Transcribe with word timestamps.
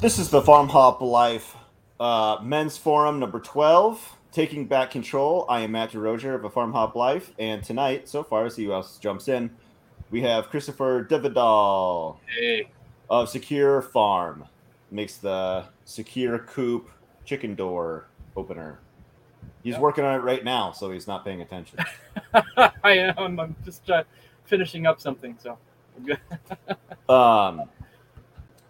This 0.00 0.18
is 0.18 0.28
the 0.28 0.42
Farm 0.42 0.68
Hop 0.68 1.00
Life 1.00 1.56
uh, 1.98 2.38
Men's 2.42 2.76
Forum 2.76 3.18
number 3.18 3.40
12, 3.40 4.16
Taking 4.32 4.66
Back 4.66 4.90
Control. 4.90 5.46
I 5.48 5.60
am 5.60 5.72
Matt 5.72 5.92
Derosier 5.92 6.34
of 6.34 6.44
a 6.44 6.50
Farm 6.50 6.72
Hop 6.72 6.94
Life, 6.94 7.32
and 7.38 7.62
tonight, 7.64 8.08
so 8.08 8.22
far, 8.22 8.48
see 8.50 8.64
who 8.64 8.72
else 8.72 8.98
jumps 8.98 9.28
in, 9.28 9.50
we 10.10 10.20
have 10.22 10.50
Christopher 10.50 11.02
de 11.02 11.18
Vidal 11.18 12.20
Hey, 12.26 12.68
of 13.08 13.28
Secure 13.28 13.80
Farm. 13.82 14.44
Makes 14.90 15.16
the 15.16 15.64
Secure 15.84 16.38
Coop 16.40 16.90
chicken 17.24 17.54
door 17.54 18.06
opener. 18.36 18.78
He's 19.64 19.72
Yep. 19.72 19.80
working 19.80 20.04
on 20.04 20.14
it 20.14 20.22
right 20.22 20.44
now, 20.44 20.70
so 20.72 20.90
he's 20.92 21.08
not 21.08 21.24
paying 21.24 21.40
attention. 21.40 21.78
I 22.34 22.72
am. 22.84 23.40
I'm 23.40 23.56
just 23.64 23.88
uh, 23.90 24.04
finishing 24.44 24.86
up 24.86 25.00
something. 25.00 25.36
So, 25.42 25.58
Um, 27.08 27.62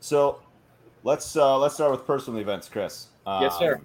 so 0.01 0.41
let's 1.07 1.37
uh, 1.37 1.57
let's 1.57 1.75
start 1.75 1.93
with 1.93 2.05
personal 2.05 2.41
events, 2.41 2.69
Chris. 2.69 3.07
Um, 3.27 3.43
Yes, 3.43 3.57
sir. 3.59 3.81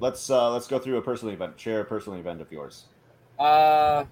Let's 0.00 0.30
uh, 0.30 0.50
let's 0.52 0.68
go 0.68 0.78
through 0.78 0.96
a 0.96 1.02
personal 1.02 1.34
event. 1.34 1.58
Share 1.58 1.80
a 1.80 1.84
personal 1.84 2.18
event 2.18 2.40
of 2.40 2.50
yours. 2.50 2.84
uh, 3.38 4.04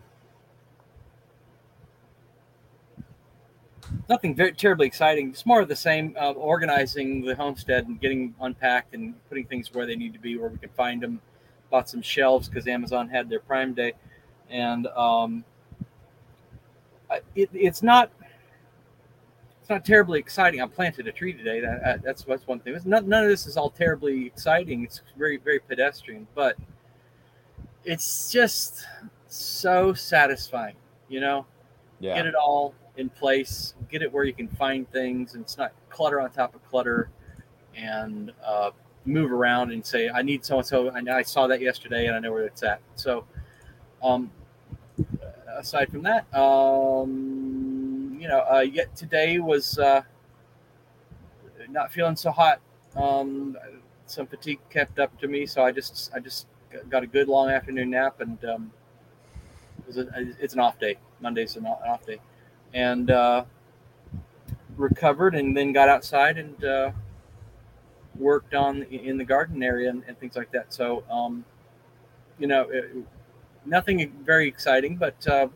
nothing 4.08 4.34
very 4.34 4.52
terribly 4.52 4.86
exciting. 4.86 5.30
It's 5.30 5.46
more 5.46 5.60
of 5.60 5.68
the 5.68 5.76
same. 5.76 6.16
Uh, 6.20 6.32
organizing 6.32 7.22
the 7.24 7.34
homestead 7.34 7.86
and 7.86 8.00
getting 8.00 8.34
unpacked 8.40 8.94
and 8.94 9.14
putting 9.28 9.46
things 9.46 9.72
where 9.72 9.86
they 9.86 9.96
need 9.96 10.12
to 10.12 10.18
be, 10.18 10.36
where 10.36 10.50
we 10.50 10.58
can 10.58 10.70
find 10.70 11.00
them. 11.00 11.20
Bought 11.70 11.88
some 11.88 12.02
shelves 12.02 12.48
because 12.48 12.66
Amazon 12.68 13.08
had 13.08 13.30
their 13.30 13.40
Prime 13.40 13.72
Day, 13.72 13.92
and 14.50 14.88
um, 14.88 15.42
it, 17.34 17.48
it's 17.54 17.82
not. 17.82 18.10
It's 19.62 19.70
not 19.70 19.84
terribly 19.84 20.18
exciting. 20.18 20.60
I 20.60 20.66
planted 20.66 21.06
a 21.06 21.12
tree 21.12 21.32
today. 21.32 21.60
That, 21.60 21.84
that- 21.84 22.02
that's 22.02 22.24
that's 22.24 22.48
one 22.48 22.58
thing. 22.58 22.74
It's 22.74 22.84
not, 22.84 23.06
none 23.06 23.22
of 23.22 23.30
this 23.30 23.46
is 23.46 23.56
all 23.56 23.70
terribly 23.70 24.26
exciting. 24.26 24.82
It's 24.82 25.00
very 25.16 25.36
very 25.36 25.60
pedestrian, 25.60 26.26
but 26.34 26.56
it's 27.84 28.30
just 28.32 28.84
so 29.28 29.94
satisfying. 29.94 30.74
You 31.08 31.20
know, 31.20 31.46
Yeah. 32.00 32.16
get 32.16 32.26
it 32.26 32.34
all 32.34 32.74
in 32.96 33.08
place, 33.08 33.74
get 33.88 34.02
it 34.02 34.12
where 34.12 34.24
you 34.24 34.32
can 34.34 34.48
find 34.48 34.90
things, 34.90 35.34
and 35.34 35.44
it's 35.44 35.56
not 35.56 35.72
clutter 35.90 36.20
on 36.20 36.30
top 36.32 36.56
of 36.56 36.68
clutter, 36.68 37.08
and 37.76 38.32
uh, 38.44 38.72
move 39.04 39.30
around 39.30 39.70
and 39.70 39.86
say, 39.86 40.08
"I 40.10 40.22
need 40.22 40.44
so 40.44 40.58
and 40.58 40.66
so." 40.66 40.90
I 40.90 41.18
I 41.18 41.22
saw 41.22 41.46
that 41.46 41.60
yesterday, 41.60 42.06
and 42.06 42.16
I 42.16 42.18
know 42.18 42.32
where 42.32 42.46
it's 42.46 42.64
at. 42.64 42.80
So, 42.96 43.24
um, 44.02 44.30
aside 45.46 45.88
from 45.92 46.02
that, 46.02 46.26
um, 46.34 47.61
you 48.22 48.28
know, 48.28 48.44
uh, 48.48 48.60
yet 48.60 48.94
today 48.94 49.40
was 49.40 49.80
uh, 49.80 50.00
not 51.68 51.92
feeling 51.92 52.14
so 52.14 52.30
hot. 52.30 52.60
Um, 52.94 53.58
some 54.06 54.28
fatigue 54.28 54.60
kept 54.70 55.00
up 55.00 55.18
to 55.18 55.26
me, 55.26 55.44
so 55.44 55.64
I 55.64 55.72
just 55.72 56.12
I 56.14 56.20
just 56.20 56.46
got 56.88 57.02
a 57.02 57.06
good 57.08 57.26
long 57.26 57.50
afternoon 57.50 57.90
nap, 57.90 58.20
and 58.20 58.38
um, 58.44 58.72
it 59.80 59.86
was 59.88 59.98
a, 59.98 60.08
it's 60.38 60.54
an 60.54 60.60
off 60.60 60.78
day. 60.78 60.98
Monday's 61.20 61.56
an 61.56 61.66
off 61.66 62.06
day, 62.06 62.20
and 62.74 63.10
uh, 63.10 63.44
recovered, 64.76 65.34
and 65.34 65.56
then 65.56 65.72
got 65.72 65.88
outside 65.88 66.38
and 66.38 66.64
uh, 66.64 66.92
worked 68.20 68.54
on 68.54 68.84
in 68.84 69.18
the 69.18 69.24
garden 69.24 69.64
area 69.64 69.90
and, 69.90 70.04
and 70.06 70.16
things 70.20 70.36
like 70.36 70.52
that. 70.52 70.72
So, 70.72 71.02
um, 71.10 71.44
you 72.38 72.46
know, 72.46 72.68
it, 72.70 72.92
nothing 73.64 74.12
very 74.24 74.46
exciting, 74.46 74.94
but 74.94 75.26
uh, 75.26 75.48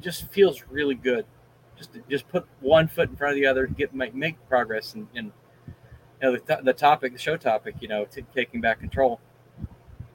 just 0.00 0.30
feels 0.30 0.62
really 0.70 0.94
good. 0.94 1.26
Just 1.80 1.96
just 2.10 2.28
put 2.28 2.46
one 2.60 2.88
foot 2.88 3.08
in 3.08 3.16
front 3.16 3.32
of 3.32 3.36
the 3.40 3.46
other, 3.46 3.66
get 3.66 3.94
make, 3.94 4.14
make 4.14 4.36
progress, 4.50 4.92
and, 4.92 5.08
and 5.14 5.32
you 5.66 5.72
know 6.20 6.32
the, 6.32 6.38
th- 6.40 6.60
the 6.62 6.74
topic, 6.74 7.14
the 7.14 7.18
show 7.18 7.38
topic, 7.38 7.76
you 7.80 7.88
know, 7.88 8.04
t- 8.04 8.22
taking 8.34 8.60
back 8.60 8.80
control 8.80 9.18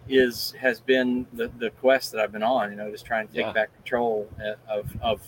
is 0.07 0.53
has 0.61 0.79
been 0.79 1.25
the, 1.33 1.47
the 1.57 1.71
quest 1.71 2.11
that 2.11 2.21
I've 2.21 2.31
been 2.31 2.43
on. 2.43 2.69
You 2.69 2.77
know, 2.77 2.91
just 2.91 3.03
trying 3.03 3.27
to 3.29 3.33
take 3.33 3.47
Yeah. 3.47 3.51
back 3.51 3.73
control 3.73 4.29
uh, 4.39 4.53
of 4.71 4.95
of 5.01 5.21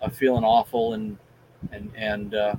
of 0.00 0.14
feeling 0.14 0.44
awful 0.44 0.94
and 0.94 1.18
and 1.72 1.90
and 1.96 2.34
uh, 2.36 2.54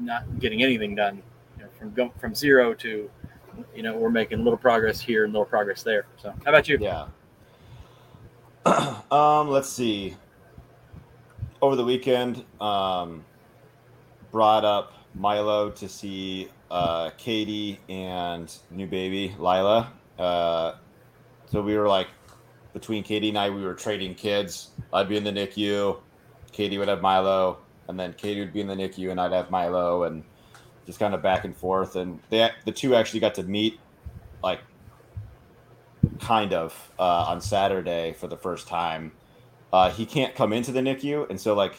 not 0.00 0.40
getting 0.40 0.64
anything 0.64 0.96
done. 0.96 1.22
You 1.58 1.62
know, 1.62 1.70
from 1.78 1.92
go, 1.92 2.12
from 2.18 2.34
zero 2.34 2.74
to 2.74 3.08
you 3.72 3.82
know 3.84 3.96
we're 3.96 4.10
making 4.10 4.42
little 4.42 4.58
progress 4.58 5.00
here 5.00 5.22
and 5.22 5.32
little 5.32 5.46
progress 5.46 5.84
there. 5.84 6.06
So, 6.20 6.30
how 6.44 6.50
about 6.50 6.66
you? 6.68 6.76
Yeah. 6.80 7.06
um, 9.12 9.48
let's 9.48 9.68
see. 9.68 10.16
Over 11.60 11.74
the 11.74 11.84
weekend, 11.84 12.44
um, 12.60 13.24
brought 14.30 14.64
up 14.64 14.92
Milo 15.14 15.70
to 15.70 15.88
see 15.88 16.48
uh, 16.70 17.10
Katie 17.18 17.80
and 17.88 18.54
new 18.70 18.86
baby 18.86 19.34
Lila. 19.38 19.92
Uh, 20.16 20.74
so 21.46 21.60
we 21.60 21.76
were 21.76 21.88
like, 21.88 22.06
between 22.72 23.02
Katie 23.02 23.30
and 23.30 23.38
I, 23.38 23.50
we 23.50 23.64
were 23.64 23.74
trading 23.74 24.14
kids. 24.14 24.70
I'd 24.92 25.08
be 25.08 25.16
in 25.16 25.24
the 25.24 25.32
NICU, 25.32 25.98
Katie 26.52 26.78
would 26.78 26.86
have 26.86 27.00
Milo, 27.00 27.58
and 27.88 27.98
then 27.98 28.12
Katie 28.12 28.38
would 28.38 28.52
be 28.52 28.60
in 28.60 28.68
the 28.68 28.76
NICU, 28.76 29.10
and 29.10 29.20
I'd 29.20 29.32
have 29.32 29.50
Milo, 29.50 30.04
and 30.04 30.22
just 30.86 31.00
kind 31.00 31.12
of 31.12 31.22
back 31.22 31.44
and 31.44 31.56
forth. 31.56 31.96
And 31.96 32.20
they, 32.30 32.50
the 32.66 32.72
two 32.72 32.94
actually 32.94 33.18
got 33.18 33.34
to 33.34 33.42
meet, 33.42 33.80
like 34.44 34.60
kind 36.20 36.52
of 36.52 36.92
uh, 37.00 37.24
on 37.28 37.40
Saturday 37.40 38.12
for 38.12 38.28
the 38.28 38.36
first 38.36 38.68
time. 38.68 39.10
Uh, 39.72 39.90
he 39.90 40.06
can't 40.06 40.34
come 40.34 40.52
into 40.52 40.72
the 40.72 40.80
NICU, 40.80 41.28
and 41.28 41.40
so 41.40 41.54
like 41.54 41.74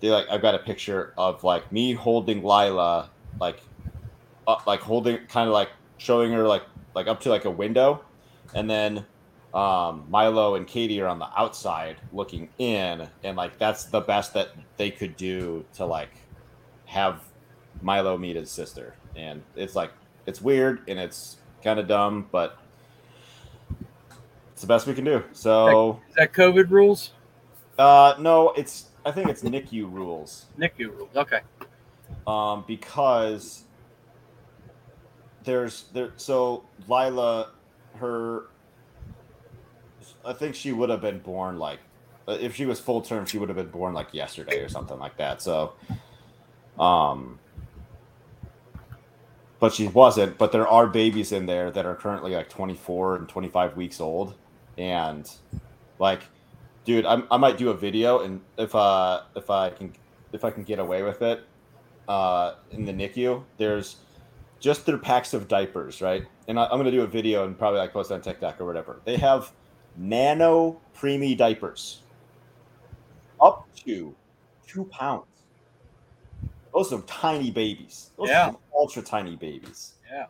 they 0.00 0.10
like 0.10 0.26
I've 0.30 0.42
got 0.42 0.54
a 0.54 0.58
picture 0.58 1.12
of 1.16 1.42
like 1.44 1.70
me 1.72 1.92
holding 1.92 2.42
Lila, 2.42 3.10
like 3.40 3.60
like 4.66 4.80
holding 4.80 5.18
kind 5.26 5.48
of 5.48 5.52
like 5.52 5.70
showing 5.98 6.32
her 6.32 6.46
like 6.46 6.62
like 6.94 7.06
up 7.06 7.20
to 7.20 7.28
like 7.28 7.44
a 7.44 7.50
window, 7.50 8.02
and 8.54 8.70
then 8.70 9.04
um, 9.52 10.04
Milo 10.08 10.54
and 10.54 10.66
Katie 10.66 11.00
are 11.00 11.08
on 11.08 11.18
the 11.18 11.28
outside 11.36 11.96
looking 12.12 12.48
in, 12.58 13.08
and 13.24 13.36
like 13.36 13.58
that's 13.58 13.84
the 13.84 14.00
best 14.00 14.34
that 14.34 14.50
they 14.76 14.90
could 14.90 15.16
do 15.16 15.64
to 15.74 15.84
like 15.84 16.10
have 16.86 17.22
Milo 17.82 18.16
meet 18.16 18.36
his 18.36 18.50
sister, 18.50 18.94
and 19.16 19.42
it's 19.56 19.74
like 19.74 19.92
it's 20.26 20.40
weird 20.40 20.82
and 20.88 20.98
it's 20.98 21.38
kind 21.64 21.80
of 21.80 21.88
dumb, 21.88 22.28
but 22.30 22.59
it's 24.60 24.66
the 24.66 24.68
best 24.68 24.86
we 24.86 24.92
can 24.92 25.06
do. 25.06 25.24
So, 25.32 26.02
Is 26.10 26.16
that 26.16 26.34
COVID 26.34 26.68
rules? 26.68 27.12
uh, 27.78 28.14
no, 28.18 28.50
it's 28.50 28.90
I 29.06 29.10
think 29.10 29.30
it's 29.30 29.42
NICU 29.42 29.90
rules, 29.90 30.44
NICU 30.58 30.94
rules. 30.94 31.16
Okay. 31.16 31.40
um, 32.26 32.64
because 32.68 33.64
there's 35.44 35.84
there. 35.94 36.12
So 36.16 36.64
Lila, 36.86 37.52
her, 37.94 38.48
I 40.26 40.34
think 40.34 40.54
she 40.54 40.72
would 40.72 40.90
have 40.90 41.00
been 41.00 41.20
born 41.20 41.58
like 41.58 41.78
uh, 42.28 42.32
if 42.32 42.54
she 42.54 42.66
was 42.66 42.78
full 42.78 43.00
term, 43.00 43.24
she 43.24 43.38
would 43.38 43.48
have 43.48 43.56
been 43.56 43.70
born 43.70 43.94
like 43.94 44.12
yesterday 44.12 44.60
or 44.60 44.68
something 44.68 44.98
like 44.98 45.16
that. 45.16 45.40
So, 45.40 45.72
um, 46.78 47.38
but 49.58 49.72
she 49.72 49.88
wasn't. 49.88 50.36
But 50.36 50.52
there 50.52 50.68
are 50.68 50.86
babies 50.86 51.32
in 51.32 51.46
there 51.46 51.70
that 51.70 51.86
are 51.86 51.94
currently 51.94 52.32
like 52.32 52.50
24 52.50 53.16
and 53.16 53.26
25 53.26 53.74
weeks 53.78 54.02
old, 54.02 54.34
and 54.80 55.30
like, 55.98 56.22
dude, 56.84 57.04
I, 57.04 57.22
I 57.30 57.36
might 57.36 57.58
do 57.58 57.70
a 57.70 57.74
video, 57.74 58.20
and 58.20 58.40
if 58.58 58.74
uh 58.74 59.22
if 59.36 59.50
I 59.50 59.70
can 59.70 59.92
if 60.32 60.44
I 60.44 60.50
can 60.50 60.64
get 60.64 60.78
away 60.78 61.02
with 61.02 61.22
it, 61.22 61.44
uh, 62.08 62.54
in 62.70 62.84
the 62.84 62.92
NICU, 62.92 63.44
there's 63.58 63.96
just 64.60 64.86
their 64.86 64.98
packs 64.98 65.34
of 65.34 65.48
diapers, 65.48 66.00
right? 66.00 66.24
And 66.48 66.58
I, 66.58 66.64
I'm 66.64 66.78
gonna 66.78 66.90
do 66.90 67.02
a 67.02 67.06
video 67.06 67.44
and 67.46 67.58
probably 67.58 67.80
like 67.80 67.92
post 67.92 68.10
on 68.10 68.20
TikTok 68.20 68.60
or 68.60 68.66
whatever. 68.66 69.00
They 69.04 69.16
have 69.16 69.52
nano 69.96 70.80
preemie 70.96 71.36
diapers 71.36 72.00
up 73.40 73.66
to 73.84 74.14
two 74.66 74.84
pounds. 74.86 75.26
Those 76.72 76.92
are 76.92 77.00
tiny 77.02 77.50
babies. 77.50 78.10
Those 78.16 78.28
Yeah. 78.28 78.50
are 78.50 78.56
ultra 78.74 79.02
tiny 79.02 79.36
babies. 79.36 79.94
Yeah. 80.10 80.26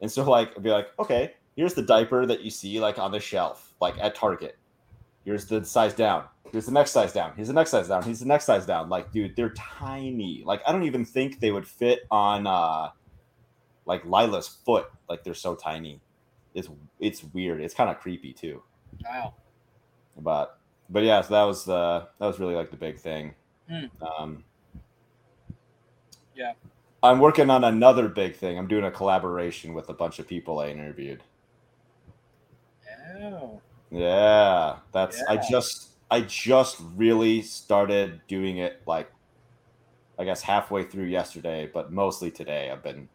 And 0.00 0.10
so 0.10 0.28
like 0.28 0.56
I'd 0.56 0.62
be 0.62 0.70
like, 0.70 0.88
okay, 0.98 1.34
here's 1.54 1.74
the 1.74 1.82
diaper 1.82 2.26
that 2.26 2.42
you 2.42 2.50
see 2.50 2.80
like 2.80 2.98
on 2.98 3.12
the 3.12 3.20
shelf, 3.20 3.65
like 3.80 3.96
at 3.98 4.14
Target. 4.14 4.56
Here's 5.24 5.46
the 5.46 5.64
size 5.64 5.94
down. 5.94 6.24
Here's 6.52 6.66
the 6.66 6.72
next 6.72 6.92
size 6.92 7.12
down. 7.12 7.32
Here's 7.34 7.48
the 7.48 7.54
next 7.54 7.70
size 7.70 7.88
down. 7.88 8.02
Here's 8.02 8.20
the 8.20 8.26
next 8.26 8.44
size 8.44 8.64
down. 8.64 8.88
Like, 8.88 9.10
dude, 9.10 9.34
they're 9.34 9.50
tiny. 9.50 10.42
Like, 10.44 10.62
I 10.66 10.72
don't 10.72 10.84
even 10.84 11.04
think 11.04 11.40
they 11.40 11.50
would 11.50 11.66
fit 11.66 12.06
on 12.10 12.46
uh 12.46 12.90
like 13.86 14.04
Lila's 14.04 14.48
foot. 14.48 14.86
Like 15.08 15.24
they're 15.24 15.34
so 15.34 15.54
tiny. 15.54 16.00
It's 16.54 16.68
it's 17.00 17.24
weird. 17.24 17.60
It's 17.60 17.74
kind 17.74 17.90
of 17.90 17.98
creepy 17.98 18.32
too. 18.32 18.62
Wow. 19.04 19.34
But 20.18 20.58
but 20.90 21.02
yeah, 21.02 21.20
so 21.22 21.34
that 21.34 21.42
was 21.44 21.68
uh 21.68 22.06
that 22.18 22.26
was 22.26 22.38
really 22.38 22.54
like 22.54 22.70
the 22.70 22.76
big 22.76 22.98
thing. 22.98 23.34
Hmm. 23.68 23.86
Um 24.02 24.44
Yeah. 26.34 26.52
I'm 27.02 27.20
working 27.20 27.50
on 27.50 27.62
another 27.62 28.08
big 28.08 28.36
thing. 28.36 28.58
I'm 28.58 28.66
doing 28.66 28.84
a 28.84 28.90
collaboration 28.90 29.74
with 29.74 29.88
a 29.88 29.94
bunch 29.94 30.18
of 30.18 30.26
people 30.26 30.58
I 30.58 30.68
interviewed. 30.68 31.22
Oh. 33.20 33.60
Yeah, 33.90 34.78
that's 34.92 35.22
I 35.28 35.36
just 35.36 35.90
I 36.10 36.20
just 36.22 36.78
really 36.94 37.42
started 37.42 38.20
doing 38.28 38.58
it 38.58 38.82
like 38.86 39.10
I 40.18 40.24
guess 40.24 40.42
halfway 40.42 40.84
through 40.84 41.04
yesterday, 41.04 41.70
but 41.72 41.92
mostly 41.92 42.30
today. 42.30 42.70
I've 42.70 42.82
been 42.82 43.08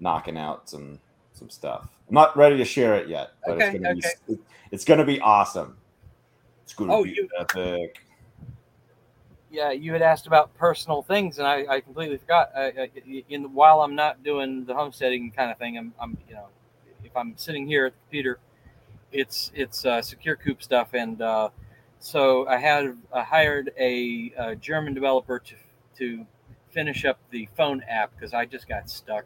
knocking 0.00 0.36
out 0.36 0.68
some 0.68 1.00
some 1.32 1.48
stuff. 1.50 1.88
I'm 2.08 2.14
not 2.14 2.36
ready 2.36 2.56
to 2.58 2.64
share 2.64 2.96
it 2.96 3.08
yet, 3.08 3.30
but 3.46 3.56
Okay, 3.56 3.66
it's 3.66 3.78
gonna 3.78 3.96
okay. 3.96 4.10
be 4.28 4.38
it's 4.70 4.84
gonna 4.84 5.04
be 5.04 5.20
awesome. 5.20 5.76
It's 6.64 6.74
gonna 6.74 6.92
Oh, 6.94 7.04
be 7.04 7.10
you- 7.10 7.28
epic. 7.38 8.00
yeah, 9.50 9.70
you 9.70 9.92
had 9.92 10.02
asked 10.02 10.26
about 10.26 10.52
personal 10.56 11.02
things, 11.02 11.38
and 11.38 11.46
I, 11.46 11.64
I 11.68 11.80
completely 11.80 12.16
forgot. 12.18 12.50
I, 12.56 12.66
I, 12.66 12.90
in 13.28 13.54
while 13.54 13.80
I'm 13.82 13.94
not 13.94 14.22
doing 14.24 14.64
the 14.64 14.74
homesteading 14.74 15.30
kind 15.30 15.50
of 15.50 15.58
thing, 15.58 15.78
I'm, 15.78 15.94
I'm 16.00 16.18
you 16.28 16.34
know, 16.34 16.48
if 17.04 17.16
I'm 17.16 17.34
sitting 17.36 17.66
here 17.66 17.86
at 17.86 17.92
the 17.92 17.98
computer, 18.00 18.38
it's 19.14 19.52
it's 19.54 19.86
uh, 19.86 20.02
secure 20.02 20.36
coop 20.36 20.62
stuff, 20.62 20.88
and 20.92 21.22
uh, 21.22 21.48
so 21.98 22.46
I 22.46 22.58
had 22.58 22.96
I 23.12 23.22
hired 23.22 23.70
a, 23.78 24.32
uh 24.36 24.54
German 24.56 24.92
developer 24.92 25.38
to 25.38 25.54
to 25.98 26.26
finish 26.70 27.04
up 27.04 27.18
the 27.30 27.48
phone 27.56 27.82
app 27.88 28.12
because 28.14 28.34
I 28.34 28.44
just 28.44 28.68
got 28.68 28.90
stuck. 28.90 29.24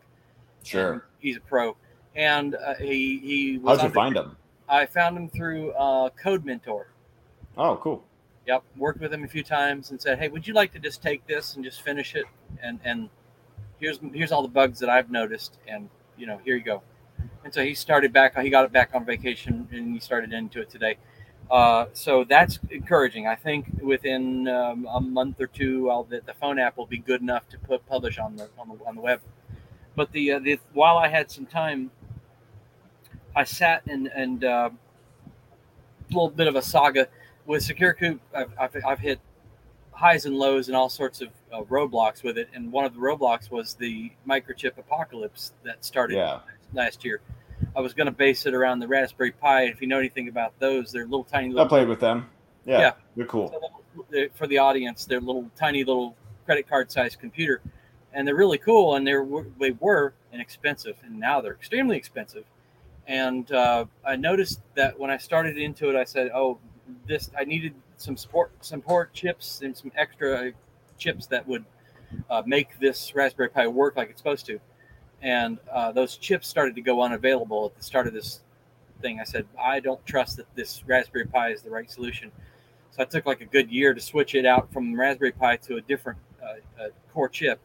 Sure. 0.63 1.07
He's 1.19 1.39
a 1.39 1.41
pro, 1.41 1.77
and 2.15 2.55
uh, 2.55 2.75
he 2.75 3.19
he 3.19 3.59
was. 3.59 3.81
How'd 3.81 3.89
you 3.89 3.95
find 3.95 4.15
them? 4.15 4.37
I 4.69 4.85
found 4.85 5.17
him 5.17 5.31
through 5.31 5.73
uh, 5.73 6.11
Codementor. 6.23 6.85
Oh, 7.57 7.77
cool. 7.77 8.05
Yep, 8.47 8.63
worked 8.77 9.01
with 9.01 9.13
him 9.13 9.25
a 9.25 9.29
few 9.29 9.43
times 9.43 9.91
and 9.91 10.01
said, 10.01 10.19
"Hey, 10.19 10.29
would 10.29 10.47
you 10.47 10.55
like 10.55 10.73
to 10.75 10.79
just 10.79 11.03
take 11.03 11.27
this 11.27 11.57
and 11.57 11.65
just 11.65 11.83
finish 11.83 12.15
it? 12.15 12.27
And 12.63 12.79
and 12.85 13.09
here's 13.81 13.99
here's 14.13 14.33
all 14.33 14.43
the 14.43 14.49
bugs 14.49 14.79
that 14.81 14.91
I've 14.91 15.11
noticed, 15.11 15.59
and 15.67 15.89
you 16.17 16.27
know, 16.27 16.39
here 16.45 16.57
you 16.57 16.63
go." 16.63 16.83
And 17.49 17.55
so 17.55 17.65
he 17.65 17.73
started 17.73 18.13
back. 18.13 18.39
He 18.39 18.51
got 18.51 18.67
it 18.67 18.73
back 18.73 18.91
on 18.93 19.07
vacation, 19.07 19.67
and 19.73 19.95
he 19.95 20.01
started 20.01 20.35
into 20.35 20.61
it 20.61 20.69
today. 20.69 20.99
Uh, 21.51 21.87
so 21.95 22.23
that's 22.23 22.59
encouraging. 22.69 23.27
I 23.27 23.37
think 23.37 23.65
within 23.81 24.47
um, 24.49 24.87
a 24.87 25.01
month 25.01 25.41
or 25.41 25.47
two, 25.47 25.89
I'll, 25.91 26.05
the, 26.05 26.21
the 26.27 26.35
phone 26.35 26.59
app 26.59 26.77
will 26.77 26.85
be 26.85 26.99
good 26.99 27.23
enough 27.23 27.49
to 27.49 27.59
put 27.59 27.87
publish 27.87 28.19
on 28.19 28.37
the 28.37 28.51
on 28.59 28.69
the, 28.69 28.85
on 28.85 28.97
the 28.97 29.01
web. 29.01 29.23
But 29.97 30.13
the, 30.13 30.33
uh, 30.33 30.39
the 30.41 30.59
while 30.75 30.99
I 30.99 31.09
had 31.09 31.31
some 31.31 31.47
time, 31.47 31.91
I 33.35 33.45
sat 33.45 33.81
and 33.87 34.09
and 34.09 34.45
uh, 34.45 34.69
a 34.69 36.13
little 36.13 36.29
bit 36.29 36.49
of 36.49 36.55
a 36.55 36.61
saga 36.61 37.09
with 37.47 37.63
Secure 37.63 37.95
Coop. 37.95 38.21
I've, 38.35 38.53
I've, 38.61 38.77
I've 38.87 38.99
hit 38.99 39.21
highs 39.93 40.27
and 40.27 40.37
lows 40.37 40.69
and 40.69 40.77
all 40.77 40.91
sorts 40.91 41.23
of 41.23 41.29
uh, 41.51 41.63
roadblocks 41.63 42.23
with 42.23 42.37
it, 42.37 42.51
and 42.53 42.71
one 42.71 42.85
of 42.85 42.93
the 42.93 43.01
roadblocks 43.01 43.51
was 43.51 43.73
the 43.73 44.13
microchip 44.29 44.77
apocalypse 44.77 45.55
that 45.65 45.83
started 45.83 46.17
Yeah. 46.19 46.41
last 46.75 47.07
year. 47.07 47.23
I 47.77 47.81
was 47.81 47.95
going 47.95 48.07
to 48.07 48.13
base 48.13 48.47
it 48.47 48.55
around 48.55 48.81
the 48.81 48.89
Raspberry 48.89 49.33
Pi. 49.33 49.65
If 49.65 49.81
you 49.81 49.87
know 49.87 49.99
anything 49.99 50.29
about 50.29 50.59
those, 50.59 50.91
they're 50.93 51.05
little 51.05 51.25
tiny 51.25 51.49
I 51.49 51.53
little 51.53 51.69
played 51.69 51.89
with 51.89 52.01
them. 52.01 52.29
Yeah, 52.65 52.79
Yeah. 52.81 52.93
they're 53.17 53.27
cool. 53.27 53.55
they're- 54.11 54.31
for 54.35 54.47
the 54.47 54.59
audience. 54.59 55.05
They're 55.05 55.21
little 55.21 55.51
tiny 55.57 55.85
little 55.85 56.17
credit 56.45 56.69
card 56.69 56.91
sized 56.91 57.19
computer, 57.21 57.61
and 58.13 58.27
they're 58.27 58.35
really 58.37 58.59
cool. 58.59 58.95
And 58.97 59.07
they're 59.07 59.27
they 59.61 59.73
were 59.73 60.15
inexpensive, 60.33 60.97
and 61.05 61.19
now 61.19 61.41
they're 61.41 61.55
extremely 61.55 61.97
expensive. 61.97 62.45
And 63.07 63.51
uh, 63.53 63.87
I 64.05 64.17
noticed 64.17 64.61
that 64.75 64.99
when 64.99 65.11
I 65.11 65.17
started 65.17 65.57
into 65.57 65.89
it, 65.91 65.97
I 65.97 66.05
said, 66.05 66.31
"Oh, 66.35 66.59
this 67.07 67.31
I 67.39 67.45
needed 67.45 67.75
some 67.97 68.17
support 68.17 68.53
support 68.65 69.13
chips 69.13 69.63
and 69.63 69.77
some 69.77 69.91
extra 69.97 70.53
chips 70.99 71.27
that 71.29 71.47
would 71.49 71.65
uh, 72.31 72.43
make 72.47 72.79
this 72.81 73.15
Raspberry 73.15 73.49
Pi 73.51 73.67
work 73.67 73.97
like 73.97 74.11
it's 74.11 74.21
supposed 74.21 74.47
to." 74.47 74.61
And 75.23 75.59
uh, 75.73 75.93
those 75.93 76.17
chips 76.17 76.47
started 76.47 76.75
to 76.77 76.81
go 76.81 77.03
unavailable 77.03 77.67
at 77.67 77.77
the 77.77 77.83
start 77.83 78.07
of 78.07 78.13
this 78.13 78.41
thing. 79.01 79.21
I 79.21 79.25
said, 79.25 79.47
"I 79.61 79.81
don't 79.81 80.05
trust 80.07 80.37
that 80.37 80.47
this 80.55 80.83
Raspberry 80.87 81.27
Pi 81.27 81.51
is 81.51 81.63
the 81.63 81.71
right 81.71 81.91
solution." 81.91 82.31
So 82.93 83.03
I 83.03 83.05
took 83.05 83.27
like 83.27 83.41
a 83.41 83.47
good 83.47 83.71
year 83.71 83.95
to 83.95 84.01
switch 84.01 84.35
it 84.35 84.47
out 84.47 84.73
from 84.73 84.99
Raspberry 84.99 85.33
Pi 85.33 85.57
to 85.57 85.77
a 85.77 85.81
different 85.81 86.19
uh, 86.43 86.83
uh, 86.83 86.89
core 87.13 87.29
chip, 87.29 87.61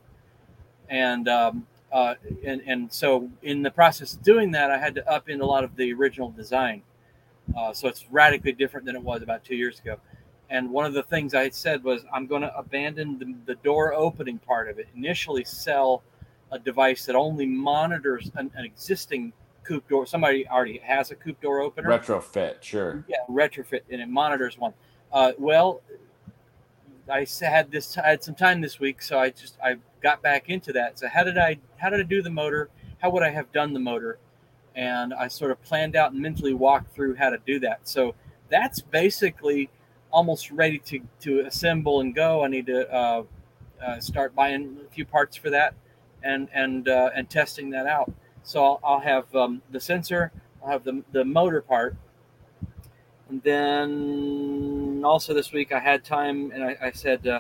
and 0.90 1.28
um, 1.28 1.68
uh, 1.92 2.16
and 2.44 2.62
and 2.66 2.92
so 2.92 3.30
in 3.44 3.62
the 3.62 3.72
process 3.72 4.14
of 4.14 4.24
doing 4.24 4.52
that, 4.52 4.72
I 4.72 4.80
had 4.80 4.96
to 4.96 5.08
up 5.10 5.30
in 5.30 5.42
a 5.42 5.46
lot 5.46 5.64
of 5.64 5.76
the 5.76 5.94
original 5.94 6.32
design. 6.32 6.82
Uh, 7.56 7.74
so 7.74 7.88
it's 7.88 8.06
radically 8.10 8.54
different 8.54 8.86
than 8.86 8.96
it 8.96 9.04
was 9.04 9.22
about 9.22 9.44
two 9.44 9.56
years 9.56 9.80
ago. 9.80 9.98
And 10.50 10.70
one 10.72 10.86
of 10.86 10.94
the 10.94 11.04
things 11.04 11.34
I 11.34 11.44
had 11.44 11.56
said 11.56 11.84
was 11.84 12.04
I'm 12.14 12.28
going 12.28 12.42
to 12.42 12.56
abandon 12.56 13.18
the, 13.20 13.36
the 13.46 13.56
door 13.56 13.94
opening 13.94 14.38
part 14.38 14.70
of 14.70 14.80
it. 14.80 14.88
Initially, 14.96 15.44
sell 15.44 16.04
a 16.54 16.60
device 16.60 17.06
that 17.06 17.16
only 17.16 17.48
monitors 17.48 18.32
an, 18.36 18.52
an 18.56 18.64
existing 18.64 19.34
coop 19.64 19.88
door. 19.90 20.06
Somebody 20.06 20.48
already 20.48 20.78
has 20.78 21.10
a 21.12 21.16
coop 21.16 21.42
door 21.42 21.60
opener 21.62 21.90
Retrofit, 21.90 22.62
sure. 22.62 23.04
yeah, 23.10 23.18
retrofit 23.30 23.82
and 23.90 24.00
it 24.00 24.08
monitors 24.08 24.58
one. 24.58 24.74
Uh, 25.12 25.32
well, 25.38 25.82
I 27.12 27.26
had 27.42 27.72
this 27.72 27.98
I 27.98 28.10
had 28.10 28.24
some 28.24 28.36
time 28.36 28.62
this 28.62 28.80
week, 28.80 29.02
so 29.02 29.18
I 29.18 29.32
just 29.32 29.58
I 29.64 29.78
got 30.02 30.22
back 30.22 30.50
into 30.50 30.72
that. 30.74 31.00
So 31.00 31.08
how 31.10 31.24
did 31.24 31.38
I 31.38 31.58
how 31.78 31.90
did 31.90 32.00
I 32.00 32.04
do 32.04 32.22
the 32.22 32.30
motor? 32.30 32.70
How 33.02 33.10
would 33.10 33.24
I 33.24 33.32
have 33.32 33.52
done 33.52 33.74
the 33.74 33.80
motor? 33.80 34.20
And 34.76 35.14
I 35.14 35.28
sort 35.28 35.52
of 35.52 35.62
planned 35.64 35.96
out 35.96 36.14
and 36.14 36.22
mentally 36.22 36.54
walked 36.54 36.94
through 36.96 37.16
how 37.16 37.30
to 37.30 37.38
do 37.46 37.60
that. 37.60 37.88
So 37.88 38.16
that's 38.50 38.82
basically 38.82 39.70
almost 40.12 40.52
ready 40.52 40.78
to 40.80 41.02
to 41.22 41.40
assemble 41.42 42.00
and 42.00 42.14
go. 42.14 42.44
I 42.44 42.48
need 42.48 42.68
to 42.68 42.94
uh, 42.94 43.24
uh, 43.84 44.00
start 44.00 44.36
buying 44.36 44.78
a 44.86 44.94
few 44.94 45.06
parts 45.06 45.36
for 45.36 45.50
that 45.50 45.74
and 46.24 46.50
and 46.54 46.88
uh, 46.88 47.10
and 47.16 47.30
testing 47.30 47.70
that 47.72 47.86
out. 47.86 48.12
So 48.44 48.64
I'll, 48.64 48.80
I'll 48.84 49.00
have 49.00 49.34
um, 49.36 49.62
the 49.72 49.80
sensor, 49.80 50.32
I'll 50.64 50.72
have 50.72 50.84
the 50.84 51.04
the 51.12 51.24
motor 51.24 51.62
part, 51.62 51.96
and 53.30 53.42
then 53.42 55.02
also 55.04 55.34
this 55.34 55.52
week 55.52 55.72
I 55.72 55.80
had 55.80 56.04
time 56.04 56.52
and 56.52 56.64
I, 56.64 56.78
I 56.82 56.92
said, 56.92 57.26
uh, 57.26 57.40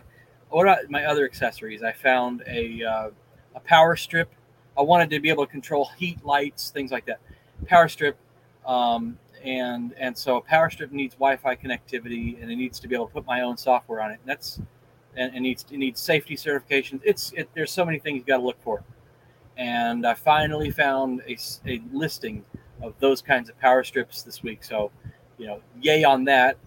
what 0.50 0.64
about 0.64 0.90
my 0.90 1.06
other 1.06 1.26
accessories? 1.26 1.84
I 1.84 1.92
found 1.92 2.44
a, 2.48 2.84
uh, 2.84 3.10
a 3.56 3.60
power 3.60 3.96
strip. 3.96 4.32
I 4.78 4.82
wanted 4.82 5.12
to 5.12 5.20
be 5.20 5.30
able 5.30 5.46
to 5.46 5.52
control 5.52 5.92
heat, 5.98 6.26
lights, 6.26 6.72
things 6.72 6.92
like 6.92 7.06
that. 7.06 7.20
Power 7.68 7.88
strip. 7.88 8.18
Um, 8.66 9.20
and, 9.44 9.94
and 9.98 10.18
so 10.18 10.38
a 10.38 10.42
power 10.42 10.70
strip 10.70 10.92
needs 10.92 11.16
Wi-Fi 11.16 11.56
connectivity 11.58 12.42
and 12.42 12.52
it 12.52 12.56
needs 12.56 12.80
to 12.80 12.88
be 12.88 12.96
able 12.96 13.08
to 13.08 13.14
put 13.14 13.26
my 13.26 13.42
own 13.42 13.58
software 13.58 14.02
on 14.02 14.12
it. 14.12 14.20
And 14.22 14.30
that's, 14.30 14.60
and 15.16 15.36
it 15.36 15.40
needs, 15.40 15.66
it 15.72 15.78
needs 15.78 16.00
safety 16.00 16.36
certifications. 16.36 17.02
It's, 17.04 17.32
it, 17.34 17.50
there's 17.54 17.72
so 17.72 17.86
many 17.86 18.00
things 18.00 18.20
you 18.20 18.26
got 18.26 18.38
to 18.38 18.44
look 18.44 18.62
for. 18.64 18.84
And 19.58 20.06
I 20.06 20.14
finally 20.14 20.72
found 20.72 21.22
a, 21.28 21.38
a 21.68 21.82
listing 21.92 22.44
of 22.82 22.94
those 23.00 23.22
kinds 23.22 23.50
of 23.50 23.60
power 23.60 23.84
strips 23.84 24.24
this 24.24 24.42
week. 24.42 24.64
So, 24.64 24.92
you 25.38 25.48
know, 25.48 25.62
yay 25.82 26.04
on 26.04 26.24
that. 26.26 26.58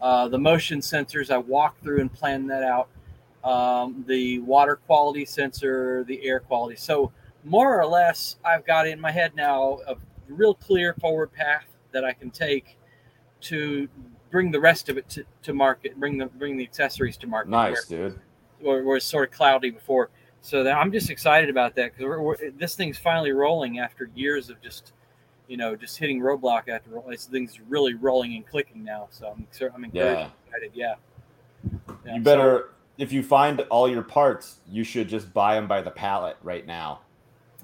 Uh, 0.00 0.28
the 0.28 0.38
motion 0.38 0.80
sensors, 0.80 1.30
I 1.30 1.38
walked 1.38 1.82
through 1.82 2.00
and 2.00 2.12
planned 2.12 2.50
that 2.50 2.62
out. 2.62 2.88
Um, 3.42 4.04
the 4.08 4.40
water 4.40 4.76
quality 4.86 5.24
sensor, 5.24 6.04
the 6.04 6.26
air 6.26 6.40
quality. 6.40 6.76
So, 6.76 7.12
more 7.44 7.80
or 7.80 7.86
less, 7.86 8.36
I've 8.44 8.66
got 8.66 8.88
in 8.88 9.00
my 9.00 9.12
head 9.12 9.36
now 9.36 9.78
a 9.86 9.94
real 10.28 10.54
clear 10.54 10.94
forward 10.94 11.32
path 11.32 11.66
that 11.92 12.04
I 12.04 12.12
can 12.12 12.30
take 12.30 12.76
to 13.42 13.88
bring 14.30 14.50
the 14.50 14.60
rest 14.60 14.88
of 14.88 14.96
it 14.98 15.08
to, 15.10 15.24
to 15.42 15.52
market, 15.54 15.98
bring 15.98 16.18
the 16.18 16.26
bring 16.26 16.56
the 16.56 16.64
accessories 16.64 17.16
to 17.18 17.26
market. 17.26 17.50
Nice, 17.50 17.84
dude. 17.86 18.18
Or 18.64 18.82
was 18.82 19.04
sort 19.04 19.28
of 19.28 19.34
cloudy 19.34 19.70
before. 19.70 20.10
So 20.40 20.62
that 20.64 20.76
I'm 20.76 20.92
just 20.92 21.10
excited 21.10 21.50
about 21.50 21.74
that 21.76 21.96
because 21.96 22.38
this 22.56 22.76
thing's 22.76 22.98
finally 22.98 23.32
rolling 23.32 23.78
after 23.80 24.08
years 24.14 24.48
of 24.48 24.60
just, 24.62 24.92
you 25.48 25.56
know, 25.56 25.74
just 25.74 25.98
hitting 25.98 26.20
roadblock 26.20 26.68
after 26.68 26.90
roll. 26.90 27.04
This 27.08 27.26
thing's 27.26 27.58
really 27.68 27.94
rolling 27.94 28.34
and 28.36 28.46
clicking 28.46 28.84
now. 28.84 29.08
So 29.10 29.28
I'm 29.28 29.46
so 29.50 29.68
I'm 29.74 29.84
encouraged. 29.84 30.20
Yeah. 30.20 30.28
Excited. 30.46 30.70
Yeah. 30.74 30.94
Yeah, 32.04 32.14
You 32.14 32.20
so- 32.20 32.24
better, 32.24 32.68
if 32.98 33.12
you 33.12 33.22
find 33.22 33.60
all 33.70 33.88
your 33.88 34.02
parts, 34.02 34.58
you 34.70 34.84
should 34.84 35.08
just 35.08 35.32
buy 35.34 35.54
them 35.56 35.66
by 35.66 35.82
the 35.82 35.90
pallet 35.90 36.36
right 36.42 36.64
now. 36.66 37.00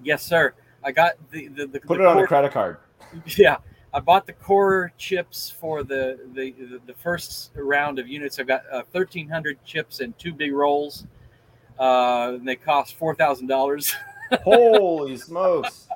yes, 0.02 0.22
sir. 0.24 0.52
I 0.84 0.90
got 0.90 1.12
the 1.30 1.46
the, 1.48 1.66
the 1.68 1.80
Put 1.80 1.98
the 1.98 2.04
it 2.04 2.06
on 2.08 2.18
a 2.18 2.26
credit 2.26 2.52
card. 2.52 2.78
Yeah, 3.36 3.58
I 3.94 4.00
bought 4.00 4.26
the 4.26 4.32
core 4.32 4.92
chips 4.96 5.50
for 5.50 5.82
the 5.82 6.18
the 6.34 6.52
the, 6.52 6.80
the 6.86 6.94
first 6.94 7.50
round 7.54 7.98
of 7.98 8.08
units. 8.08 8.38
I've 8.38 8.46
got 8.46 8.62
uh, 8.72 8.82
thirteen 8.92 9.28
hundred 9.28 9.62
chips 9.64 10.00
and 10.00 10.18
two 10.18 10.32
big 10.32 10.52
rolls. 10.52 11.06
Uh, 11.78 12.32
and 12.34 12.46
they 12.46 12.56
cost 12.56 12.94
four 12.94 13.14
thousand 13.14 13.48
dollars. 13.48 13.94
Holy 14.44 15.16
smokes. 15.16 15.88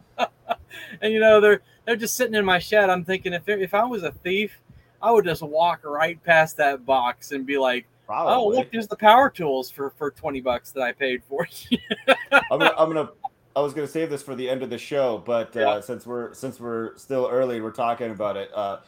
and 1.00 1.12
you 1.12 1.20
know 1.20 1.40
they're 1.40 1.62
they're 1.86 1.96
just 1.96 2.16
sitting 2.16 2.34
in 2.34 2.44
my 2.44 2.58
shed. 2.58 2.90
I'm 2.90 3.04
thinking 3.04 3.32
if 3.32 3.48
if 3.48 3.72
I 3.72 3.84
was 3.84 4.02
a 4.02 4.12
thief, 4.12 4.60
I 5.00 5.10
would 5.10 5.24
just 5.24 5.42
walk 5.42 5.84
right 5.84 6.22
past 6.22 6.56
that 6.58 6.84
box 6.84 7.32
and 7.32 7.46
be 7.46 7.56
like, 7.56 7.86
Probably. 8.06 8.34
"Oh, 8.34 8.48
look, 8.48 8.70
there's 8.70 8.88
the 8.88 8.96
power 8.96 9.30
tools 9.30 9.70
for 9.70 9.90
for 9.90 10.10
twenty 10.10 10.40
bucks 10.40 10.70
that 10.72 10.82
I 10.82 10.92
paid 10.92 11.22
for." 11.28 11.46
I'm 12.50 12.58
gonna, 12.58 12.74
I'm 12.76 12.92
gonna 12.92 13.10
I 13.56 13.60
was 13.60 13.72
gonna 13.72 13.86
save 13.88 14.10
this 14.10 14.22
for 14.22 14.34
the 14.34 14.48
end 14.48 14.62
of 14.62 14.68
the 14.68 14.76
show, 14.76 15.16
but 15.24 15.56
uh, 15.56 15.80
since 15.80 16.06
we're 16.06 16.34
since 16.34 16.60
we're 16.60 16.94
still 16.98 17.26
early, 17.32 17.56
and 17.56 17.64
we're 17.64 17.70
talking 17.72 18.10
about 18.10 18.36
it. 18.36 18.50
Uh, 18.54 18.80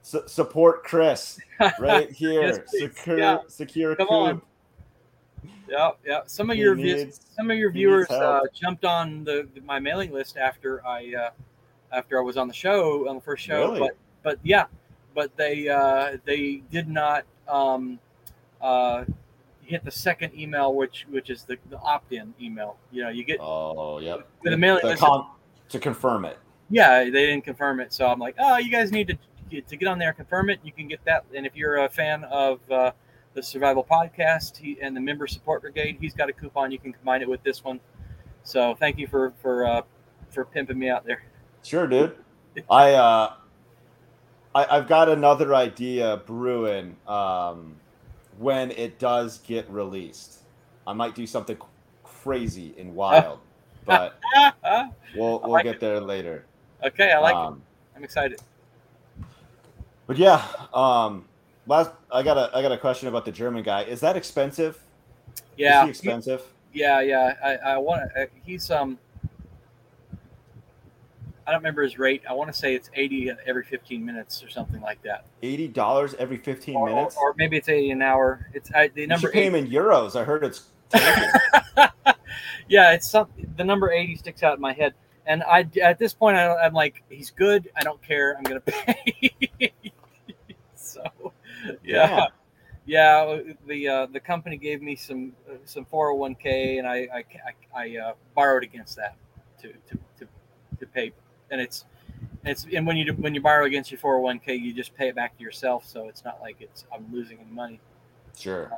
su- 0.00 0.22
support 0.26 0.82
Chris 0.82 1.38
right 1.78 2.10
here. 2.10 2.40
Yes, 2.42 2.58
secure, 2.68 3.18
Yeah. 3.18 3.38
secure. 3.48 3.94
Come 3.94 4.06
Coop. 4.08 4.16
on. 4.16 4.42
yeah, 5.68 5.90
yeah. 6.06 6.20
Some 6.24 6.48
of 6.48 6.56
He 6.56 6.62
your 6.62 6.74
needs- 6.74 7.20
some 7.36 7.50
of 7.50 7.58
your 7.58 7.70
viewers 7.70 8.08
uh, 8.10 8.40
jumped 8.54 8.86
on 8.86 9.24
the 9.24 9.46
my 9.62 9.78
mailing 9.78 10.10
list 10.10 10.38
after 10.38 10.84
I 10.86 11.12
uh, 11.14 11.30
after 11.92 12.18
I 12.18 12.22
was 12.22 12.38
on 12.38 12.48
the 12.48 12.54
show 12.54 13.06
on 13.06 13.16
the 13.16 13.22
first 13.22 13.44
show. 13.44 13.72
Really? 13.72 13.80
But 13.80 13.96
but 14.22 14.38
yeah, 14.42 14.64
but 15.14 15.36
they 15.36 15.68
uh, 15.68 16.16
they 16.24 16.62
did 16.70 16.88
not 16.88 17.24
um, 17.46 17.98
uh, 19.66 19.70
hit 19.70 19.84
the 19.84 19.90
second 19.90 20.32
email, 20.38 20.74
which 20.74 21.06
which 21.10 21.30
is 21.30 21.44
the, 21.44 21.56
the 21.70 21.78
opt-in 21.78 22.34
email. 22.40 22.76
You 22.92 23.04
know, 23.04 23.08
you 23.10 23.24
get 23.24 23.38
Oh, 23.40 23.98
yep. 23.98 24.28
a 24.46 24.56
mailing 24.56 24.82
The 24.82 24.88
list. 24.88 25.02
con- 25.02 25.26
to 25.70 25.78
confirm 25.78 26.24
it. 26.24 26.38
yeah, 26.70 27.04
they 27.04 27.10
didn't 27.10 27.44
confirm 27.44 27.80
it, 27.80 27.92
so 27.92 28.06
I'm 28.06 28.18
like, 28.18 28.34
oh, 28.38 28.58
you 28.58 28.70
guys 28.70 28.92
need 28.92 29.08
to 29.08 29.60
to 29.68 29.76
get 29.76 29.86
on 29.88 29.98
there 29.98 30.08
and 30.08 30.16
confirm 30.16 30.50
it. 30.50 30.58
You 30.64 30.72
can 30.72 30.88
get 30.88 31.04
that, 31.04 31.24
and 31.34 31.46
if 31.46 31.54
you're 31.54 31.84
a 31.84 31.88
fan 31.88 32.24
of 32.24 32.58
uh, 32.70 32.90
the 33.34 33.42
Survival 33.42 33.84
Podcast 33.88 34.56
he, 34.56 34.78
and 34.80 34.96
the 34.96 35.00
Member 35.00 35.26
Support 35.26 35.62
Brigade, 35.62 35.96
he's 36.00 36.14
got 36.14 36.28
a 36.28 36.32
coupon. 36.32 36.70
You 36.72 36.78
can 36.78 36.92
combine 36.92 37.22
it 37.22 37.28
with 37.28 37.42
this 37.44 37.62
one. 37.62 37.78
So 38.42 38.74
thank 38.74 38.98
you 38.98 39.06
for 39.06 39.32
for 39.40 39.66
uh, 39.66 39.82
for 40.30 40.44
pimping 40.44 40.78
me 40.78 40.88
out 40.88 41.04
there. 41.06 41.22
Sure, 41.62 41.86
dude. 41.86 42.16
I 42.70 42.92
uh, 42.94 43.34
I, 44.54 44.76
I've 44.76 44.88
got 44.88 45.08
another 45.08 45.54
idea 45.54 46.16
brewing. 46.26 46.96
Um, 47.06 47.76
when 48.38 48.70
it 48.72 48.98
does 48.98 49.38
get 49.38 49.68
released, 49.70 50.40
I 50.86 50.92
might 50.92 51.14
do 51.14 51.26
something 51.26 51.56
crazy 52.02 52.74
and 52.78 52.94
wild, 53.02 53.40
but 53.84 54.18
we'll 55.16 55.40
we'll 55.40 55.50
like 55.50 55.64
get 55.64 55.80
there 55.80 56.00
later. 56.00 56.44
okay, 56.82 57.12
I 57.12 57.18
like 57.18 57.34
it. 57.34 57.38
um, 57.38 57.62
I'm 57.96 58.04
excited. 58.04 58.40
But 60.06 60.18
yeah, 60.18 60.44
um, 60.72 61.24
last 61.66 61.90
I 62.12 62.22
got 62.22 62.36
a 62.36 62.50
I 62.56 62.62
got 62.62 62.72
a 62.72 62.78
question 62.78 63.08
about 63.08 63.24
the 63.24 63.32
German 63.32 63.62
guy. 63.62 63.82
Is 63.84 64.00
that 64.00 64.16
expensive? 64.16 64.78
Yeah, 65.56 65.78
Is 65.78 65.80
he 65.80 65.84
he- 65.86 65.90
expensive? 65.90 66.42
yeah, 66.72 67.00
yeah. 67.00 67.34
I, 67.42 67.54
I 67.72 67.78
want. 67.78 68.02
Uh, 68.18 68.26
he's 68.44 68.70
um. 68.70 68.98
I 71.46 71.50
don't 71.50 71.60
remember 71.60 71.82
his 71.82 71.98
rate. 71.98 72.22
I 72.28 72.32
want 72.32 72.50
to 72.52 72.58
say 72.58 72.74
it's 72.74 72.90
80 72.94 73.32
every 73.46 73.64
15 73.64 74.04
minutes 74.04 74.42
or 74.42 74.48
something 74.48 74.80
like 74.80 75.02
that. 75.02 75.26
Eighty 75.42 75.68
dollars 75.68 76.14
every 76.18 76.38
fifteen 76.38 76.76
Or, 76.76 76.86
minutes. 76.86 77.16
or 77.20 77.34
maybe 77.36 77.56
it's 77.58 77.68
80 77.68 77.90
an 77.90 78.02
hour. 78.02 78.48
It's 78.54 78.70
I, 78.72 78.88
the 78.88 79.02
you 79.02 79.06
number 79.08 79.26
should 79.28 79.32
pay 79.34 79.42
eight. 79.42 79.46
him 79.48 79.54
in 79.54 79.66
euros. 79.68 80.18
I 80.18 80.24
heard 80.24 80.42
it's. 80.44 80.68
yeah, 82.68 82.92
it's 82.92 83.08
some 83.08 83.28
the 83.56 83.64
number 83.64 83.90
80 83.90 84.16
sticks 84.16 84.42
out 84.42 84.54
in 84.56 84.60
my 84.60 84.72
head. 84.72 84.94
And 85.26 85.42
I 85.42 85.66
at 85.82 85.98
this 85.98 86.12
point 86.14 86.36
I, 86.36 86.54
I'm 86.56 86.72
like 86.74 87.02
he's 87.08 87.30
good. 87.30 87.68
I 87.76 87.82
don't 87.82 88.02
care. 88.02 88.36
I'm 88.36 88.42
going 88.44 88.60
to 88.66 88.72
pay. 88.72 89.72
so 90.76 91.02
yeah. 91.84 92.26
Yeah, 92.86 93.38
the 93.66 93.88
uh, 93.88 94.06
the 94.12 94.20
company 94.20 94.58
gave 94.58 94.82
me 94.82 94.94
some 94.94 95.32
uh, 95.50 95.54
some 95.64 95.86
401k, 95.86 96.78
and 96.78 96.86
I 96.86 97.08
I, 97.14 97.24
I, 97.74 97.82
I 97.82 97.96
uh, 97.96 98.12
borrowed 98.34 98.62
against 98.62 98.96
that 98.96 99.16
to, 99.62 99.68
to, 99.68 99.98
to, 100.18 100.28
to 100.80 100.86
pay, 100.88 101.12
and 101.54 101.62
it's 101.62 101.84
it's 102.44 102.66
and 102.74 102.86
when 102.86 102.96
you 102.96 103.12
when 103.14 103.34
you 103.34 103.40
borrow 103.40 103.64
against 103.64 103.90
your 103.90 104.00
401k, 104.00 104.60
you 104.60 104.74
just 104.74 104.94
pay 104.94 105.08
it 105.08 105.14
back 105.14 105.36
to 105.38 105.42
yourself, 105.42 105.86
so 105.86 106.08
it's 106.08 106.24
not 106.24 106.40
like 106.40 106.56
it's 106.60 106.84
I'm 106.92 107.06
losing 107.12 107.38
any 107.38 107.50
money. 107.50 107.80
Sure. 108.36 108.70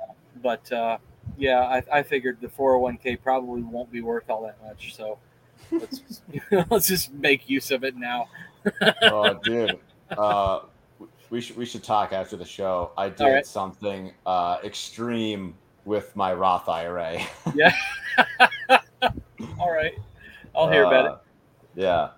But 0.42 0.70
uh, 0.70 0.98
yeah, 1.38 1.60
I, 1.60 1.98
I 1.98 2.02
figured 2.02 2.38
the 2.40 2.48
401k 2.48 3.22
probably 3.22 3.62
won't 3.62 3.90
be 3.90 4.02
worth 4.02 4.28
all 4.28 4.42
that 4.42 4.58
much, 4.64 4.94
so 4.94 5.18
let's 5.72 6.22
let's 6.70 6.86
just 6.86 7.12
make 7.14 7.48
use 7.48 7.70
of 7.70 7.82
it 7.82 7.96
now. 7.96 8.28
oh, 9.02 9.34
dude. 9.42 9.78
Uh, 10.10 10.60
we 11.30 11.40
should 11.40 11.56
we 11.56 11.64
should 11.64 11.82
talk 11.82 12.12
after 12.12 12.36
the 12.36 12.44
show. 12.44 12.92
I 12.96 13.08
did 13.08 13.24
right. 13.24 13.46
something 13.46 14.12
uh, 14.26 14.58
extreme 14.62 15.54
with 15.86 16.14
my 16.14 16.32
Roth 16.34 16.68
IRA. 16.68 17.20
Yeah 17.54 17.74
all 19.58 19.72
right, 19.72 19.94
I'll 20.54 20.70
hear 20.70 20.84
about 20.84 21.06
it. 21.06 21.12
Uh, 21.12 21.18
Yeah. 21.74 22.08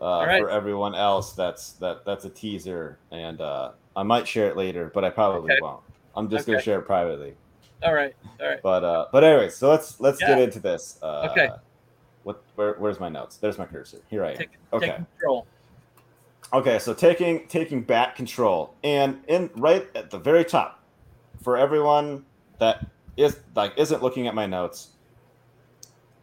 Uh, 0.00 0.24
right. 0.26 0.40
For 0.40 0.48
everyone 0.48 0.94
else, 0.94 1.32
that's 1.32 1.72
that 1.74 2.04
that's 2.04 2.24
a 2.24 2.30
teaser, 2.30 3.00
and 3.10 3.40
uh, 3.40 3.72
I 3.96 4.04
might 4.04 4.28
share 4.28 4.48
it 4.48 4.56
later, 4.56 4.90
but 4.94 5.04
I 5.04 5.10
probably 5.10 5.52
Okay. 5.52 5.60
won't. 5.60 5.82
I'm 6.14 6.30
just 6.30 6.46
gonna 6.46 6.60
share 6.60 6.78
it 6.78 6.86
privately. 6.86 7.34
All 7.82 7.92
right, 7.94 8.14
all 8.40 8.48
right. 8.48 8.60
But 8.62 8.84
uh, 8.84 9.06
but 9.12 9.24
anyways, 9.24 9.56
so 9.56 9.68
let's 9.68 9.98
let's 10.00 10.18
get 10.20 10.38
into 10.38 10.60
this. 10.60 10.98
Uh, 11.02 11.28
Okay. 11.30 11.48
What 12.22 12.44
where, 12.56 12.74
where's 12.74 13.00
my 13.00 13.08
notes? 13.08 13.38
There's 13.38 13.58
my 13.58 13.66
cursor. 13.66 13.98
Here 14.08 14.24
I 14.24 14.30
am. 14.32 14.36
Take, 14.36 14.50
Okay. 14.72 14.86
take 14.86 14.96
control. 14.96 15.46
Okay, 16.52 16.78
so 16.78 16.94
taking 16.94 17.46
taking 17.48 17.82
back 17.82 18.16
control, 18.16 18.74
and 18.84 19.22
in 19.28 19.50
right 19.56 19.88
at 19.94 20.10
the 20.10 20.18
very 20.18 20.44
top, 20.44 20.82
for 21.42 21.56
everyone 21.56 22.24
that 22.58 22.86
is 23.16 23.38
like 23.54 23.72
isn't 23.76 24.02
looking 24.02 24.26
at 24.28 24.34
my 24.34 24.46
notes, 24.46 24.90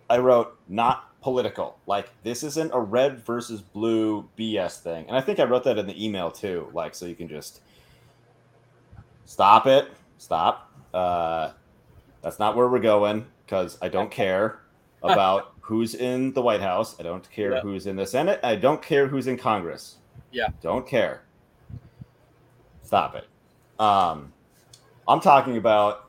I 0.09 0.17
wrote 0.17 0.59
not 0.67 1.09
political. 1.25 1.75
Like 1.87 2.11
this 2.21 2.43
isn't 2.43 2.69
a 2.71 2.79
red 2.79 3.17
versus 3.25 3.59
blue 3.59 4.29
BS 4.37 4.79
thing, 4.81 5.05
and 5.07 5.17
I 5.17 5.21
think 5.21 5.39
I 5.39 5.43
wrote 5.45 5.63
that 5.63 5.79
in 5.79 5.87
the 5.87 6.05
email 6.05 6.29
too. 6.29 6.69
Like 6.71 6.93
so 6.93 7.07
you 7.07 7.15
can 7.15 7.27
just 7.27 7.61
stop 9.25 9.65
it, 9.65 9.87
stop. 10.19 10.71
Uh, 10.93 11.49
that's 12.21 12.37
not 12.37 12.55
where 12.55 12.67
we're 12.69 12.77
going 12.79 13.25
because 13.43 13.75
I 13.81 13.89
don't 13.89 14.11
care 14.11 14.59
about 15.03 15.53
who's 15.61 15.95
in 15.95 16.31
the 16.33 16.43
White 16.43 16.61
House. 16.61 16.95
I 16.99 17.03
don't 17.03 17.27
care 17.31 17.53
Yeah. 17.53 17.61
who's 17.61 17.87
in 17.87 17.95
the 17.95 18.05
Senate. 18.05 18.39
I 18.43 18.55
don't 18.55 18.83
care 18.83 19.07
who's 19.07 19.25
in 19.25 19.35
Congress. 19.35 19.95
Yeah. 20.31 20.49
Don't 20.61 20.87
care. 20.87 21.23
Stop 22.83 23.15
it. 23.15 23.27
Um, 23.79 24.31
I'm 25.07 25.19
talking 25.21 25.57
about 25.57 26.07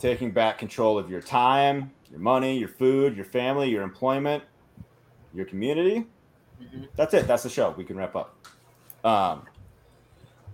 taking 0.00 0.32
back 0.32 0.58
control 0.58 0.98
of 0.98 1.08
your 1.08 1.20
time, 1.20 1.92
your 2.10 2.20
money, 2.20 2.58
your 2.58 2.68
food, 2.68 3.16
your 3.16 3.24
family, 3.24 3.68
your 3.68 3.82
employment, 3.82 4.42
your 5.34 5.46
community. 5.46 6.06
Mhm. 6.62 6.88
That's 6.96 7.14
it. 7.14 7.26
That's 7.26 7.42
the 7.42 7.48
show. 7.50 7.70
We 7.70 7.84
can 7.84 7.96
wrap 7.96 8.16
up. 8.16 8.34
Um, 9.04 9.46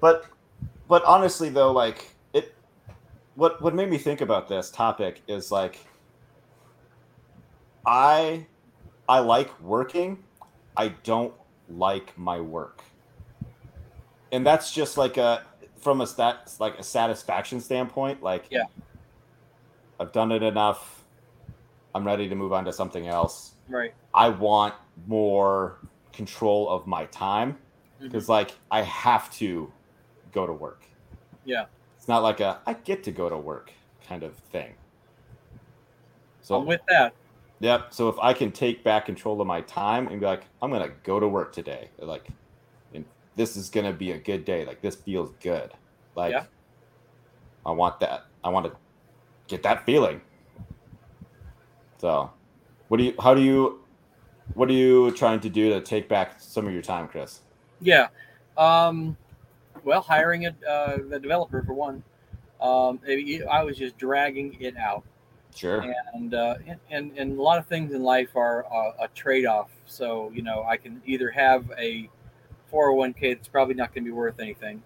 but 0.00 0.26
but 0.88 1.02
honestly 1.04 1.49
though, 1.49 1.73
like 1.73 2.11
it, 2.34 2.54
what 3.37 3.61
what 3.62 3.75
made 3.75 3.88
me 3.88 3.99
think 3.99 4.20
about 4.20 4.49
this 4.49 4.70
topic 4.70 5.23
is 5.28 5.50
like, 5.50 5.78
I 7.87 8.46
I 9.08 9.20
like 9.20 9.58
working. 9.61 10.23
I 10.76 10.88
don't 10.88 11.32
like 11.68 12.16
my 12.18 12.40
work, 12.40 12.82
and 14.32 14.44
that's 14.44 14.73
just 14.73 14.99
like 14.99 15.16
a 15.16 15.44
from 15.78 16.00
a 16.00 16.06
stat 16.06 16.52
like 16.58 16.78
a 16.78 16.82
satisfaction 16.82 17.61
standpoint. 17.61 18.23
Like, 18.23 18.46
Yeah. 18.50 18.64
I've 20.00 20.12
done 20.12 20.32
it 20.32 20.42
enough. 20.42 21.03
I'm 21.94 22.04
ready 22.04 22.28
to 22.28 22.34
move 22.34 22.52
on 22.52 22.64
to 22.64 22.72
something 22.72 23.06
else. 23.06 23.52
Right. 23.68 23.94
I 24.14 24.28
want 24.28 24.74
more 25.06 25.78
control 26.12 26.68
of 26.68 26.86
my 26.86 27.04
time 27.06 27.52
mm-hmm. 27.52 28.06
because 28.06 28.28
like 28.28 28.52
I 28.70 28.82
have 28.82 29.30
to 29.34 29.72
go 30.32 30.46
to 30.46 30.52
work. 30.52 30.84
Yeah. 31.44 31.66
It's 31.96 32.08
not 32.08 32.22
like 32.22 32.40
a 32.40 32.60
I 32.66 32.74
get 32.74 33.02
to 33.04 33.12
go 33.12 33.28
to 33.28 33.36
work 33.36 33.72
kind 34.06 34.22
of 34.22 34.34
thing. 34.34 34.74
So 36.42 36.56
I'm 36.56 36.66
with 36.66 36.82
that. 36.88 37.14
yep. 37.60 37.94
So 37.94 38.08
if 38.08 38.18
I 38.20 38.34
can 38.34 38.52
take 38.52 38.84
back 38.84 39.06
control 39.06 39.40
of 39.40 39.46
my 39.46 39.62
time 39.62 40.08
and 40.08 40.20
be 40.20 40.26
like, 40.26 40.44
I'm 40.60 40.70
gonna 40.70 40.92
go 41.02 41.18
to 41.18 41.26
work 41.26 41.52
today, 41.52 41.88
like, 41.98 42.28
and 42.92 43.04
this 43.34 43.56
is 43.56 43.70
gonna 43.70 43.92
be 43.92 44.12
a 44.12 44.18
good 44.18 44.44
day. 44.44 44.64
Like 44.66 44.82
this 44.82 44.96
feels 44.96 45.32
good. 45.40 45.72
Like, 46.14 46.32
Yeah. 46.32 46.44
I 47.66 47.70
want 47.70 47.98
that. 48.00 48.26
I 48.42 48.50
want 48.50 48.66
to 48.66 48.72
get 49.48 49.62
that 49.62 49.86
feeling. 49.86 50.20
So, 52.04 52.30
what 52.88 52.99
do 52.99 53.04
you? 53.04 53.14
How 53.18 53.32
do 53.32 53.40
you? 53.40 53.80
What 54.52 54.68
are 54.68 54.75
you 54.75 55.11
trying 55.12 55.40
to 55.40 55.49
do 55.49 55.70
to 55.70 55.80
take 55.80 56.06
back 56.06 56.34
some 56.38 56.66
of 56.66 56.73
your 56.75 56.82
time, 56.82 57.08
Chris? 57.08 57.40
Yeah. 57.80 58.08
Um, 58.58 59.16
well, 59.84 60.02
hiring 60.02 60.44
a 60.44 60.54
uh, 60.68 60.99
the 61.08 61.18
developer 61.18 61.62
for 61.62 61.73
one. 61.73 62.02
Um, 62.61 63.00
it- 63.06 63.46
I 63.46 63.64
was 63.64 63.78
just 63.78 63.96
dragging 63.96 64.54
it 64.61 64.76
out, 64.76 65.02
Sure. 65.54 65.82
and 66.12 66.34
uh, 66.34 66.56
and 66.90 67.11
and 67.16 67.38
a 67.38 67.42
lot 67.42 67.56
of 67.56 67.64
things 67.68 67.94
in 67.94 68.02
life 68.02 68.37
are 68.37 68.66
a, 68.70 69.04
a 69.04 69.08
trade 69.14 69.46
off. 69.46 69.70
So 69.87 70.30
you 70.34 70.42
know, 70.42 70.62
I 70.68 70.76
can 70.76 71.00
either 71.06 71.30
have 71.30 71.70
a 71.78 72.11
401k 72.70 73.37
that's 73.37 73.49
probably 73.49 73.76
not 73.76 73.94
going 73.94 74.04
to 74.04 74.08
be 74.11 74.12
worth 74.12 74.40
anything, 74.40 74.82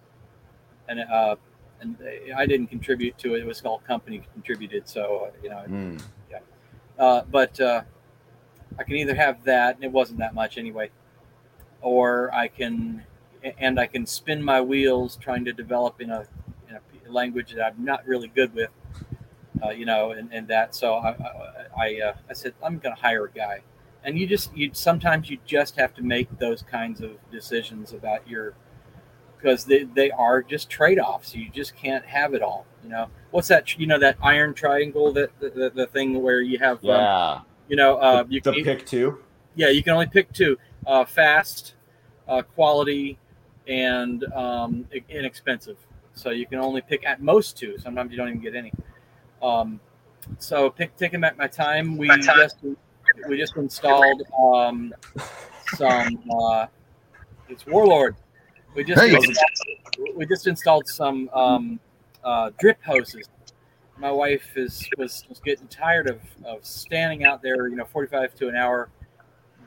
and 0.87 1.01
uh, 1.01 1.35
and 1.81 1.97
I 2.33 2.45
didn't 2.45 2.67
contribute 2.67 3.17
to 3.17 3.35
it. 3.35 3.41
It 3.41 3.45
was 3.45 3.61
all 3.63 3.79
company 3.79 4.25
contributed. 4.31 4.87
So 4.87 5.33
you 5.43 5.49
know, 5.49 5.63
Mm, 5.67 6.01
uh, 6.99 7.23
but 7.31 7.59
uh, 7.59 7.81
I 8.77 8.83
can 8.83 8.97
either 8.97 9.15
have 9.15 9.43
that, 9.45 9.75
and 9.75 9.83
it 9.83 9.91
wasn't 9.91 10.19
that 10.19 10.35
much 10.35 10.57
anyway, 10.57 10.91
or 11.81 12.31
I 12.33 12.49
can, 12.49 13.05
and 13.57 13.79
I 13.79 13.87
can 13.87 14.05
spin 14.05 14.43
my 14.43 14.61
wheels 14.61 15.15
trying 15.15 15.45
to 15.45 15.53
develop 15.53 16.01
in 16.01 16.11
a, 16.11 16.27
in 16.69 16.75
a 16.75 17.11
language 17.11 17.53
that 17.53 17.65
I'm 17.65 17.83
not 17.83 18.05
really 18.05 18.27
good 18.27 18.53
with, 18.53 18.69
uh, 19.63 19.69
you 19.69 19.85
know, 19.85 20.11
and, 20.11 20.31
and 20.33 20.47
that. 20.49 20.75
So 20.75 20.95
I, 20.95 21.09
I, 21.09 21.65
I, 21.77 22.01
uh, 22.01 22.13
I 22.29 22.33
said 22.33 22.53
I'm 22.61 22.77
going 22.79 22.95
to 22.95 23.01
hire 23.01 23.25
a 23.25 23.31
guy, 23.31 23.61
and 24.03 24.19
you 24.19 24.27
just 24.27 24.55
you 24.55 24.71
sometimes 24.73 25.29
you 25.29 25.39
just 25.45 25.77
have 25.77 25.93
to 25.95 26.03
make 26.03 26.37
those 26.37 26.61
kinds 26.61 27.01
of 27.01 27.11
decisions 27.31 27.93
about 27.93 28.27
your 28.27 28.53
because 29.39 29.63
they, 29.65 29.83
they 29.83 30.11
are 30.11 30.41
just 30.41 30.69
trade-offs 30.69 31.35
you 31.35 31.49
just 31.49 31.75
can't 31.75 32.05
have 32.05 32.33
it 32.33 32.41
all 32.41 32.65
you 32.83 32.89
know 32.89 33.07
what's 33.31 33.47
that 33.47 33.77
you 33.77 33.87
know 33.87 33.99
that 33.99 34.17
iron 34.21 34.53
triangle 34.53 35.13
that 35.13 35.29
the, 35.39 35.49
the, 35.49 35.69
the 35.69 35.87
thing 35.87 36.21
where 36.21 36.41
you 36.41 36.59
have 36.59 36.77
um, 36.83 36.89
yeah. 36.89 37.39
you 37.67 37.75
know 37.75 37.97
uh, 37.97 38.23
the, 38.23 38.33
you 38.33 38.41
the 38.41 38.51
can 38.51 38.63
pick 38.63 38.85
two. 38.85 39.19
yeah 39.55 39.69
you 39.69 39.83
can 39.83 39.93
only 39.93 40.07
pick 40.07 40.31
two 40.33 40.57
uh, 40.87 41.05
fast 41.05 41.75
uh, 42.27 42.41
quality 42.41 43.17
and 43.67 44.23
um, 44.33 44.85
inexpensive 45.09 45.77
so 46.13 46.31
you 46.31 46.45
can 46.45 46.59
only 46.59 46.81
pick 46.81 47.05
at 47.05 47.21
most 47.21 47.57
two 47.57 47.77
sometimes 47.77 48.11
you 48.11 48.17
don't 48.17 48.27
even 48.29 48.41
get 48.41 48.55
any 48.55 48.71
Um, 49.41 49.79
so 50.37 50.69
pick, 50.69 50.95
taking 50.95 51.21
back 51.21 51.37
my 51.37 51.47
time, 51.47 51.97
we 51.97 52.07
just 52.19 52.57
we 53.27 53.37
just 53.37 53.55
installed 53.57 54.21
um, 54.37 54.93
some. 55.75 56.19
Uh, 56.31 56.67
it's 57.47 57.65
Warlord. 57.65 58.15
We 58.75 58.83
just 58.83 59.01
Hey. 59.01 59.15
installed, 59.15 60.15
we 60.15 60.25
just 60.25 60.47
installed 60.47 60.87
some 60.87 61.29
um, 61.33 61.79
uh, 62.23 62.51
drip 62.59 62.81
hoses. 62.83 63.27
My 63.97 64.11
wife 64.11 64.55
is 64.55 64.87
was, 64.97 65.25
was 65.27 65.39
getting 65.39 65.67
tired 65.67 66.09
of, 66.09 66.19
of 66.45 66.63
standing 66.65 67.25
out 67.25 67.41
there, 67.41 67.67
you 67.67 67.75
know, 67.75 67.85
45 67.85 68.35
to 68.35 68.47
an 68.47 68.55
hour 68.55 68.89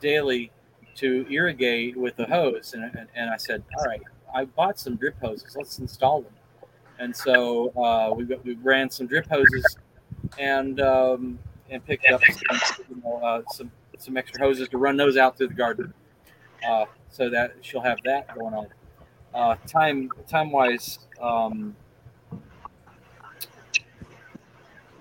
daily 0.01 0.51
to 0.97 1.27
irrigate 1.31 1.97
with 1.97 2.17
the 2.17 2.27
hose, 2.27 2.75
and, 2.75 2.85
and, 2.85 3.09
and 3.15 3.31
I 3.31 3.37
said, 3.37 3.63
all 3.79 3.85
right, 3.87 4.03
I 4.35 4.45
bought 4.45 4.79
some 4.79 4.97
drip 4.97 5.19
hoses. 5.21 5.55
Let's 5.57 5.79
install 5.79 6.23
them. 6.23 6.33
And 6.99 7.15
so 7.15 7.71
uh, 7.71 8.13
we 8.15 8.25
we 8.25 8.55
ran 8.63 8.91
some 8.91 9.07
drip 9.07 9.29
hoses 9.29 9.77
and 10.39 10.81
um, 10.81 11.39
and 11.71 11.85
picked 11.85 12.09
up 12.11 12.21
some, 12.25 12.61
you 12.89 13.03
know, 13.03 13.17
uh, 13.17 13.43
some 13.51 13.71
some 13.99 14.17
extra 14.17 14.41
hoses 14.41 14.69
to 14.69 14.79
run 14.79 14.97
those 14.97 15.17
out 15.17 15.37
through 15.37 15.49
the 15.49 15.55
garden, 15.55 15.93
uh, 16.69 16.85
so 17.11 17.29
that 17.31 17.55
she'll 17.61 17.81
have 17.81 17.99
that 18.05 18.33
going 18.35 18.55
on. 18.55 18.69
Uh, 19.35 19.57
time 19.67 20.11
time 20.29 20.51
wise, 20.51 20.99
um, 21.21 21.75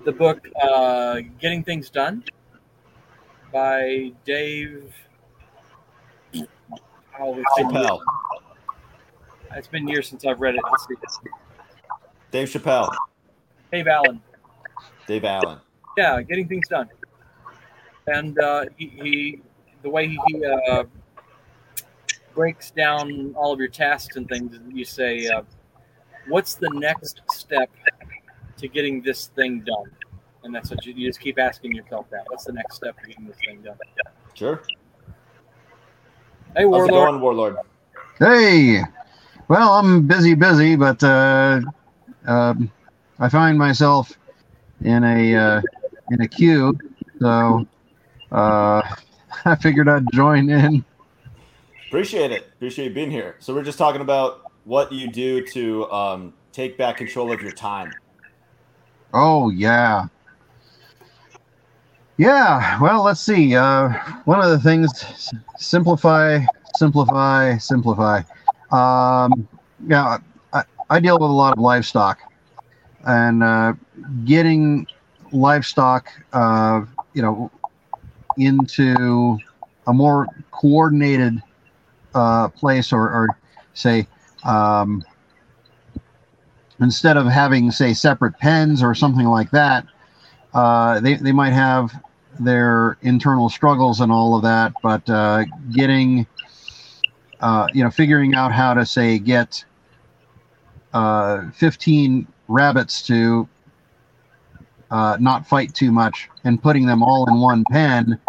the 0.06 0.12
book 0.12 0.48
uh, 0.62 1.20
"Getting 1.40 1.64
Things 1.64 1.90
Done" 1.90 2.24
by 3.52 4.14
Dave. 4.24 4.94
Oh, 7.20 7.38
it's 7.38 7.56
been, 7.58 7.68
Chappelle. 7.68 8.00
it's 9.56 9.68
been 9.68 9.88
years 9.88 10.08
since 10.08 10.26
I've 10.26 10.40
read 10.40 10.56
it. 10.56 10.62
Dave 12.32 12.48
Chappelle. 12.48 12.90
Dave 13.72 13.88
Allen. 13.88 14.22
Dave 15.08 15.26
Allen. 15.26 15.60
yeah, 15.98 16.22
getting 16.22 16.48
things 16.48 16.68
done. 16.70 16.90
And 18.08 18.40
uh, 18.40 18.66
he, 18.78 18.88
he, 18.88 19.42
the 19.84 19.90
way 19.90 20.08
he 20.08 20.46
uh, 20.46 20.86
breaks 22.34 22.72
down 22.72 23.34
all 23.36 23.52
of 23.54 23.60
your 23.60 23.68
tasks 23.70 24.16
and 24.16 24.28
things, 24.28 24.58
you 24.74 24.86
say, 24.86 25.28
uh, 25.28 25.44
"What's 26.28 26.56
the 26.56 26.70
next 26.70 27.22
step 27.28 27.70
to 28.58 28.68
getting 28.68 29.02
this 29.02 29.28
thing 29.28 29.62
done?" 29.62 29.92
And 30.44 30.54
that's 30.54 30.72
what 30.72 30.86
you, 30.86 30.94
you 30.94 31.08
just 31.08 31.20
keep 31.20 31.40
asking 31.40 31.74
yourself 31.74 32.10
that. 32.10 32.26
What's 32.30 32.46
the 32.46 32.54
next 32.54 32.76
step 32.76 33.00
to 33.02 33.08
getting 33.08 33.28
this 33.28 33.38
thing 33.46 33.62
done? 33.62 33.78
Sure. 34.34 34.62
Hey, 36.56 36.64
How's 36.64 36.88
it 36.88 36.92
Warlord. 36.92 36.92
going, 36.92 37.22
Warlord? 37.22 37.58
Hey, 38.20 38.82
well, 39.48 39.74
I'm 39.74 40.08
busy, 40.08 40.34
busy, 40.34 40.76
but 40.76 41.04
uh, 41.04 41.62
um 42.26 42.72
I 43.20 43.30
find 43.30 43.58
myself 43.58 44.18
in 44.84 45.04
a 45.04 45.36
uh, 45.36 45.62
in 46.10 46.22
a 46.22 46.28
queue, 46.28 46.78
so 47.20 47.68
uh, 48.32 48.82
I 49.46 49.56
figured 49.56 49.88
I'd 49.88 50.12
join 50.12 50.50
in. 50.50 50.84
Appreciate 51.92 52.32
it. 52.32 52.48
Appreciate 52.56 52.86
you 52.86 52.94
being 52.94 53.12
here. 53.12 53.36
So 53.40 53.54
we're 53.54 53.66
just 53.66 53.78
talking 53.78 54.00
about 54.00 54.50
what 54.64 54.94
you 54.94 55.12
do 55.12 55.46
to 55.48 55.92
um, 55.92 56.34
take 56.54 56.78
back 56.78 56.96
control 56.96 57.34
of 57.34 57.42
your 57.42 57.52
time. 57.52 57.92
Oh 59.14 59.50
yeah, 59.50 60.06
yeah. 62.16 62.80
Well, 62.80 63.04
let's 63.04 63.20
see. 63.20 63.58
Uh, 63.58 63.90
one 64.24 64.40
of 64.40 64.52
the 64.52 64.60
things: 64.60 64.90
simplify, 65.58 66.40
simplify, 66.78 67.58
simplify. 67.58 68.22
Um, 68.72 69.46
yeah, 69.86 70.20
I, 70.54 70.64
I 70.90 71.02
deal 71.02 71.20
with 71.20 71.30
a 71.30 71.34
lot 71.34 71.52
of 71.52 71.60
livestock, 71.60 72.20
and 73.06 73.44
uh, 73.44 73.74
getting 74.24 74.88
livestock, 75.34 76.08
uh, 76.32 76.86
you 77.14 77.22
know, 77.22 77.52
into 78.38 79.38
a 79.88 79.94
more 79.94 80.28
coordinated 80.52 81.44
uh, 82.14 82.48
place, 82.50 82.92
or, 82.92 83.04
or 83.04 83.28
say, 83.74 84.08
um, 84.44 85.04
instead 86.80 87.18
of 87.18 87.28
having, 87.28 87.72
say, 87.72 87.94
separate 87.94 88.38
pens 88.40 88.82
or 88.84 88.96
something 88.96 89.26
like 89.26 89.52
that, 89.52 89.86
uh, 90.54 91.00
they, 91.00 91.16
they 91.16 91.32
might 91.32 91.54
have 91.54 91.92
their 92.40 92.98
internal 93.02 93.50
struggles 93.50 94.00
and 94.00 94.12
all 94.12 94.36
of 94.36 94.44
that, 94.44 94.74
but 94.82 95.08
uh, 95.10 95.44
getting, 95.72 96.26
uh, 97.40 97.68
you 97.74 97.84
know, 97.84 97.90
figuring 97.90 98.34
out 98.34 98.52
how 98.52 98.74
to, 98.74 98.86
say, 98.86 99.20
get 99.20 99.64
uh, 100.94 101.50
15 101.52 102.28
rabbits 102.48 103.06
to 103.08 103.48
uh, 104.90 105.18
not 105.20 105.48
fight 105.48 105.74
too 105.74 105.92
much 105.92 106.30
and 106.44 106.62
putting 106.62 106.86
them 106.86 107.02
all 107.02 107.28
in 107.30 107.40
one 107.40 107.64
pen 107.72 108.20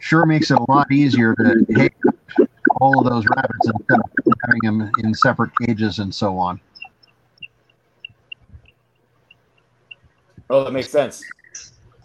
sure 0.00 0.26
makes 0.26 0.50
it 0.50 0.58
a 0.58 0.70
lot 0.70 0.90
easier 0.92 1.34
to 1.34 1.64
take 1.74 1.92
all 2.80 2.98
of 2.98 3.10
those 3.10 3.24
rabbits 3.36 3.66
instead 3.66 3.98
of 3.98 4.34
having 4.44 4.60
them 4.62 4.90
in 4.98 5.14
separate 5.14 5.50
cages 5.58 5.98
and 5.98 6.14
so 6.14 6.38
on. 6.38 6.60
Oh, 10.48 10.64
that 10.64 10.72
makes 10.72 10.90
sense. 10.90 11.24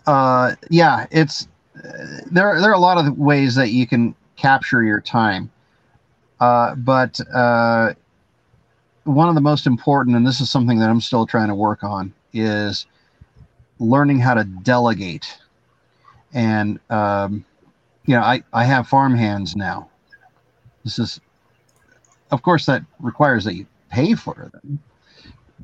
uh, 0.07 0.55
yeah, 0.69 1.05
it's 1.11 1.47
uh, 1.77 2.21
there. 2.31 2.59
There 2.59 2.71
are 2.71 2.73
a 2.73 2.79
lot 2.79 2.97
of 2.97 3.17
ways 3.17 3.55
that 3.55 3.69
you 3.69 3.85
can 3.85 4.15
capture 4.35 4.83
your 4.83 4.99
time, 4.99 5.51
uh, 6.39 6.75
but 6.75 7.19
uh, 7.33 7.93
one 9.03 9.29
of 9.29 9.35
the 9.35 9.41
most 9.41 9.67
important, 9.67 10.15
and 10.15 10.25
this 10.25 10.41
is 10.41 10.49
something 10.49 10.79
that 10.79 10.89
I'm 10.89 11.01
still 11.01 11.25
trying 11.25 11.49
to 11.49 11.55
work 11.55 11.83
on, 11.83 12.13
is 12.33 12.87
learning 13.79 14.19
how 14.19 14.33
to 14.33 14.43
delegate. 14.43 15.37
And 16.33 16.79
um, 16.89 17.45
you 18.11 18.17
know, 18.17 18.23
I 18.23 18.43
I 18.51 18.65
have 18.65 18.89
farm 18.89 19.15
hands 19.15 19.55
now. 19.55 19.89
This 20.83 20.99
is, 20.99 21.21
of 22.29 22.41
course, 22.41 22.65
that 22.65 22.83
requires 22.99 23.45
that 23.45 23.55
you 23.55 23.65
pay 23.89 24.15
for 24.15 24.51
them, 24.51 24.83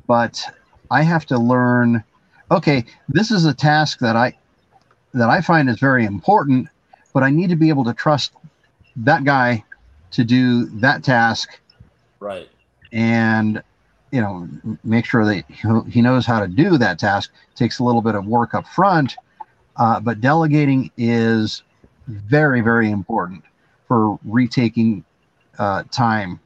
but 0.06 0.42
I 0.90 1.02
have 1.02 1.26
to 1.26 1.38
learn 1.38 2.02
okay, 2.50 2.86
this 3.10 3.30
is 3.30 3.44
a 3.44 3.52
task 3.52 3.98
that 3.98 4.16
I 4.16 4.32
that 5.12 5.28
I 5.28 5.42
find 5.42 5.68
is 5.68 5.78
very 5.78 6.06
important, 6.06 6.68
but 7.12 7.22
I 7.22 7.28
need 7.28 7.50
to 7.50 7.56
be 7.56 7.68
able 7.68 7.84
to 7.84 7.92
trust 7.92 8.32
that 8.96 9.24
guy 9.24 9.62
to 10.12 10.24
do 10.24 10.64
that 10.80 11.04
task 11.04 11.60
Right. 12.18 12.48
and 12.92 13.62
you 14.10 14.22
know 14.22 14.48
make 14.84 15.04
sure 15.04 15.26
that 15.26 15.44
he- 15.50 15.90
he 15.90 16.00
knows 16.00 16.24
how 16.24 16.40
to 16.40 16.48
do 16.48 16.78
that 16.78 16.98
task 16.98 17.30
takes 17.54 17.78
a 17.78 17.84
little 17.84 18.00
bit 18.00 18.14
of 18.14 18.24
work 18.24 18.54
up 18.54 18.66
front 18.66 19.16
uh, 19.76 20.00
but 20.00 20.22
delegating 20.22 20.90
is 20.96 21.62
very 22.08 22.60
very 22.60 22.90
important 22.90 23.44
for 23.86 24.18
retaking 24.24 25.04
uh, 25.58 25.82
time 25.90 26.40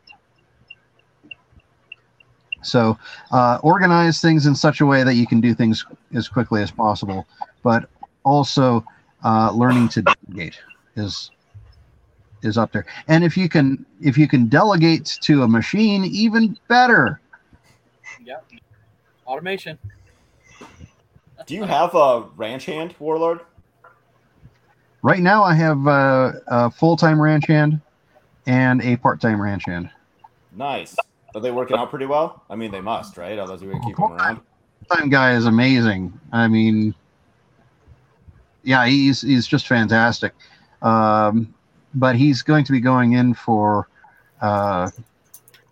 so 2.62 2.96
uh, 3.32 3.58
organize 3.62 4.20
things 4.20 4.46
in 4.46 4.54
such 4.54 4.80
a 4.80 4.86
way 4.86 5.02
that 5.02 5.14
you 5.14 5.26
can 5.26 5.40
do 5.40 5.54
things 5.54 5.84
as 6.14 6.28
quickly 6.28 6.62
as 6.62 6.70
possible 6.70 7.26
but 7.62 7.88
also 8.24 8.84
uh, 9.24 9.50
learning 9.52 9.88
to 9.88 10.02
delegate 10.02 10.58
is 10.96 11.30
is 12.42 12.58
up 12.58 12.72
there 12.72 12.84
and 13.08 13.22
if 13.22 13.36
you 13.36 13.48
can 13.48 13.84
if 14.00 14.18
you 14.18 14.26
can 14.28 14.48
delegate 14.48 15.18
to 15.22 15.42
a 15.42 15.48
machine 15.48 16.04
even 16.04 16.56
better 16.68 17.20
Yeah. 18.24 18.38
Automation. 19.26 19.78
Do 21.46 21.54
you 21.54 21.64
have 21.64 21.94
a 21.94 22.26
ranch 22.36 22.66
hand, 22.66 22.94
Warlord? 22.98 23.40
Right 25.02 25.20
now 25.20 25.42
i 25.42 25.54
have 25.54 25.86
uh, 25.86 26.32
a 26.48 26.70
full-time 26.70 27.20
ranch 27.20 27.46
hand 27.46 27.80
and 28.46 28.82
a 28.82 28.96
part-time 28.96 29.40
ranch 29.40 29.64
hand 29.66 29.90
Nice. 30.54 30.94
Are 31.34 31.40
they 31.40 31.50
working 31.50 31.78
out 31.78 31.88
pretty 31.88 32.04
well? 32.04 32.42
I 32.50 32.56
mean, 32.56 32.70
they 32.70 32.82
must, 32.82 33.16
right? 33.16 33.38
Otherwise, 33.38 33.62
we 33.62 33.68
would 33.68 33.82
keep 33.82 33.96
them 33.96 34.12
around. 34.12 34.40
full-time 34.86 35.08
guy 35.08 35.32
is 35.34 35.46
amazing 35.46 36.12
i 36.32 36.46
mean 36.48 36.94
yeah 38.64 38.84
he's 38.86 39.22
he's 39.22 39.46
just 39.46 39.66
fantastic 39.66 40.32
um, 40.82 41.54
but 41.94 42.16
he's 42.16 42.42
going 42.42 42.64
to 42.64 42.72
be 42.72 42.80
going 42.80 43.12
in 43.14 43.32
for 43.32 43.88
uh, 44.40 44.90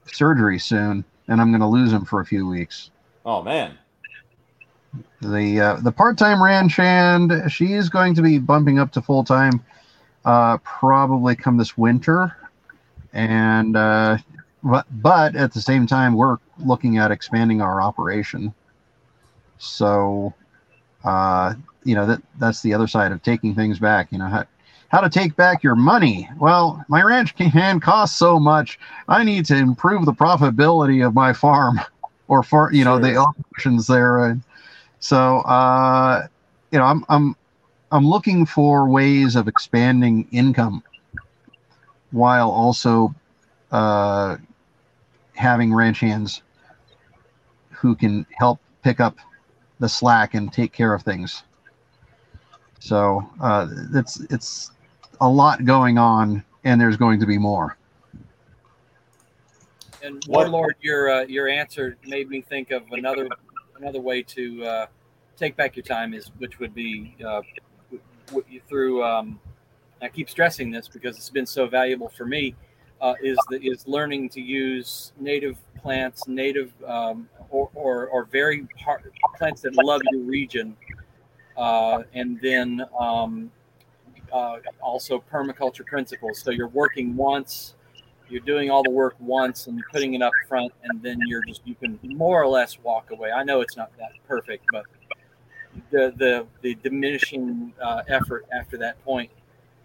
surgery 0.06 0.58
soon 0.58 1.04
and 1.28 1.40
i'm 1.40 1.50
going 1.50 1.60
to 1.60 1.66
lose 1.66 1.92
him 1.92 2.04
for 2.04 2.20
a 2.20 2.24
few 2.26 2.46
weeks 2.48 2.90
Oh 3.26 3.42
man. 3.42 3.76
The 5.20 5.60
uh, 5.60 5.74
the 5.80 5.92
part-time 5.92 6.42
ranch 6.42 6.76
hand 6.76 7.32
she 7.48 7.74
is 7.74 7.88
going 7.88 8.14
to 8.14 8.22
be 8.22 8.38
bumping 8.38 8.78
up 8.78 8.90
to 8.92 9.02
full-time 9.02 9.62
uh, 10.24 10.58
probably 10.58 11.34
come 11.34 11.56
this 11.56 11.76
winter. 11.76 12.36
And 13.12 13.76
uh, 13.76 14.18
but, 14.62 14.86
but 14.90 15.36
at 15.36 15.52
the 15.52 15.60
same 15.60 15.86
time 15.86 16.14
we're 16.14 16.38
looking 16.58 16.98
at 16.98 17.10
expanding 17.10 17.60
our 17.60 17.80
operation. 17.80 18.54
So 19.58 20.34
uh, 21.04 21.54
you 21.84 21.94
know 21.94 22.06
that 22.06 22.22
that's 22.38 22.62
the 22.62 22.74
other 22.74 22.86
side 22.86 23.12
of 23.12 23.22
taking 23.22 23.54
things 23.54 23.78
back 23.78 24.12
you 24.12 24.18
know 24.18 24.26
how, 24.26 24.44
how 24.88 25.00
to 25.00 25.08
take 25.08 25.34
back 25.36 25.62
your 25.62 25.74
money. 25.74 26.28
Well 26.38 26.84
my 26.88 27.02
ranch 27.02 27.34
hand 27.38 27.82
costs 27.82 28.18
so 28.18 28.38
much 28.38 28.78
i 29.08 29.24
need 29.24 29.46
to 29.46 29.56
improve 29.56 30.04
the 30.04 30.12
profitability 30.12 31.06
of 31.06 31.14
my 31.14 31.32
farm. 31.32 31.80
Or 32.28 32.44
for 32.44 32.72
you 32.72 32.84
know 32.84 33.00
the 33.00 33.16
options 33.16 33.88
there 33.88 34.20
uh, 34.20 34.34
So, 35.00 35.38
uh, 35.40 36.26
you 36.70 36.78
know, 36.78 36.84
I'm 36.84 37.04
I'm 37.08 37.36
I'm 37.90 38.06
looking 38.06 38.46
for 38.46 38.88
ways 38.88 39.34
of 39.34 39.48
expanding 39.48 40.28
income 40.30 40.82
while 42.12 42.50
also 42.50 43.14
uh, 43.72 44.36
having 45.34 45.74
ranch 45.74 46.00
hands 46.00 46.42
who 47.70 47.94
can 47.94 48.26
help 48.38 48.60
pick 48.82 49.00
up 49.00 49.16
the 49.78 49.88
slack 49.88 50.34
and 50.34 50.52
take 50.52 50.72
care 50.72 50.92
of 50.92 51.02
things. 51.02 51.42
So 52.78 53.28
uh, 53.40 53.68
it's 53.94 54.20
it's 54.30 54.70
a 55.20 55.28
lot 55.28 55.64
going 55.64 55.96
on, 55.98 56.44
and 56.64 56.80
there's 56.80 56.96
going 56.96 57.20
to 57.20 57.26
be 57.26 57.38
more. 57.38 57.76
And 60.02 60.22
Warlord, 60.28 60.76
your 60.80 61.10
uh, 61.10 61.22
your 61.22 61.48
answer 61.48 61.96
made 62.06 62.28
me 62.28 62.40
think 62.42 62.70
of 62.70 62.82
another 62.90 63.28
another 63.80 64.00
way 64.00 64.22
to 64.22 64.64
uh, 64.64 64.86
take 65.36 65.56
back 65.56 65.76
your 65.76 65.84
time 65.84 66.14
is 66.14 66.30
which 66.38 66.58
would 66.58 66.74
be 66.74 67.16
uh, 67.26 67.42
through. 68.68 69.02
Um, 69.02 69.40
I 70.02 70.08
keep 70.08 70.30
stressing 70.30 70.70
this 70.70 70.88
because 70.88 71.16
it's 71.16 71.30
been 71.30 71.46
so 71.46 71.66
valuable 71.66 72.08
for 72.08 72.24
me. 72.24 72.54
Uh, 73.00 73.14
is 73.22 73.38
the, 73.48 73.58
is 73.62 73.88
learning 73.88 74.28
to 74.28 74.42
use 74.42 75.12
native 75.18 75.56
plants, 75.80 76.28
native 76.28 76.70
um, 76.86 77.28
or, 77.48 77.70
or 77.74 78.08
or 78.08 78.24
very 78.24 78.66
par- 78.78 79.02
plants 79.38 79.62
that 79.62 79.74
love 79.76 80.02
your 80.12 80.22
region, 80.22 80.76
uh, 81.56 82.02
and 82.12 82.38
then 82.42 82.84
um, 82.98 83.50
uh, 84.32 84.58
also 84.82 85.24
permaculture 85.32 85.84
principles. 85.86 86.42
So 86.42 86.50
you're 86.50 86.68
working 86.68 87.16
once 87.16 87.74
you're 88.30 88.40
doing 88.40 88.70
all 88.70 88.82
the 88.82 88.90
work 88.90 89.16
once 89.18 89.66
and 89.66 89.82
putting 89.92 90.14
it 90.14 90.22
up 90.22 90.32
front 90.48 90.72
and 90.84 91.02
then 91.02 91.18
you're 91.26 91.44
just 91.44 91.62
you 91.64 91.74
can 91.74 91.98
more 92.02 92.42
or 92.42 92.46
less 92.46 92.78
walk 92.82 93.10
away. 93.10 93.30
I 93.30 93.42
know 93.42 93.60
it's 93.60 93.76
not 93.76 93.90
that 93.98 94.12
perfect 94.26 94.64
but 94.72 94.84
the 95.90 96.12
the 96.16 96.46
the 96.62 96.74
diminishing 96.76 97.72
uh, 97.80 98.02
effort 98.08 98.46
after 98.52 98.76
that 98.78 99.02
point 99.04 99.30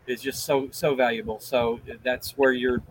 is 0.07 0.21
just 0.21 0.45
so 0.45 0.69
so 0.71 0.95
valuable. 0.95 1.39
So 1.39 1.79
that's 2.03 2.31
where 2.37 2.51
you're 2.51 2.81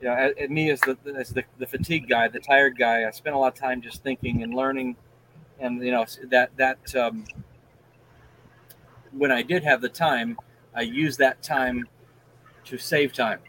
you 0.00 0.08
know 0.08 0.14
at, 0.14 0.38
at 0.38 0.50
me 0.50 0.70
as 0.70 0.80
the 0.80 0.96
as 1.16 1.30
the, 1.30 1.44
the 1.58 1.66
fatigue 1.66 2.08
guy 2.08 2.28
the 2.28 2.38
tired 2.38 2.78
guy 2.78 3.04
i 3.06 3.10
spent 3.10 3.34
a 3.34 3.38
lot 3.38 3.52
of 3.52 3.58
time 3.58 3.80
just 3.80 4.02
thinking 4.02 4.42
and 4.42 4.54
learning. 4.54 4.96
And 5.60 5.82
you 5.84 5.90
know 5.90 6.06
that 6.30 6.56
that 6.56 6.94
um, 6.94 7.24
when 9.12 9.32
i 9.32 9.42
did 9.42 9.64
have 9.64 9.80
the 9.80 9.88
time 9.88 10.36
i 10.74 10.82
used 10.82 11.18
that 11.18 11.42
time 11.42 11.88
to 12.64 12.78
save 12.78 13.12
time 13.12 13.40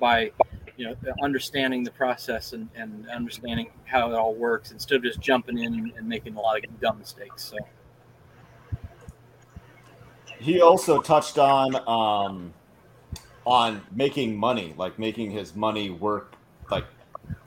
by 0.00 0.32
you 0.76 0.86
know 0.86 0.96
understanding 1.22 1.84
the 1.84 1.90
process 1.90 2.54
and, 2.54 2.68
and 2.74 3.08
understanding 3.10 3.70
how 3.84 4.10
it 4.10 4.14
all 4.14 4.34
works 4.34 4.72
instead 4.72 4.96
of 4.96 5.02
just 5.02 5.20
jumping 5.20 5.58
in 5.58 5.92
and, 5.96 6.08
making 6.08 6.34
a 6.34 6.40
lot 6.40 6.56
of 6.56 6.80
dumb 6.80 6.98
mistakes 6.98 7.44
so 7.44 7.56
He 10.40 10.62
also 10.62 11.02
touched 11.02 11.38
on 11.38 11.76
um, 11.86 12.54
on 13.44 13.82
making 13.92 14.36
money, 14.36 14.74
like 14.76 14.98
making 14.98 15.30
his 15.30 15.54
money 15.54 15.90
work. 15.90 16.34
Like, 16.70 16.86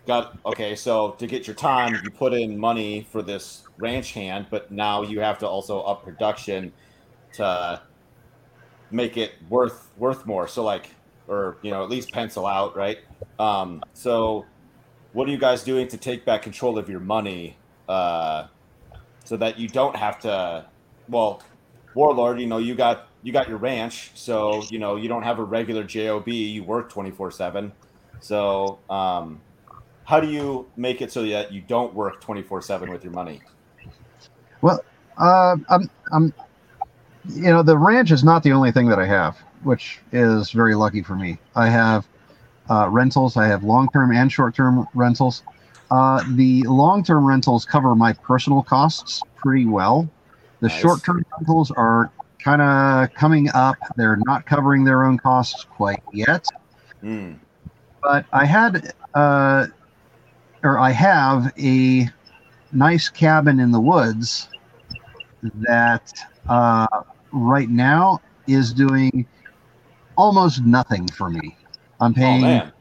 got 0.06 0.38
okay. 0.46 0.76
So 0.76 1.12
to 1.12 1.28
get 1.28 1.48
your 1.48 1.56
time, 1.56 2.00
you 2.04 2.12
put 2.12 2.34
in 2.34 2.58
money 2.58 3.08
for 3.12 3.22
this 3.22 3.63
ranch 3.78 4.13
hand, 4.13 4.48
but 4.50 4.72
now 4.72 5.02
you 5.02 5.20
have 5.22 5.39
to 5.39 5.48
also 5.48 5.82
up 5.82 6.04
production 6.04 6.72
to 7.34 7.82
make 8.92 9.18
it 9.18 9.34
worth 9.50 9.89
worth 9.98 10.26
more. 10.26 10.48
So 10.48 10.63
like, 10.63 10.92
or 11.27 11.57
you 11.62 11.71
know, 11.71 11.83
at 11.83 11.89
least 11.89 12.12
pencil 12.12 12.45
out, 12.45 12.75
right? 12.75 12.99
Um, 13.39 13.81
so, 13.93 14.45
what 15.13 15.27
are 15.27 15.31
you 15.31 15.38
guys 15.38 15.63
doing 15.63 15.88
to 15.89 15.97
take 15.97 16.25
back 16.25 16.41
control 16.41 16.77
of 16.77 16.89
your 16.89 16.99
money, 16.99 17.57
uh, 17.88 18.47
so 19.25 19.38
that 19.38 19.59
you 19.59 19.67
don't 19.67 19.95
have 19.95 20.19
to? 20.19 20.65
Well, 21.07 21.41
warlord 21.95 22.39
you 22.39 22.47
know 22.47 22.57
you 22.57 22.73
got 22.73 23.07
you 23.21 23.31
got 23.31 23.47
your 23.47 23.57
ranch 23.59 24.09
so 24.15 24.63
you 24.71 24.79
know 24.79 24.95
you 24.95 25.07
don't 25.07 25.21
have 25.21 25.38
a 25.38 25.43
regular 25.43 25.83
job 25.83 26.27
you 26.27 26.63
work 26.63 26.91
24-7 26.91 27.71
so 28.19 28.79
um 28.89 29.39
how 30.03 30.19
do 30.19 30.27
you 30.27 30.67
make 30.75 31.03
it 31.03 31.12
so 31.12 31.23
that 31.23 31.51
you 31.53 31.62
don't 31.62 31.93
work 31.93 32.19
24-7 32.23 32.89
with 32.89 33.03
your 33.03 33.13
money 33.13 33.41
Well, 34.62 34.83
Uh, 35.17 35.57
I'm, 35.69 35.89
I'm, 36.12 36.33
you 37.29 37.43
know, 37.43 37.62
the 37.62 37.77
ranch 37.77 38.12
is 38.12 38.23
not 38.23 38.41
the 38.41 38.51
only 38.51 38.71
thing 38.71 38.88
that 38.89 38.97
I 38.97 39.05
have, 39.05 39.38
which 39.63 39.99
is 40.12 40.52
very 40.52 40.76
lucky 40.76 41.02
for 41.02 41.15
me. 41.15 41.38
I 41.56 41.69
have 41.69 42.08
uh, 42.69 42.88
rentals. 42.89 43.38
I 43.38 43.47
have 43.47 43.63
long-term 43.63 44.12
and 44.12 44.32
short-term 44.32 44.88
rentals. 44.93 45.43
Uh, 45.91 46.23
the 46.32 46.63
long-term 46.63 47.26
rentals 47.26 47.65
cover 47.65 47.95
my 47.95 48.13
personal 48.13 48.63
costs 48.63 49.21
pretty 49.36 49.65
well. 49.65 50.10
The 50.62 50.67
Nice. 50.69 50.80
short-term 50.82 51.26
rentals 51.38 51.71
are 51.71 52.12
kind 52.39 52.62
of 52.62 53.13
coming 53.13 53.49
up. 53.54 53.76
They're 53.95 54.19
not 54.26 54.45
covering 54.45 54.84
their 54.84 55.04
own 55.04 55.17
costs 55.17 55.65
quite 55.65 56.02
yet. 56.13 56.47
Hmm. 57.02 57.34
but 58.02 58.26
I 58.32 58.45
had 58.45 58.93
uh, 59.13 59.67
or 60.63 60.80
I 60.80 60.91
have 60.91 61.52
a 61.60 62.08
nice 62.71 63.10
cabin 63.10 63.60
in 63.60 63.71
the 63.71 63.80
woods 63.80 64.47
that 65.43 66.13
uh, 66.47 66.88
right 67.34 67.69
now 67.69 68.21
is 68.47 68.73
doing 68.73 69.26
almost 70.17 70.63
nothing 70.63 71.08
for 71.10 71.30
me. 71.30 71.58
I'm 71.99 72.12
oh 72.12 72.15
paying 72.15 72.41
man 72.41 72.73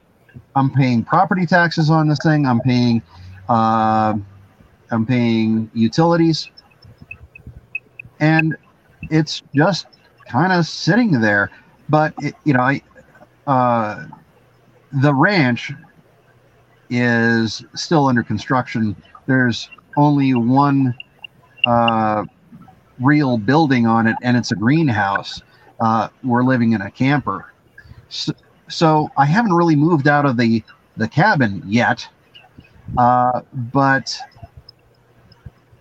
I'm 0.55 0.71
paying 0.71 1.05
property 1.05 1.47
taxes 1.47 1.91
on 1.91 2.09
this 2.09 2.19
thing. 2.23 2.47
I'm 2.47 2.61
paying 2.61 3.03
uh, 3.49 4.15
I'm 4.91 5.07
paying 5.07 5.71
utilities, 5.75 6.51
and 8.21 8.57
it's 9.11 9.43
just 9.55 9.87
kind 10.29 10.53
of 10.53 10.67
sitting 10.67 11.21
there. 11.21 11.51
But 11.89 12.15
it, 12.19 12.35
you 12.45 12.55
know, 12.55 12.61
I 12.61 12.83
uh, 13.47 14.07
the 15.03 15.15
ranch 15.15 15.73
is 16.91 17.65
still 17.75 18.07
under 18.07 18.23
construction. 18.23 18.95
There's 19.27 19.71
only 19.97 20.35
one 20.35 20.95
uh, 21.67 22.25
real 23.01 23.39
building 23.39 23.87
on 23.87 24.07
it, 24.07 24.17
and 24.23 24.37
it's 24.37 24.53
a 24.53 24.57
greenhouse. 24.57 25.41
Uh, 25.83 26.09
we're 26.23 26.45
living 26.45 26.75
in 26.75 26.81
a 26.81 26.91
camper. 26.91 27.53
So, 28.09 28.33
so 28.69 29.11
I 29.17 29.25
haven't 29.27 29.53
really 29.53 29.75
moved 29.75 30.07
out 30.07 30.25
of 30.25 30.37
the 30.37 30.63
the 30.97 31.09
cabin 31.09 31.61
yet. 31.67 32.07
Uh, 32.97 33.41
but 33.53 34.17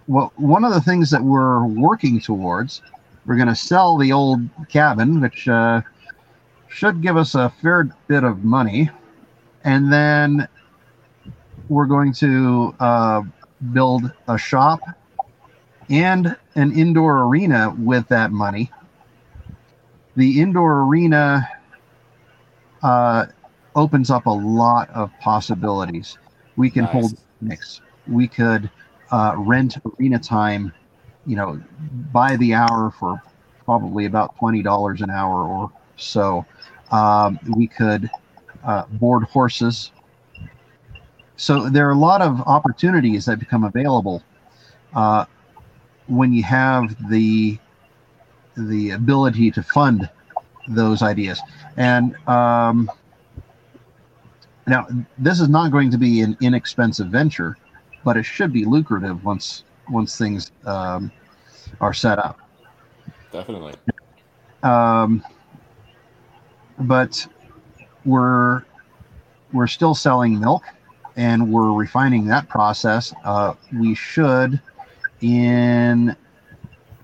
well, 0.07 0.33
one 0.37 0.63
of 0.63 0.73
the 0.73 0.81
things 0.81 1.11
that 1.11 1.21
we're 1.21 1.65
working 1.67 2.19
towards, 2.19 2.81
we're 3.27 3.35
going 3.35 3.47
to 3.47 3.55
sell 3.55 3.95
the 3.95 4.11
old 4.11 4.41
cabin, 4.69 5.21
which 5.21 5.47
uh, 5.47 5.81
should 6.67 7.03
give 7.03 7.15
us 7.15 7.35
a 7.35 7.53
fair 7.61 7.83
bit 8.07 8.23
of 8.23 8.43
money, 8.43 8.89
and 9.65 9.93
then 9.93 10.47
we're 11.69 11.85
going 11.85 12.11
to 12.13 12.75
uh, 12.79 13.21
build 13.71 14.11
a 14.27 14.37
shop 14.37 14.79
and 15.91 16.35
an 16.55 16.71
indoor 16.71 17.23
arena 17.25 17.75
with 17.77 18.07
that 18.07 18.31
money. 18.31 18.71
The 20.15 20.41
indoor 20.41 20.81
arena 20.83 21.47
uh, 22.83 23.25
opens 23.75 24.09
up 24.09 24.25
a 24.25 24.31
lot 24.31 24.89
of 24.91 25.11
possibilities. 25.19 26.17
We 26.57 26.69
can 26.69 26.83
Nice. 26.83 26.85
hold 26.85 27.15
mix. 27.41 27.81
We 28.07 28.27
could 28.27 28.69
uh, 29.11 29.33
rent 29.37 29.77
arena 29.99 30.19
time, 30.19 30.73
you 31.25 31.35
know, 31.35 31.61
by 32.11 32.35
the 32.37 32.53
hour 32.53 32.91
for 32.99 33.21
probably 33.65 34.05
about 34.05 34.35
twenty 34.37 34.61
dollars 34.61 35.01
an 35.01 35.09
hour 35.09 35.47
or 35.47 35.71
so. 35.97 36.45
Um, 36.91 37.39
we 37.55 37.67
could 37.67 38.09
uh, 38.63 38.85
board 38.87 39.23
horses. 39.23 39.91
So 41.35 41.69
there 41.69 41.87
are 41.87 41.91
a 41.91 41.97
lot 41.97 42.21
of 42.21 42.41
opportunities 42.41 43.25
that 43.25 43.39
become 43.39 43.63
available 43.63 44.21
uh, 44.93 45.25
when 46.07 46.33
you 46.33 46.43
have 46.43 47.09
the 47.09 47.57
the 48.57 48.91
ability 48.91 49.51
to 49.51 49.63
fund 49.63 50.09
those 50.67 51.01
ideas. 51.01 51.39
And 51.77 52.15
um, 52.27 52.89
now, 54.67 54.87
this 55.17 55.39
is 55.39 55.49
not 55.49 55.71
going 55.71 55.91
to 55.91 55.97
be 55.97 56.21
an 56.21 56.37
inexpensive 56.41 57.07
venture, 57.07 57.57
but 58.03 58.17
it 58.17 58.23
should 58.23 58.53
be 58.53 58.65
lucrative 58.65 59.23
once 59.23 59.63
once 59.89 60.17
things 60.17 60.51
um, 60.65 61.11
are 61.79 61.93
set 61.93 62.19
up. 62.19 62.39
definitely 63.31 63.73
Um, 64.63 65.23
but 66.79 67.27
we're 68.05 68.63
we're 69.53 69.67
still 69.67 69.93
selling 69.93 70.39
milk, 70.39 70.63
and 71.15 71.51
we're 71.51 71.73
refining 71.73 72.25
that 72.27 72.47
process. 72.47 73.13
Uh, 73.25 73.53
we 73.73 73.95
should, 73.95 74.61
in 75.21 76.15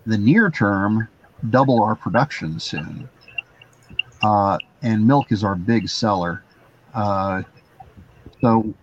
the 0.06 0.18
near 0.18 0.50
term, 0.50 1.08
double 1.50 1.84
our 1.84 1.96
production 1.96 2.60
soon. 2.60 3.10
Uh, 4.24 4.58
and 4.82 5.06
milk 5.06 5.32
is 5.32 5.44
our 5.44 5.56
big 5.56 5.90
seller. 5.90 6.44
Uh, 6.94 7.44
so 8.42 8.74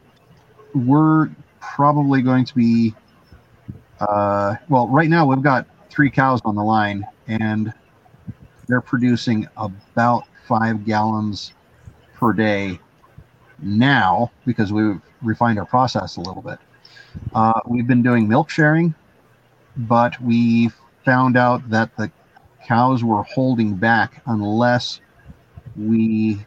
we're 0.75 1.31
probably 1.61 2.23
going 2.23 2.45
to 2.45 2.55
be 2.55 2.95
Uh, 4.01 4.57
well, 4.69 4.89
right 4.89 5.09
now 5.09 5.27
we've 5.27 5.43
got 5.43 5.67
three 5.91 6.11
cows 6.11 6.41
on 6.45 6.55
the 6.57 6.63
line, 6.63 7.07
and 7.29 7.73
they're 8.69 8.81
producing 8.81 9.47
about 9.57 10.25
five 10.47 10.85
gallons 10.85 11.53
per 12.15 12.33
day 12.33 12.79
now 13.61 14.31
because 14.47 14.73
we've 14.73 15.01
refined 15.23 15.59
our 15.59 15.67
process 15.67 16.17
a 16.17 16.21
little 16.21 16.43
bit. 16.43 16.59
Uh, 17.35 17.61
we've 17.67 17.87
been 17.87 18.03
doing 18.03 18.29
milk 18.29 18.51
sharing, 18.51 18.95
but 19.77 20.21
we 20.21 20.71
found 21.05 21.37
out 21.37 21.69
that 21.71 21.97
the 21.97 22.11
cows 22.67 23.05
were 23.05 23.23
holding 23.23 23.75
back 23.75 24.23
unless 24.27 25.01
we 25.77 26.45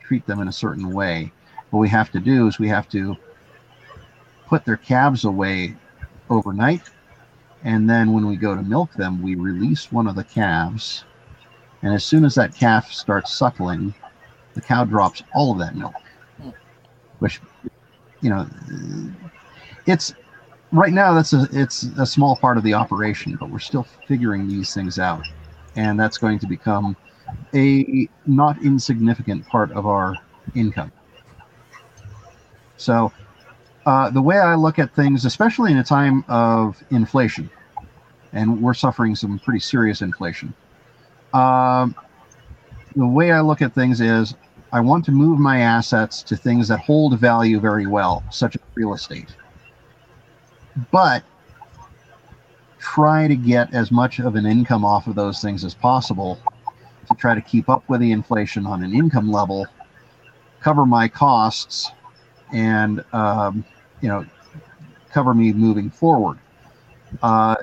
treat 0.00 0.26
them 0.26 0.40
in 0.40 0.48
a 0.48 0.52
certain 0.52 0.92
way. 0.92 1.32
What 1.70 1.80
we 1.80 1.88
have 1.88 2.10
to 2.12 2.20
do 2.20 2.46
is 2.46 2.58
we 2.58 2.68
have 2.68 2.88
to 2.90 3.16
put 4.46 4.64
their 4.64 4.76
calves 4.76 5.24
away 5.24 5.76
overnight. 6.30 6.82
And 7.64 7.88
then 7.88 8.12
when 8.12 8.26
we 8.26 8.36
go 8.36 8.54
to 8.54 8.62
milk 8.62 8.92
them, 8.94 9.20
we 9.20 9.34
release 9.34 9.92
one 9.92 10.06
of 10.06 10.14
the 10.14 10.24
calves. 10.24 11.04
And 11.82 11.92
as 11.92 12.04
soon 12.04 12.24
as 12.24 12.34
that 12.36 12.54
calf 12.54 12.92
starts 12.92 13.32
suckling, 13.34 13.94
the 14.54 14.60
cow 14.60 14.84
drops 14.84 15.22
all 15.34 15.52
of 15.52 15.58
that 15.58 15.76
milk, 15.76 15.94
which, 17.18 17.40
you 18.20 18.30
know, 18.30 18.46
it's 19.86 20.14
right 20.72 20.92
now 20.92 21.14
that's 21.14 21.32
a 21.32 21.46
it's 21.52 21.84
a 21.98 22.06
small 22.06 22.36
part 22.36 22.58
of 22.58 22.64
the 22.64 22.74
operation, 22.74 23.36
but 23.38 23.50
we're 23.50 23.58
still 23.58 23.86
figuring 24.06 24.48
these 24.48 24.74
things 24.74 24.98
out, 24.98 25.24
and 25.78 25.98
that's 25.98 26.18
going 26.18 26.40
to 26.40 26.46
become 26.46 26.96
a 27.54 28.08
not 28.26 28.60
insignificant 28.62 29.46
part 29.46 29.70
of 29.72 29.86
our 29.86 30.16
income. 30.56 30.90
So, 32.76 33.12
uh, 33.86 34.10
the 34.10 34.20
way 34.20 34.38
I 34.38 34.56
look 34.56 34.78
at 34.78 34.92
things, 34.94 35.24
especially 35.24 35.70
in 35.70 35.78
a 35.78 35.84
time 35.84 36.24
of 36.28 36.82
inflation, 36.90 37.48
and 38.32 38.60
we're 38.60 38.74
suffering 38.74 39.14
some 39.14 39.38
pretty 39.38 39.60
serious 39.60 40.02
inflation. 40.02 40.52
Um, 41.32 41.94
the 42.96 43.06
way 43.06 43.30
I 43.30 43.40
look 43.40 43.62
at 43.62 43.72
things 43.72 44.00
is 44.00 44.34
I 44.72 44.80
want 44.80 45.04
to 45.04 45.12
move 45.12 45.38
my 45.38 45.60
assets 45.60 46.22
to 46.24 46.36
things 46.36 46.66
that 46.68 46.80
hold 46.80 47.18
value 47.20 47.60
very 47.60 47.86
well, 47.86 48.24
such 48.30 48.56
as 48.56 48.62
real 48.74 48.94
estate. 48.94 49.28
But 50.90 51.22
try 52.78 53.28
to 53.28 53.36
get 53.36 53.72
as 53.74 53.90
much 53.90 54.18
of 54.18 54.36
an 54.36 54.46
income 54.46 54.84
off 54.84 55.06
of 55.06 55.14
those 55.14 55.40
things 55.40 55.64
as 55.64 55.74
possible 55.74 56.38
to 57.08 57.14
try 57.14 57.34
to 57.34 57.40
keep 57.40 57.68
up 57.68 57.88
with 57.88 58.00
the 58.00 58.12
inflation 58.12 58.66
on 58.66 58.82
an 58.82 58.94
income 58.94 59.30
level, 59.30 59.66
cover 60.60 60.86
my 60.86 61.08
costs, 61.08 61.90
and 62.52 63.04
um, 63.12 63.64
you 64.00 64.08
know 64.08 64.24
cover 65.10 65.34
me 65.34 65.52
moving 65.52 65.90
forward. 65.90 66.38
Uh, 67.22 67.56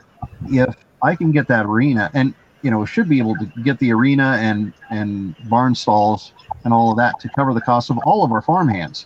if 0.48 0.76
I 1.02 1.16
can 1.16 1.32
get 1.32 1.48
that 1.48 1.66
arena, 1.66 2.10
and 2.14 2.34
you 2.62 2.72
know 2.72 2.86
should 2.86 3.08
be 3.08 3.20
able 3.20 3.36
to 3.36 3.46
get 3.64 3.78
the 3.80 3.94
arena 3.94 4.38
and 4.40 4.74
and 4.90 5.36
barn 5.50 5.76
stalls 5.76 6.34
and 6.64 6.74
all 6.74 6.92
of 6.92 6.98
that 6.98 7.20
to 7.22 7.30
cover 7.30 7.54
the 7.54 7.62
cost 7.62 7.90
of 7.90 7.98
all 8.00 8.24
of 8.24 8.32
our 8.32 8.42
farm 8.42 8.68
hands. 8.68 9.06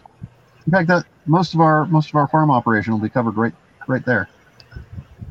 In 0.65 0.71
fact, 0.71 0.87
that 0.87 1.05
most 1.25 1.53
of 1.53 1.59
our 1.59 1.85
most 1.85 2.09
of 2.09 2.15
our 2.15 2.27
farm 2.27 2.49
operation 2.51 2.93
will 2.93 2.99
be 2.99 3.09
covered 3.09 3.37
right 3.37 3.53
right 3.87 4.05
there. 4.05 4.29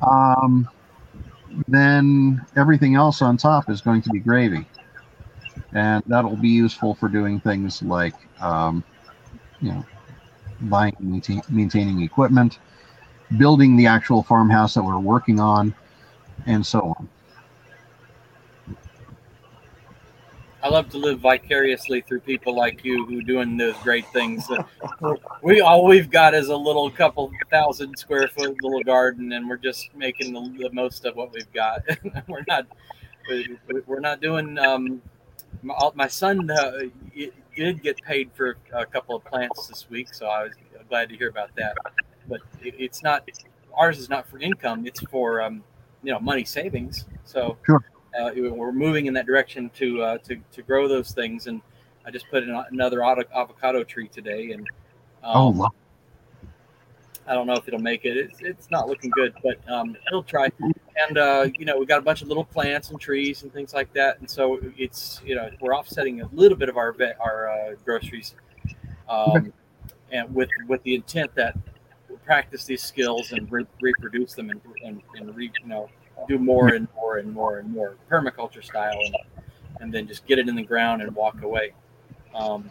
Um, 0.03 0.69
then 1.69 2.41
everything 2.57 2.95
else 2.95 3.23
on 3.23 3.37
top 3.37 3.71
is 3.71 3.81
going 3.81 4.03
to 4.03 4.11
be 4.11 4.21
gravy. 4.21 4.67
And 5.73 6.03
that'll 6.07 6.37
be 6.37 6.49
useful 6.49 6.95
for 6.95 7.09
doing 7.09 7.41
things 7.41 7.83
like 7.83 8.15
um, 8.41 8.85
you 9.61 9.73
know 9.73 9.85
buying 10.63 10.95
maintain, 11.01 11.43
maintaining 11.49 12.03
equipment 12.03 12.59
building 13.37 13.77
the 13.77 13.87
actual 13.87 14.23
farmhouse 14.23 14.75
that 14.75 14.83
we're 14.83 14.99
working 14.99 15.39
on 15.39 15.75
and 16.47 16.65
so 16.65 16.95
on 16.99 17.09
I 20.63 20.69
love 20.69 20.89
to 20.91 20.99
live 20.99 21.21
vicariously 21.21 22.01
through 22.01 22.21
people 22.21 22.55
like 22.55 22.85
you 22.85 23.07
who 23.07 23.21
are 23.21 23.23
doing 23.23 23.57
those 23.57 23.77
great 23.79 24.07
things. 24.09 24.49
we 25.43 25.61
all 25.61 25.87
we've 25.87 26.11
got 26.11 26.35
is 26.35 26.49
a 26.49 26.57
little 26.57 26.91
couple 26.91 27.31
thousand 27.51 27.97
square 27.97 28.29
foot 28.29 28.57
little 28.63 28.83
garden, 28.83 29.33
and 29.33 29.49
we're 29.49 29.57
just 29.57 29.95
making 29.95 30.33
the, 30.33 30.65
the 30.65 30.71
most 30.73 31.05
of 31.05 31.15
what 31.15 31.33
we've 31.33 31.53
got. 31.53 31.83
we're 32.29 32.45
not 32.49 32.67
we're 33.87 34.01
not 34.01 34.21
doing 34.21 34.59
um, 34.59 35.01
my, 35.63 35.75
my 35.95 36.09
son 36.09 36.51
uh, 36.51 36.81
did 37.55 37.83
get 37.83 38.01
paid 38.03 38.31
for 38.35 38.57
a 38.73 38.87
couple 38.87 39.15
of 39.15 39.25
plants 39.25 39.69
this 39.69 39.89
week, 39.89 40.13
so 40.13 40.27
I 40.27 40.45
was 40.45 40.53
glad 40.89 41.09
to 41.11 41.17
hear 41.17 41.29
about 41.29 41.55
that. 41.57 41.77
But 42.29 42.41
it, 42.63 42.75
it's 42.79 43.03
not 43.03 43.29
ours 43.77 43.99
is 43.99 44.09
not 44.09 44.29
for 44.29 44.39
income; 44.39 44.87
it's 44.87 45.01
for 45.03 45.41
um, 45.41 45.63
you 46.03 46.13
know 46.13 46.19
money 46.19 46.45
savings. 46.45 47.05
So 47.25 47.57
sure. 47.65 47.83
Uh, 48.19 48.31
we're 48.35 48.73
moving 48.73 49.07
in 49.07 49.15
that 49.15 49.27
direction 49.27 49.71
to 49.77 50.03
uh, 50.03 50.19
to 50.19 50.37
to 50.53 50.63
grow 50.63 50.89
those 50.89 51.13
things. 51.13 51.47
And 51.47 51.61
I 52.07 52.11
just 52.11 52.29
put 52.31 52.43
in 52.43 52.65
another 52.71 53.03
avocado 53.03 53.85
tree 53.85 54.09
today, 54.09 54.53
and 54.53 54.67
um, 55.23 55.61
oh. 55.61 55.69
I 57.27 57.35
don't 57.35 57.47
know 57.47 57.55
if 57.55 57.69
it'll 57.69 57.81
make 57.81 58.07
it. 58.07 58.17
It's, 58.17 58.41
it's 58.41 58.71
not 58.71 58.89
looking 58.89 59.11
good, 59.11 59.35
but 59.43 59.59
um, 59.71 59.95
it'll 60.07 60.23
try. 60.23 60.51
And 61.09 61.19
uh, 61.19 61.49
you 61.59 61.67
know, 61.67 61.79
we 61.79 61.85
got 61.85 61.99
a 61.99 62.03
bunch 62.03 62.23
of 62.23 62.29
little 62.29 62.45
plants 62.45 62.91
and 62.91 62.99
trees 62.99 63.43
and 63.43 63.53
things 63.53 63.75
like 63.75 63.93
that, 63.93 64.19
and 64.21 64.29
so 64.29 64.59
it's 64.77 65.21
you 65.25 65.35
know 65.35 65.51
we're 65.61 65.77
offsetting 65.77 66.23
a 66.23 66.29
little 66.33 66.57
bit 66.57 66.69
of 66.69 66.77
our 66.79 66.93
vet, 66.93 67.19
our 67.21 67.51
uh, 67.51 67.75
groceries, 67.85 68.35
um, 69.09 69.53
and 70.11 70.35
with 70.35 70.49
with 70.67 70.83
the 70.85 70.95
intent 70.95 71.35
that 71.35 71.57
we'll 72.09 72.19
practice 72.21 72.65
these 72.65 72.83
skills 72.83 73.33
and 73.33 73.51
re- 73.53 73.67
reproduce 73.83 74.33
them 74.33 74.49
and 74.49 74.61
and, 74.83 75.03
and 75.17 75.37
re, 75.37 75.53
you 75.63 75.69
know 75.69 75.91
do 76.27 76.39
more 76.39 76.69
and 76.69 76.89
more 76.95 77.19
and 77.19 77.33
more 77.33 77.59
and 77.59 77.71
more 77.71 77.97
permaculture 78.11 78.65
style, 78.65 78.99
and, 78.99 79.17
and 79.81 79.93
then 79.93 80.07
just 80.07 80.27
get 80.27 80.39
it 80.39 80.49
in 80.49 80.55
the 80.55 80.63
ground 80.63 81.03
and 81.03 81.15
walk 81.15 81.43
away. 81.43 81.73
Um, 82.35 82.71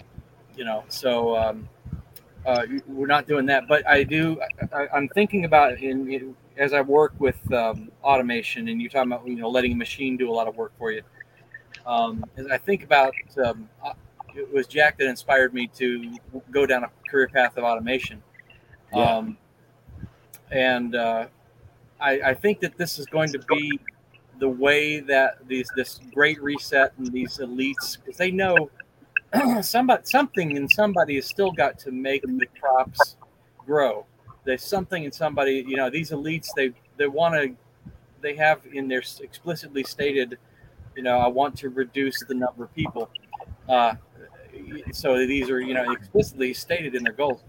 you 0.56 0.66
know, 0.66 0.84
so 0.88 1.38
um, 1.38 1.70
uh, 2.46 2.66
we're 2.88 3.08
not 3.08 3.28
doing 3.28 3.46
that, 3.48 3.68
but 3.68 3.88
I 3.88 4.04
do. 4.04 4.40
I, 4.74 4.88
am 4.94 5.08
thinking 5.10 5.46
about 5.46 5.80
in, 5.80 6.12
in, 6.12 6.36
as 6.58 6.74
I 6.74 6.82
work 6.82 7.14
with 7.20 7.52
um, 7.54 7.92
automation, 8.04 8.68
and 8.70 8.82
you're 8.82 8.90
talking 8.90 9.12
about 9.12 9.28
you 9.28 9.36
know 9.36 9.50
letting 9.50 9.74
a 9.74 9.76
machine 9.76 10.18
do 10.18 10.30
a 10.30 10.34
lot 10.34 10.48
of 10.48 10.56
work 10.56 10.72
for 10.78 10.92
you. 10.92 11.04
Um, 11.86 12.26
as 12.36 12.48
I 12.48 12.58
think 12.58 12.84
about, 12.84 13.14
um, 13.44 13.70
uh, 13.84 13.94
it 14.36 14.52
was 14.52 14.68
Jack 14.68 14.98
that 14.98 15.08
inspired 15.08 15.54
me 15.54 15.68
to 15.76 16.18
go 16.52 16.66
down 16.66 16.84
a 16.84 16.92
career 17.10 17.28
path 17.28 17.58
of 17.58 17.64
automation. 17.64 18.22
Yeah. 18.94 19.18
Um, 19.18 19.38
and 20.52 20.96
uh, 20.96 21.28
I, 22.00 22.22
I 22.22 22.34
think 22.34 22.60
that 22.62 22.78
this 22.78 23.00
is 23.00 23.06
going 23.08 23.32
to 23.32 23.40
be 23.40 23.80
the 24.40 24.50
way 24.50 25.00
that 25.00 25.48
these 25.48 25.70
this 25.76 26.00
great 26.14 26.42
reset 26.42 26.94
and 26.98 27.08
these 27.08 27.38
elites, 27.38 27.98
because 27.98 28.18
they 28.18 28.32
know 28.32 28.70
somebody 29.62 30.04
something 30.06 30.58
and 30.58 30.70
somebody 30.72 31.16
has 31.16 31.26
still 31.26 31.52
got 31.52 31.80
to 31.80 31.92
make 31.92 32.22
the 32.22 32.48
crops 32.60 33.18
grow. 33.66 34.06
There's 34.44 34.64
something 34.64 35.04
in 35.04 35.12
somebody, 35.12 35.66
you 35.68 35.76
know, 35.76 35.90
these 35.90 36.12
elites 36.12 36.48
they 36.56 36.72
they 36.98 37.08
want 37.08 37.36
to 37.36 37.56
they 38.22 38.36
have 38.36 38.62
in 38.72 38.88
their 38.88 39.04
explicitly 39.22 39.84
stated, 39.84 40.38
you 40.96 41.04
know, 41.04 41.18
I 41.18 41.28
want 41.28 41.58
to 41.60 41.70
reduce 41.70 42.24
the 42.24 42.34
number 42.34 42.64
of 42.64 42.74
people. 42.74 43.10
Uh, 43.68 43.96
so 44.92 45.18
these 45.26 45.50
are 45.50 45.60
you 45.60 45.74
know 45.74 45.92
explicitly 45.92 46.54
stated 46.54 46.96
in 46.96 47.04
their 47.04 47.14
goals, 47.14 47.44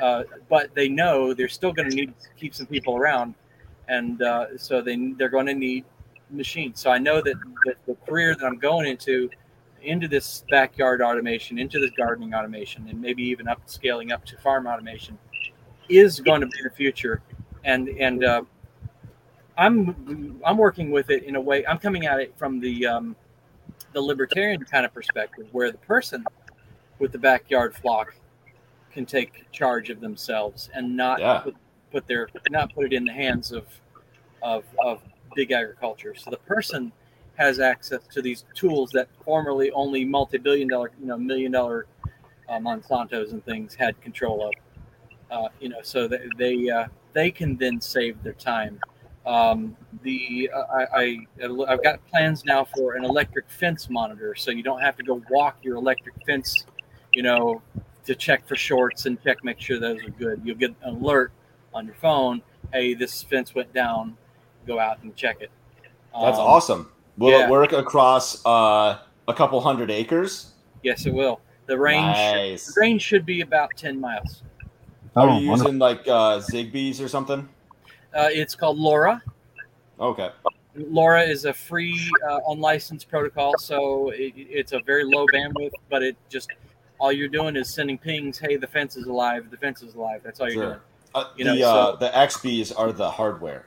uh, 0.00 0.24
but 0.48 0.74
they 0.74 0.88
know 0.88 1.34
they're 1.34 1.48
still 1.48 1.72
going 1.72 1.90
to 1.90 1.96
need 1.96 2.18
to 2.20 2.28
keep 2.36 2.54
some 2.54 2.66
people 2.66 2.96
around, 2.96 3.34
and 3.88 4.22
uh, 4.22 4.58
so 4.58 4.80
they 4.80 5.12
they're 5.18 5.28
going 5.28 5.46
to 5.46 5.54
need 5.54 5.84
machines. 6.30 6.80
So 6.80 6.90
I 6.90 6.98
know 6.98 7.20
that 7.22 7.34
the, 7.64 7.74
the 7.86 7.94
career 8.06 8.34
that 8.34 8.44
I'm 8.44 8.58
going 8.58 8.86
into 8.86 9.30
into 9.82 10.08
this 10.08 10.44
backyard 10.50 11.02
automation, 11.02 11.58
into 11.58 11.78
this 11.78 11.90
gardening 11.96 12.34
automation, 12.34 12.88
and 12.88 13.00
maybe 13.00 13.22
even 13.22 13.48
up 13.48 13.60
scaling 13.66 14.12
up 14.12 14.24
to 14.26 14.38
farm 14.38 14.66
automation 14.66 15.18
is 15.88 16.20
going 16.20 16.40
to 16.40 16.46
be 16.46 16.62
the 16.62 16.70
future. 16.70 17.22
And 17.64 17.88
and 17.88 18.24
uh, 18.24 18.42
I'm 19.56 20.40
I'm 20.44 20.56
working 20.56 20.90
with 20.90 21.10
it 21.10 21.24
in 21.24 21.36
a 21.36 21.40
way. 21.40 21.66
I'm 21.66 21.78
coming 21.78 22.06
at 22.06 22.20
it 22.20 22.34
from 22.36 22.60
the 22.60 22.86
um, 22.86 23.16
the 23.92 24.00
libertarian 24.00 24.64
kind 24.64 24.84
of 24.84 24.92
perspective, 24.92 25.46
where 25.52 25.70
the 25.70 25.78
person 25.78 26.24
with 26.98 27.12
the 27.12 27.18
backyard 27.18 27.74
flock 27.74 28.14
can 28.92 29.04
take 29.04 29.50
charge 29.50 29.90
of 29.90 30.00
themselves 30.00 30.70
and 30.72 30.96
not 30.96 31.20
yeah. 31.20 31.38
put, 31.40 31.56
put 31.94 32.06
their 32.08 32.28
not 32.50 32.74
put 32.74 32.86
it 32.86 32.92
in 32.92 33.04
the 33.04 33.12
hands 33.12 33.52
of 33.52 33.64
of 34.42 34.64
of 34.84 35.00
big 35.36 35.52
agriculture. 35.52 36.14
So 36.16 36.30
the 36.30 36.38
person 36.38 36.92
has 37.36 37.60
access 37.60 38.02
to 38.12 38.20
these 38.20 38.44
tools 38.54 38.90
that 38.90 39.08
formerly 39.24 39.70
only 39.72 40.04
multi-billion 40.04 40.68
dollar, 40.68 40.90
you 41.00 41.06
know, 41.06 41.16
million 41.16 41.52
dollar 41.52 41.86
uh, 42.48 42.58
Monsantos 42.58 43.32
and 43.32 43.44
things 43.44 43.74
had 43.74 44.00
control 44.00 44.48
of. 44.48 44.52
Uh, 45.30 45.48
you 45.60 45.68
know, 45.68 45.82
so 45.82 46.06
they 46.06 46.28
they, 46.38 46.70
uh, 46.70 46.86
they 47.12 47.30
can 47.30 47.56
then 47.56 47.80
save 47.80 48.22
their 48.22 48.34
time. 48.34 48.78
Um, 49.24 49.76
the 50.02 50.50
I, 50.52 50.86
I 50.92 51.66
I've 51.66 51.82
got 51.82 52.06
plans 52.08 52.44
now 52.44 52.66
for 52.76 52.94
an 52.94 53.04
electric 53.04 53.48
fence 53.48 53.88
monitor, 53.88 54.34
so 54.34 54.50
you 54.50 54.62
don't 54.62 54.80
have 54.80 54.96
to 54.96 55.02
go 55.02 55.22
walk 55.30 55.56
your 55.62 55.76
electric 55.76 56.14
fence, 56.26 56.66
you 57.12 57.22
know, 57.22 57.62
to 58.04 58.14
check 58.14 58.46
for 58.46 58.54
shorts 58.54 59.06
and 59.06 59.20
check 59.24 59.42
make 59.42 59.58
sure 59.60 59.80
those 59.80 60.02
are 60.04 60.10
good. 60.10 60.42
You'll 60.44 60.56
get 60.56 60.74
an 60.82 60.96
alert 60.96 61.32
on 61.74 61.86
your 61.86 61.94
phone, 61.96 62.40
hey, 62.72 62.94
this 62.94 63.22
fence 63.22 63.54
went 63.54 63.72
down. 63.74 64.16
Go 64.66 64.78
out 64.78 65.02
and 65.02 65.14
check 65.14 65.40
it. 65.40 65.50
That's 66.18 66.38
Um, 66.38 66.44
awesome. 66.46 66.92
Will 67.18 67.30
yeah. 67.30 67.44
it 67.46 67.50
work 67.50 67.72
across 67.72 68.44
uh, 68.46 68.98
a 69.28 69.34
couple 69.34 69.60
hundred 69.60 69.90
acres? 69.90 70.52
Yes, 70.82 71.04
it 71.06 71.12
will. 71.12 71.40
The 71.66 71.78
range 71.78 72.16
Nice. 72.16 72.66
the 72.74 72.80
range 72.80 73.02
should 73.02 73.26
be 73.26 73.40
about 73.40 73.70
ten 73.76 74.00
miles. 74.00 74.42
Are 75.16 75.28
Oh, 75.28 75.38
you 75.38 75.48
wonderful. 75.48 75.72
using 75.72 75.78
like 75.78 76.00
uh, 76.08 76.40
Zigbees 76.40 77.00
or 77.02 77.08
something? 77.08 77.48
Uh, 78.14 78.28
it's 78.30 78.54
called 78.54 78.78
LoRa. 78.78 79.20
Okay. 80.00 80.30
LoRa 80.76 81.26
is 81.28 81.44
a 81.44 81.52
free, 81.52 81.98
uh, 82.28 82.40
unlicensed 82.48 83.08
protocol, 83.08 83.56
so 83.58 84.10
it, 84.10 84.32
it's 84.36 84.72
a 84.72 84.80
very 84.80 85.04
low 85.04 85.26
bandwidth, 85.28 85.70
but 85.88 86.02
it 86.02 86.16
just 86.28 86.50
all 86.98 87.12
you're 87.12 87.28
doing 87.28 87.54
is 87.56 87.72
sending 87.72 87.96
pings. 87.96 88.38
Hey, 88.38 88.56
the 88.56 88.66
fence 88.66 88.96
is 88.96 89.06
alive. 89.06 89.50
The 89.50 89.56
fence 89.56 89.82
is 89.82 89.94
alive. 89.94 90.20
That's 90.24 90.40
all 90.40 90.46
you're 90.48 90.54
Sure. 90.54 90.66
doing. 90.70 90.80
Uh, 91.14 91.24
You 91.36 91.44
the 91.44 91.54
know, 91.56 91.68
uh, 91.68 91.92
so- 91.92 91.96
the 91.98 92.08
XBees 92.10 92.72
are 92.76 92.92
the 92.92 93.10
hardware. 93.10 93.66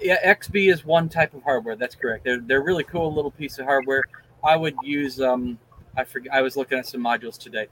Yeah, 0.00 0.16
XBee 0.32 0.70
is 0.72 0.84
one 0.84 1.08
type 1.08 1.34
of 1.34 1.42
hardware. 1.42 1.74
That's 1.74 1.94
correct. 1.96 2.22
They're 2.24 2.38
they're 2.38 2.62
really 2.62 2.84
cool 2.84 3.12
little 3.12 3.32
piece 3.32 3.58
of 3.58 3.64
hardware. 3.66 4.04
I 4.44 4.54
would 4.54 4.76
use 4.82 5.20
um 5.20 5.58
I 5.96 6.04
forget 6.04 6.32
I 6.32 6.40
was 6.42 6.56
looking 6.56 6.78
at 6.78 6.86
some 6.86 7.00
modules 7.02 7.36
today. 7.36 7.66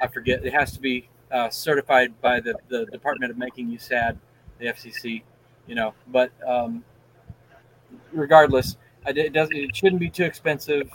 I 0.00 0.06
forget 0.06 0.44
it 0.44 0.52
has 0.52 0.72
to 0.72 0.80
be 0.80 1.08
uh, 1.32 1.48
certified 1.50 2.12
by 2.20 2.38
the, 2.38 2.54
the 2.68 2.86
Department 2.86 3.32
of 3.32 3.38
Making 3.38 3.68
You 3.70 3.78
Sad, 3.78 4.16
the 4.58 4.66
FCC, 4.66 5.22
you 5.66 5.74
know. 5.74 5.94
But 6.08 6.30
um, 6.46 6.84
regardless, 8.12 8.76
it 9.06 9.32
doesn't 9.32 9.56
it 9.56 9.74
shouldn't 9.74 10.00
be 10.00 10.10
too 10.10 10.24
expensive, 10.24 10.90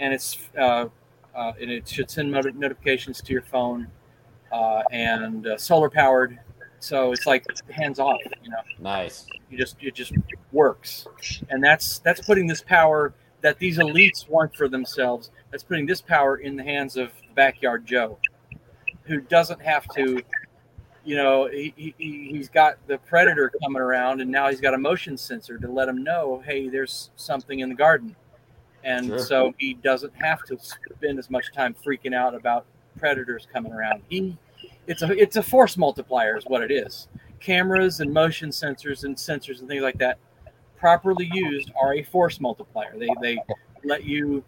and 0.00 0.12
it's 0.12 0.38
uh, 0.58 0.86
uh, 1.36 1.52
and 1.60 1.70
it 1.70 1.86
should 1.86 2.10
send 2.10 2.32
not- 2.32 2.52
notifications 2.56 3.20
to 3.22 3.32
your 3.32 3.42
phone, 3.42 3.86
uh, 4.52 4.82
and 4.90 5.46
uh, 5.46 5.56
solar 5.58 5.90
powered. 5.90 6.38
So 6.78 7.12
it's 7.12 7.26
like 7.26 7.44
hands 7.70 7.98
off, 7.98 8.20
you 8.42 8.50
know 8.50 8.58
Nice. 8.78 9.26
you 9.50 9.56
just 9.58 9.76
it 9.80 9.94
just 9.94 10.12
works 10.52 11.06
and 11.48 11.62
that's 11.64 11.98
that's 12.00 12.20
putting 12.20 12.46
this 12.46 12.62
power 12.62 13.14
that 13.40 13.58
these 13.58 13.78
elites 13.78 14.28
want 14.28 14.54
for 14.54 14.68
themselves 14.68 15.30
that's 15.50 15.64
putting 15.64 15.86
this 15.86 16.00
power 16.00 16.36
in 16.36 16.54
the 16.56 16.62
hands 16.62 16.96
of 16.96 17.10
backyard 17.34 17.84
joe 17.86 18.18
who 19.04 19.20
doesn't 19.20 19.60
have 19.60 19.86
to 19.94 20.22
you 21.04 21.16
know 21.16 21.46
he, 21.48 21.72
he, 21.76 21.94
he's 21.98 22.48
got 22.48 22.76
the 22.86 22.98
predator 22.98 23.50
coming 23.62 23.80
around 23.82 24.20
and 24.20 24.30
now 24.30 24.48
he's 24.48 24.60
got 24.60 24.74
a 24.74 24.78
motion 24.78 25.16
sensor 25.16 25.58
to 25.58 25.68
let 25.68 25.88
him 25.88 26.04
know 26.04 26.42
hey 26.46 26.68
there's 26.68 27.10
something 27.16 27.60
in 27.60 27.68
the 27.68 27.74
garden 27.74 28.14
and 28.84 29.06
Sure. 29.06 29.18
so 29.18 29.54
he 29.58 29.74
doesn't 29.74 30.12
have 30.16 30.42
to 30.44 30.56
spend 30.58 31.18
as 31.18 31.30
much 31.30 31.52
time 31.52 31.74
freaking 31.84 32.14
out 32.14 32.34
about 32.34 32.66
predators 32.98 33.46
coming 33.52 33.72
around. 33.72 34.02
He 34.08 34.36
it's 34.86 35.02
a 35.02 35.10
it's 35.12 35.36
a 35.36 35.42
force 35.42 35.76
multiplier 35.76 36.36
is 36.36 36.44
what 36.46 36.62
it 36.62 36.70
is. 36.70 37.08
Cameras 37.40 38.00
and 38.00 38.12
motion 38.12 38.50
sensors 38.50 39.04
and 39.04 39.16
sensors 39.16 39.60
and 39.60 39.68
things 39.68 39.82
like 39.82 39.98
that 39.98 40.18
properly 40.76 41.30
used 41.32 41.70
are 41.80 41.94
a 41.94 42.02
force 42.02 42.40
multiplier. 42.40 42.96
They 42.98 43.08
they 43.20 43.38
let 43.84 44.04
you 44.04 44.44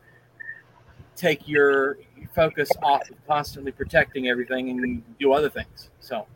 take 1.17 1.49
your 1.49 1.99
focus 2.35 2.71
off 2.83 3.11
of 3.11 3.17
constantly 3.27 3.73
protecting 3.73 4.29
everything 4.29 4.71
and 4.71 5.03
do 5.19 5.33
other 5.33 5.51
things. 5.51 5.91
So 6.01 6.27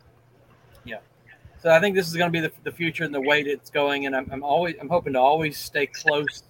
yeah. 0.85 0.97
So 1.61 1.69
i 1.69 1.79
think 1.79 1.95
this 1.95 2.07
is 2.07 2.15
going 2.15 2.31
to 2.31 2.41
be 2.41 2.45
the, 2.45 2.51
the 2.63 2.71
future 2.71 3.05
and 3.05 3.13
the 3.13 3.21
way 3.21 3.43
that 3.43 3.51
it's 3.51 3.69
going 3.69 4.05
and 4.05 4.15
I'm, 4.15 4.29
I'm 4.31 4.43
always 4.43 4.75
i'm 4.81 4.89
hoping 4.89 5.13
to 5.13 5.19
always 5.19 5.57
stay 5.57 5.87
close 5.87 6.43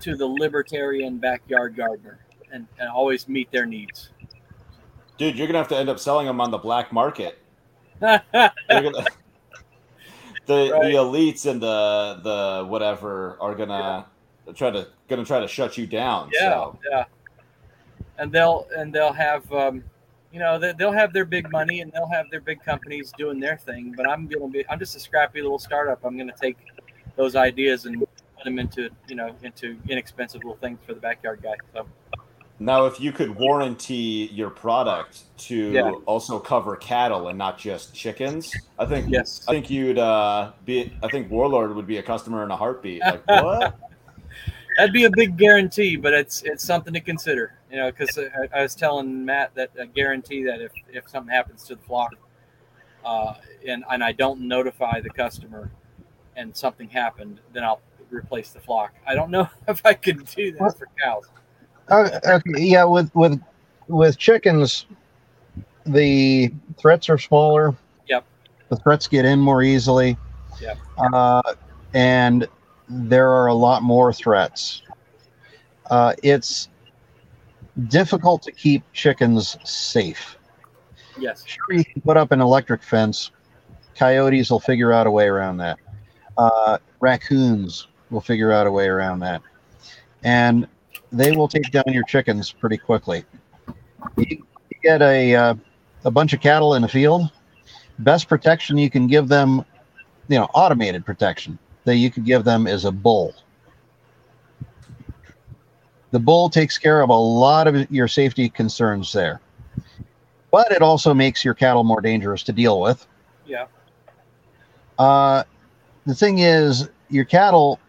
to 0.00 0.16
the 0.16 0.26
libertarian 0.26 1.18
backyard 1.18 1.76
gardener 1.76 2.18
and, 2.50 2.66
and 2.80 2.88
always 2.88 3.28
meet 3.28 3.52
their 3.52 3.66
needs 3.66 4.10
Dude, 5.22 5.38
you're 5.38 5.46
gonna 5.46 5.58
have 5.58 5.68
to 5.68 5.76
end 5.76 5.88
up 5.88 6.00
selling 6.00 6.26
them 6.26 6.40
on 6.40 6.50
the 6.50 6.58
black 6.58 6.92
market. 6.92 7.38
Gonna- 8.00 8.22
the 8.68 9.06
Right. 10.46 10.46
the 10.46 10.98
elites 10.98 11.46
and 11.46 11.62
the 11.62 12.18
the 12.24 12.66
whatever 12.66 13.36
are 13.40 13.54
gonna 13.54 14.06
try 14.56 14.70
to 14.70 14.88
gonna 15.08 15.24
try 15.24 15.38
to 15.38 15.46
shut 15.46 15.78
you 15.78 15.86
down. 15.86 16.28
So 16.36 16.76
yeah 16.90 17.04
and 18.18 18.32
they'll 18.32 18.66
and 18.76 18.92
they'll 18.92 19.12
have 19.12 19.50
um, 19.52 19.82
you 20.32 20.38
know 20.38 20.58
they, 20.58 20.72
they'll 20.72 20.92
have 20.92 21.12
their 21.12 21.24
big 21.24 21.50
money 21.50 21.80
and 21.80 21.92
they'll 21.92 22.08
have 22.08 22.30
their 22.30 22.40
big 22.40 22.62
companies 22.62 23.12
doing 23.16 23.40
their 23.40 23.56
thing 23.56 23.92
but 23.96 24.08
i'm 24.08 24.26
gonna 24.26 24.48
be 24.48 24.64
i'm 24.68 24.78
just 24.78 24.96
a 24.96 25.00
scrappy 25.00 25.42
little 25.42 25.58
startup 25.58 26.04
i'm 26.04 26.16
gonna 26.16 26.32
take 26.40 26.56
those 27.16 27.36
ideas 27.36 27.86
and 27.86 27.98
put 28.00 28.44
them 28.44 28.58
into 28.58 28.88
you 29.08 29.14
know 29.14 29.34
into 29.42 29.76
inexpensive 29.88 30.42
little 30.42 30.56
things 30.56 30.78
for 30.86 30.94
the 30.94 31.00
backyard 31.00 31.40
guy 31.42 31.54
so 31.74 31.86
now 32.64 32.86
if 32.86 33.00
you 33.00 33.12
could 33.12 33.34
warranty 33.36 34.30
your 34.32 34.50
product 34.50 35.22
to 35.48 35.72
Yeah. 35.72 35.90
also 36.06 36.38
cover 36.38 36.76
cattle 36.76 37.28
and 37.28 37.38
not 37.38 37.58
just 37.58 37.94
chickens, 37.94 38.52
I 38.78 38.86
think 38.86 39.06
yes 39.08 39.44
I 39.48 39.52
think 39.52 39.70
you'd 39.70 39.98
uh, 39.98 40.52
be. 40.64 40.92
I 41.02 41.08
think 41.08 41.30
Warlord 41.30 41.74
would 41.74 41.86
be 41.86 41.98
a 41.98 42.02
customer 42.02 42.44
in 42.44 42.50
a 42.50 42.56
heartbeat. 42.56 43.00
Like 43.00 43.26
what? 43.26 43.78
that'd 44.76 44.92
be 44.92 45.04
a 45.04 45.10
big 45.10 45.36
guarantee 45.36 45.96
but 45.96 46.12
it's 46.12 46.42
it's 46.42 46.64
something 46.64 46.92
to 46.92 47.00
consider 47.00 47.54
you 47.70 47.76
know 47.76 47.90
because 47.90 48.18
I, 48.18 48.58
I 48.58 48.62
was 48.62 48.74
telling 48.74 49.24
matt 49.24 49.54
that 49.54 49.70
a 49.78 49.86
guarantee 49.86 50.44
that 50.44 50.60
if 50.60 50.72
if 50.88 51.08
something 51.08 51.32
happens 51.32 51.64
to 51.64 51.74
the 51.74 51.82
flock 51.82 52.14
uh, 53.04 53.34
and 53.66 53.84
and 53.90 54.02
i 54.02 54.12
don't 54.12 54.40
notify 54.40 55.00
the 55.00 55.10
customer 55.10 55.70
and 56.36 56.56
something 56.56 56.88
happened 56.88 57.40
then 57.52 57.64
i'll 57.64 57.80
replace 58.10 58.50
the 58.50 58.60
flock 58.60 58.94
i 59.06 59.14
don't 59.14 59.30
know 59.30 59.48
if 59.68 59.84
i 59.84 59.92
could 59.92 60.24
do 60.26 60.52
that 60.52 60.78
for 60.78 60.88
cows 61.02 61.28
Uh, 61.92 62.08
okay, 62.24 62.62
yeah, 62.62 62.84
with 62.84 63.14
with 63.14 63.38
with 63.86 64.16
chickens, 64.16 64.86
the 65.84 66.50
threats 66.78 67.10
are 67.10 67.18
smaller. 67.18 67.76
Yep. 68.08 68.24
The 68.70 68.76
threats 68.76 69.06
get 69.06 69.26
in 69.26 69.38
more 69.38 69.62
easily. 69.62 70.16
Yep. 70.58 70.78
Uh, 70.96 71.42
and 71.92 72.48
there 72.88 73.28
are 73.28 73.48
a 73.48 73.54
lot 73.54 73.82
more 73.82 74.10
threats. 74.10 74.82
Uh, 75.90 76.14
it's 76.22 76.70
difficult 77.88 78.42
to 78.42 78.52
keep 78.52 78.82
chickens 78.94 79.58
safe. 79.62 80.38
yes 81.18 81.44
Sure, 81.46 81.76
you 81.76 81.84
can 81.84 82.00
put 82.00 82.16
up 82.16 82.32
an 82.32 82.40
electric 82.40 82.82
fence. 82.82 83.32
Coyotes 83.94 84.50
will 84.50 84.60
figure 84.60 84.92
out 84.92 85.06
a 85.06 85.10
way 85.10 85.26
around 85.26 85.58
that. 85.58 85.78
Uh, 86.38 86.78
raccoons 87.00 87.88
will 88.08 88.22
figure 88.22 88.50
out 88.50 88.66
a 88.66 88.72
way 88.72 88.86
around 88.86 89.20
that. 89.20 89.42
And 90.22 90.66
they 91.12 91.32
will 91.32 91.48
take 91.48 91.70
down 91.70 91.84
your 91.88 92.04
chickens 92.04 92.50
pretty 92.50 92.78
quickly. 92.78 93.24
You, 94.16 94.26
you 94.28 94.76
get 94.82 95.02
a, 95.02 95.34
uh, 95.34 95.54
a 96.04 96.10
bunch 96.10 96.32
of 96.32 96.40
cattle 96.40 96.74
in 96.74 96.84
a 96.84 96.88
field, 96.88 97.30
best 98.00 98.28
protection 98.28 98.78
you 98.78 98.90
can 98.90 99.06
give 99.06 99.28
them, 99.28 99.64
you 100.28 100.38
know, 100.38 100.48
automated 100.54 101.04
protection 101.04 101.58
that 101.84 101.96
you 101.96 102.10
could 102.10 102.24
give 102.24 102.44
them 102.44 102.66
is 102.66 102.84
a 102.84 102.92
bull. 102.92 103.34
The 106.10 106.18
bull 106.18 106.50
takes 106.50 106.78
care 106.78 107.00
of 107.00 107.08
a 107.10 107.16
lot 107.16 107.66
of 107.66 107.90
your 107.90 108.08
safety 108.08 108.48
concerns 108.48 109.12
there 109.12 109.40
but 110.52 110.70
it 110.70 110.82
also 110.82 111.12
makes 111.12 111.44
your 111.44 111.54
cattle 111.54 111.82
more 111.82 112.00
dangerous 112.00 112.44
to 112.44 112.52
deal 112.52 112.80
with. 112.80 113.04
yeah 113.44 113.66
Uh, 114.98 115.42
the 116.06 116.14
thing 116.14 116.38
is, 116.38 116.88
your 117.08 117.24
cattle, 117.24 117.80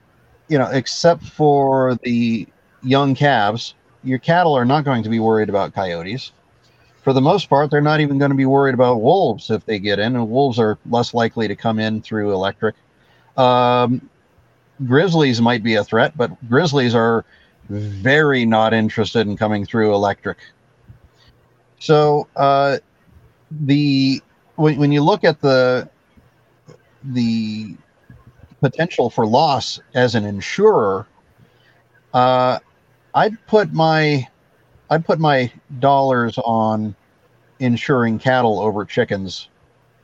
you 0.47 0.57
know, 0.57 0.69
except 0.71 1.23
for 1.23 1.99
the 2.03 2.47
young 2.83 3.15
calves, 3.15 3.73
your 4.03 4.19
cattle 4.19 4.53
are 4.53 4.65
not 4.65 4.83
going 4.83 5.03
to 5.03 5.09
be 5.09 5.19
worried 5.19 5.49
about 5.49 5.73
coyotes. 5.73 6.31
For 7.03 7.13
the 7.13 7.21
most 7.21 7.49
part, 7.49 7.69
they're 7.69 7.81
not 7.81 7.99
even 7.99 8.17
going 8.17 8.31
to 8.31 8.37
be 8.37 8.45
worried 8.45 8.73
about 8.73 9.01
wolves 9.01 9.49
if 9.49 9.65
they 9.65 9.79
get 9.79 9.99
in, 9.99 10.15
and 10.15 10.29
wolves 10.29 10.57
are 10.57 10.77
less 10.89 11.13
likely 11.13 11.47
to 11.47 11.55
come 11.55 11.79
in 11.79 12.01
through 12.01 12.31
electric. 12.31 12.75
Um, 13.35 14.09
grizzlies 14.85 15.41
might 15.41 15.63
be 15.63 15.75
a 15.75 15.83
threat, 15.83 16.15
but 16.15 16.31
grizzlies 16.47 16.95
are 16.95 17.25
very 17.69 18.45
not 18.45 18.73
interested 18.73 19.27
in 19.27 19.35
coming 19.35 19.65
through 19.65 19.93
electric. 19.93 20.37
So 21.79 22.27
uh, 22.35 22.77
the 23.51 24.21
when, 24.55 24.77
when 24.77 24.91
you 24.91 25.03
look 25.03 25.23
at 25.23 25.41
the 25.41 25.89
the 27.03 27.75
potential 28.61 29.09
for 29.09 29.25
loss 29.25 29.81
as 29.93 30.15
an 30.15 30.25
insurer, 30.25 31.05
uh, 32.13 32.59
I'd 33.15 33.33
put 33.47 33.73
my 33.73 34.27
I'd 34.89 35.05
put 35.05 35.19
my 35.19 35.51
dollars 35.79 36.37
on 36.39 36.95
insuring 37.59 38.19
cattle 38.19 38.59
over 38.59 38.85
chickens 38.85 39.49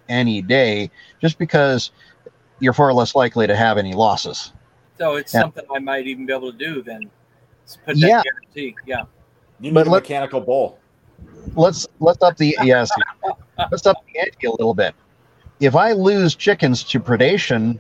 any 0.08 0.42
day, 0.42 0.90
just 1.22 1.38
because 1.38 1.92
you're 2.60 2.74
far 2.74 2.94
less 2.94 3.16
likely 3.16 3.46
to 3.48 3.56
have 3.56 3.78
any 3.78 3.94
losses. 3.94 4.54
so 4.98 5.16
it's 5.16 5.34
Yeah. 5.34 5.42
something 5.42 5.64
i 5.74 5.80
might 5.80 6.08
even 6.08 6.26
be 6.26 6.34
able 6.34 6.52
to 6.52 6.58
do 6.58 6.82
then 6.82 7.10
put 7.86 7.96
that 7.96 7.96
Yeah. 7.98 8.22
guarantee 8.24 8.76
yeah 8.86 9.04
You 9.62 9.72
But 9.72 9.82
need 9.86 9.88
a 9.88 9.92
let- 9.94 10.04
mechanical 10.04 10.42
bull. 10.42 10.78
let's 11.56 11.88
let's 12.00 12.22
up 12.22 12.36
the 12.38 12.56
yes 12.64 12.90
let's 13.72 13.86
up 13.88 13.98
the 14.12 14.20
ante 14.20 14.48
a 14.48 14.52
little 14.52 14.74
bit 14.74 14.94
if 15.62 15.76
i 15.76 15.94
lose 15.94 16.36
chickens 16.36 16.84
to 16.86 17.00
predation 17.00 17.80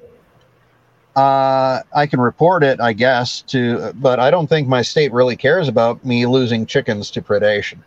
uh 1.15 1.81
i 1.95 2.05
can 2.05 2.21
report 2.21 2.63
it 2.63 2.79
i 2.79 2.93
guess 2.93 3.41
to 3.41 3.91
but 3.95 4.19
i 4.19 4.29
don't 4.29 4.47
think 4.47 4.67
my 4.67 4.81
state 4.81 5.11
really 5.11 5.35
cares 5.35 5.67
about 5.67 6.03
me 6.05 6.25
losing 6.25 6.65
chickens 6.65 7.09
to 7.09 7.21
predation 7.21 7.79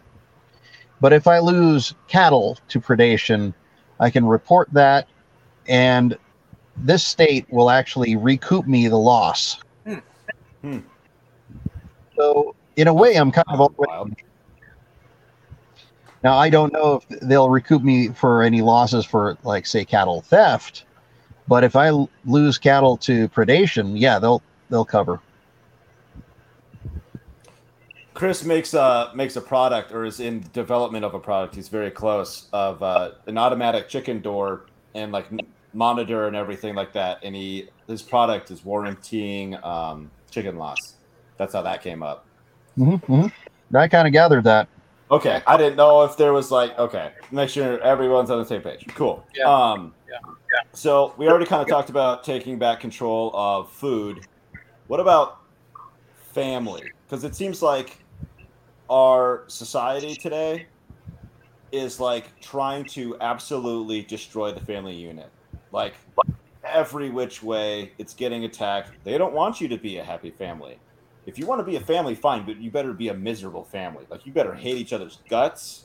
but 1.00 1.12
if 1.12 1.26
i 1.26 1.38
lose 1.38 1.94
cattle 2.08 2.58
to 2.68 2.80
predation 2.80 3.54
i 4.00 4.10
can 4.10 4.24
report 4.24 4.68
that 4.72 5.06
and 5.68 6.18
this 6.76 7.04
state 7.04 7.46
will 7.50 7.70
actually 7.70 8.16
recoup 8.16 8.66
me 8.66 8.88
the 8.88 8.98
loss. 8.98 9.58
Hmm. 9.86 9.98
Hmm. 10.62 10.78
So 12.16 12.54
in 12.76 12.88
a 12.88 12.94
way, 12.94 13.16
I'm 13.16 13.30
kind 13.30 13.46
of 13.48 13.60
already 13.60 14.16
now. 16.22 16.36
I 16.36 16.50
don't 16.50 16.72
know 16.72 16.96
if 16.96 17.20
they'll 17.20 17.50
recoup 17.50 17.82
me 17.82 18.08
for 18.08 18.42
any 18.42 18.62
losses 18.62 19.04
for, 19.04 19.36
like, 19.44 19.66
say, 19.66 19.84
cattle 19.84 20.20
theft, 20.22 20.84
but 21.52 21.64
if 21.64 21.76
I 21.76 21.90
lose 22.24 22.56
cattle 22.56 22.96
to 22.96 23.28
predation, 23.28 23.92
yeah, 23.94 24.18
they'll 24.18 24.40
they'll 24.70 24.86
cover. 24.86 25.20
Chris 28.14 28.42
makes 28.42 28.72
a 28.72 29.12
makes 29.14 29.36
a 29.36 29.40
product 29.42 29.92
or 29.92 30.06
is 30.06 30.18
in 30.18 30.46
development 30.54 31.04
of 31.04 31.12
a 31.12 31.18
product. 31.18 31.54
He's 31.54 31.68
very 31.68 31.90
close 31.90 32.48
of 32.54 32.82
uh, 32.82 33.10
an 33.26 33.36
automatic 33.36 33.90
chicken 33.90 34.22
door 34.22 34.64
and 34.94 35.12
like 35.12 35.26
monitor 35.74 36.26
and 36.26 36.34
everything 36.34 36.74
like 36.74 36.94
that. 36.94 37.18
And 37.22 37.36
he 37.36 37.68
his 37.86 38.00
product 38.00 38.50
is 38.50 38.64
warranting 38.64 39.62
um, 39.62 40.10
chicken 40.30 40.56
loss. 40.56 40.94
That's 41.36 41.52
how 41.52 41.60
that 41.60 41.82
came 41.82 42.02
up. 42.02 42.24
hmm 42.76 43.26
I 43.74 43.88
kind 43.88 44.06
of 44.06 44.14
gathered 44.14 44.44
that. 44.44 44.68
Okay, 45.10 45.42
I 45.46 45.58
didn't 45.58 45.76
know 45.76 46.02
if 46.04 46.16
there 46.16 46.32
was 46.32 46.50
like 46.50 46.78
okay, 46.78 47.12
make 47.30 47.50
sure 47.50 47.78
everyone's 47.82 48.30
on 48.30 48.38
the 48.38 48.46
same 48.46 48.62
page. 48.62 48.86
Cool. 48.94 49.22
Yeah. 49.34 49.44
Um, 49.44 49.94
Yeah. 50.08 50.16
So 50.72 51.14
we 51.16 51.28
already 51.28 51.46
kind 51.46 51.62
of 51.62 51.68
talked 51.68 51.90
about 51.90 52.24
taking 52.24 52.58
back 52.58 52.80
control 52.80 53.30
of 53.34 53.70
food. 53.70 54.26
What 54.86 55.00
about 55.00 55.40
family? 56.32 56.92
Because 57.06 57.24
it 57.24 57.34
seems 57.34 57.62
like 57.62 57.98
our 58.90 59.44
society 59.48 60.14
today 60.14 60.66
is 61.72 61.98
like 61.98 62.38
trying 62.40 62.84
to 62.84 63.16
absolutely 63.20 64.02
destroy 64.02 64.52
the 64.52 64.60
family 64.60 64.94
unit. 64.94 65.30
Like 65.72 65.94
every 66.64 67.10
which 67.10 67.42
way, 67.42 67.92
it's 67.98 68.14
getting 68.14 68.44
attacked. 68.44 68.92
They 69.04 69.18
don't 69.18 69.32
want 69.32 69.60
you 69.60 69.68
to 69.68 69.78
be 69.78 69.98
a 69.98 70.04
happy 70.04 70.30
family. 70.30 70.78
If 71.24 71.38
you 71.38 71.46
want 71.46 71.60
to 71.60 71.64
be 71.64 71.76
a 71.76 71.80
family, 71.80 72.14
fine, 72.14 72.44
but 72.44 72.58
you 72.58 72.70
better 72.70 72.92
be 72.92 73.08
a 73.08 73.14
miserable 73.14 73.64
family. 73.64 74.04
Like 74.10 74.26
you 74.26 74.32
better 74.32 74.54
hate 74.54 74.76
each 74.76 74.92
other's 74.92 75.20
guts. 75.28 75.84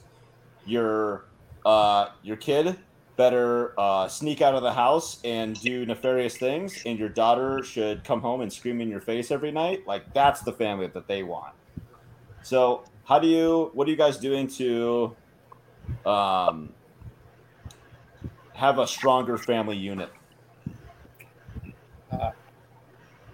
Your 0.65 1.26
uh, 1.65 2.09
your 2.24 2.38
kid 2.38 2.78
better 3.18 3.74
uh, 3.80 4.07
sneak 4.07 4.41
out 4.41 4.53
of 4.53 4.61
the 4.61 4.72
house 4.72 5.20
and 5.24 5.59
do 5.59 5.86
nefarious 5.86 6.38
things, 6.38 6.84
and 6.86 6.97
your 6.97 7.09
daughter 7.09 7.63
should 7.63 8.03
come 8.03 8.22
home 8.22 8.41
and 8.41 8.53
scream 8.53 8.80
in 8.80 8.88
your 8.89 9.01
face 9.01 9.32
every 9.32 9.51
night. 9.51 9.86
Like 9.86 10.13
that's 10.13 10.41
the 10.41 10.53
family 10.53 10.88
that 10.88 11.07
they 11.07 11.24
want. 11.24 11.53
So, 12.43 12.86
how 13.03 13.20
do 13.20 13.28
you? 13.28 13.72
What 13.74 13.88
are 13.88 13.91
you 13.91 13.97
guys 13.97 14.18
doing 14.18 14.47
to 14.49 15.15
um, 16.05 16.74
have 18.53 18.80
a 18.80 18.88
stronger 18.88 19.38
family 19.38 19.78
unit? 19.78 20.11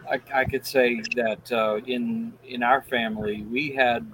I, 0.10 0.20
I 0.34 0.46
could 0.46 0.66
say 0.66 1.02
that 1.16 1.52
uh, 1.52 1.80
in 1.86 2.34
in 2.46 2.64
our 2.64 2.82
family 2.82 3.44
we 3.44 3.72
had 3.72 4.10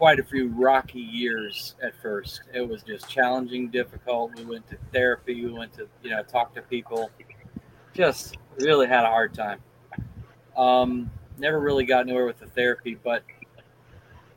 quite 0.00 0.18
a 0.18 0.24
few 0.24 0.48
rocky 0.48 0.98
years 0.98 1.74
at 1.82 1.92
first. 2.00 2.40
It 2.54 2.66
was 2.66 2.82
just 2.82 3.06
challenging, 3.06 3.68
difficult. 3.68 4.34
We 4.34 4.46
went 4.46 4.66
to 4.70 4.78
therapy. 4.94 5.44
We 5.44 5.52
went 5.52 5.74
to 5.74 5.86
you 6.02 6.08
know 6.08 6.22
talk 6.22 6.54
to 6.54 6.62
people. 6.62 7.10
Just 7.92 8.38
really 8.58 8.86
had 8.86 9.04
a 9.04 9.08
hard 9.08 9.34
time. 9.34 9.60
Um, 10.56 11.10
never 11.36 11.60
really 11.60 11.84
got 11.84 12.00
anywhere 12.00 12.24
with 12.24 12.38
the 12.38 12.46
therapy, 12.46 12.94
but 13.04 13.22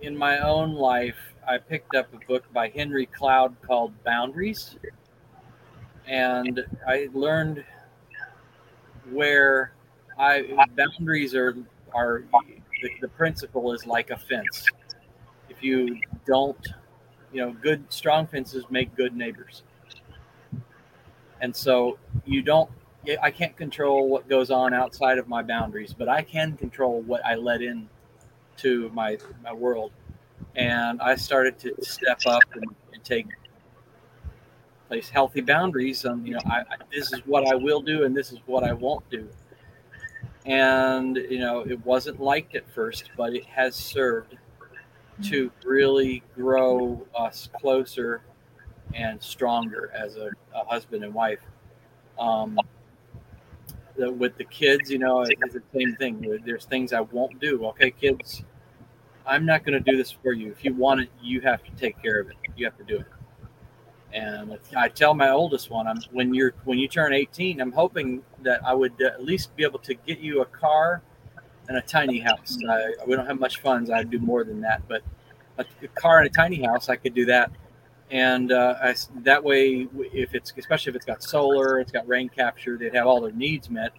in 0.02 0.18
my 0.18 0.40
own 0.40 0.74
life, 0.74 1.16
I 1.48 1.60
picked 1.60 1.96
up 1.96 2.14
a 2.14 2.20
book 2.28 2.44
by 2.52 2.68
Henry 2.68 3.06
Cloud 3.06 3.56
called 3.66 3.94
Boundaries, 4.04 4.76
and 6.06 6.66
I 6.86 7.08
learned 7.14 7.64
where 9.10 9.72
I 10.20 10.58
boundaries 10.76 11.34
are 11.34 11.56
are 11.94 12.26
the, 12.82 12.90
the 13.00 13.08
principle 13.08 13.72
is 13.72 13.88
like 13.88 14.10
a 14.10 14.18
fence. 14.18 14.66
You 15.64 16.00
don't, 16.26 16.68
you 17.32 17.42
know, 17.42 17.54
good 17.62 17.92
strong 17.92 18.28
fences 18.28 18.66
make 18.70 18.96
good 18.96 19.16
neighbors. 19.16 19.64
And 21.42 21.56
so 21.56 21.98
you 22.26 22.42
don't 22.42 22.70
I 23.22 23.32
can't 23.32 23.56
control 23.58 24.08
what 24.08 24.30
goes 24.30 24.50
on 24.50 24.74
outside 24.74 25.18
of 25.18 25.28
my 25.28 25.42
boundaries, 25.42 25.94
but 25.94 26.08
I 26.08 26.22
can 26.22 26.56
control 26.56 27.02
what 27.02 27.26
I 27.26 27.36
let 27.36 27.62
in 27.62 27.90
to 28.58 28.90
my 28.94 29.18
my 29.44 29.54
world. 29.54 29.92
And 30.56 31.02
I 31.02 31.16
started 31.16 31.58
to 31.60 31.76
step 31.82 32.20
up 32.28 32.44
and, 32.54 32.64
and 32.94 33.04
take 33.04 33.28
place 34.88 35.10
healthy 35.10 35.42
boundaries. 35.42 36.06
Um, 36.06 36.26
you 36.26 36.34
know, 36.34 36.40
I, 36.46 36.60
I, 36.60 36.76
this 36.94 37.12
is 37.12 37.20
what 37.26 37.46
I 37.48 37.56
will 37.56 37.82
do, 37.82 38.04
and 38.04 38.16
this 38.16 38.32
is 38.32 38.40
what 38.46 38.64
I 38.64 38.74
won't 38.74 39.10
do 39.10 39.28
and 40.46 41.18
you 41.30 41.40
know 41.40 41.62
it 41.62 41.84
wasn't 41.86 42.20
liked 42.20 42.56
at 42.56 42.70
first 42.72 43.12
but 43.16 43.34
it 43.34 43.46
has 43.46 43.76
served 43.76 44.38
to 45.22 45.52
really 45.64 46.24
grow 46.36 47.06
us 47.16 47.50
closer 47.60 48.22
and 48.94 49.22
stronger 49.22 49.92
as 49.94 50.18
a, 50.18 50.30
a 50.54 50.66
husband 50.66 51.04
and 51.04 51.14
wife. 51.14 51.40
Um, 52.20 52.60
the, 53.96 54.12
with 54.12 54.38
the 54.38 54.44
kids 54.46 54.90
you 54.90 54.98
know 54.98 55.22
it's 55.22 55.54
the 55.54 55.62
same 55.74 55.96
thing. 55.96 56.42
There's 56.46 56.66
things 56.66 56.94
i 56.94 57.02
won't 57.02 57.40
do. 57.40 57.66
Okay 57.68 57.92
kids 57.92 58.44
i'm 59.26 59.46
not 59.46 59.64
going 59.64 59.82
to 59.82 59.92
do 59.92 59.98
this 59.98 60.12
for 60.12 60.34
you. 60.34 60.52
If 60.52 60.66
you 60.66 60.74
want 60.74 61.02
it 61.02 61.10
you 61.22 61.42
have 61.42 61.64
to 61.64 61.72
take 61.72 62.02
care 62.02 62.20
of 62.20 62.30
it. 62.30 62.36
You 62.56 62.66
have 62.66 62.78
to 62.78 62.84
do 62.84 62.98
it. 62.98 63.06
And 64.14 64.60
I 64.76 64.90
tell 64.90 65.16
my 65.16 65.30
oldest 65.30 65.72
one, 65.72 65.88
I'm 65.88 65.98
when 66.12 66.34
you're 66.34 66.54
when 66.66 66.78
you 66.78 66.88
turn 66.88 67.14
18, 67.14 67.60
I'm 67.60 67.72
hoping 67.72 68.22
that 68.42 68.64
I 68.66 68.74
would 68.74 69.00
at 69.02 69.24
least 69.24 69.56
be 69.56 69.64
able 69.64 69.80
to 69.80 69.94
get 69.96 70.20
you 70.20 70.42
a 70.42 70.46
car 70.46 71.02
and 71.68 71.78
a 71.78 71.82
tiny 71.82 72.20
house. 72.20 72.58
I, 72.70 72.94
we 73.08 73.16
don't 73.16 73.26
have 73.26 73.40
much 73.40 73.62
funds. 73.62 73.90
I'd 73.90 74.10
do 74.10 74.20
more 74.20 74.44
than 74.44 74.62
that, 74.62 74.82
but 74.88 75.02
a, 75.58 75.66
a 75.82 75.88
car 75.90 76.20
and 76.20 76.28
a 76.28 76.30
tiny 76.30 76.62
house, 76.64 76.90
I 76.90 76.96
could 76.96 77.14
do 77.14 77.26
that. 77.26 77.52
And 78.12 78.52
uh, 78.52 78.76
I, 78.82 78.96
that 79.22 79.44
way, 79.44 79.88
if 80.14 80.36
it's 80.36 80.54
especially 80.58 80.92
if 80.92 80.96
it's 80.96 81.06
got 81.06 81.24
solar, 81.24 81.80
it's 81.80 81.92
got 81.92 82.08
rain 82.08 82.30
capture, 82.30 82.78
they'd 82.78 82.94
have 82.94 83.08
all 83.08 83.22
their 83.22 83.32
needs 83.32 83.70
met. 83.70 83.92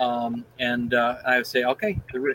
Um, 0.00 0.44
and 0.58 0.92
uh, 0.94 1.18
I 1.24 1.36
would 1.38 1.46
say, 1.46 1.64
okay, 1.64 2.00
the, 2.12 2.34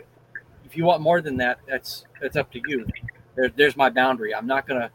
if 0.64 0.76
you 0.76 0.84
want 0.84 1.02
more 1.02 1.20
than 1.20 1.36
that, 1.36 1.58
that's 1.68 2.06
that's 2.20 2.36
up 2.36 2.50
to 2.52 2.60
you. 2.66 2.86
There, 3.34 3.50
there's 3.54 3.76
my 3.76 3.90
boundary. 3.90 4.34
I'm 4.34 4.46
not 4.46 4.66
going 4.66 4.80
to 4.80 4.90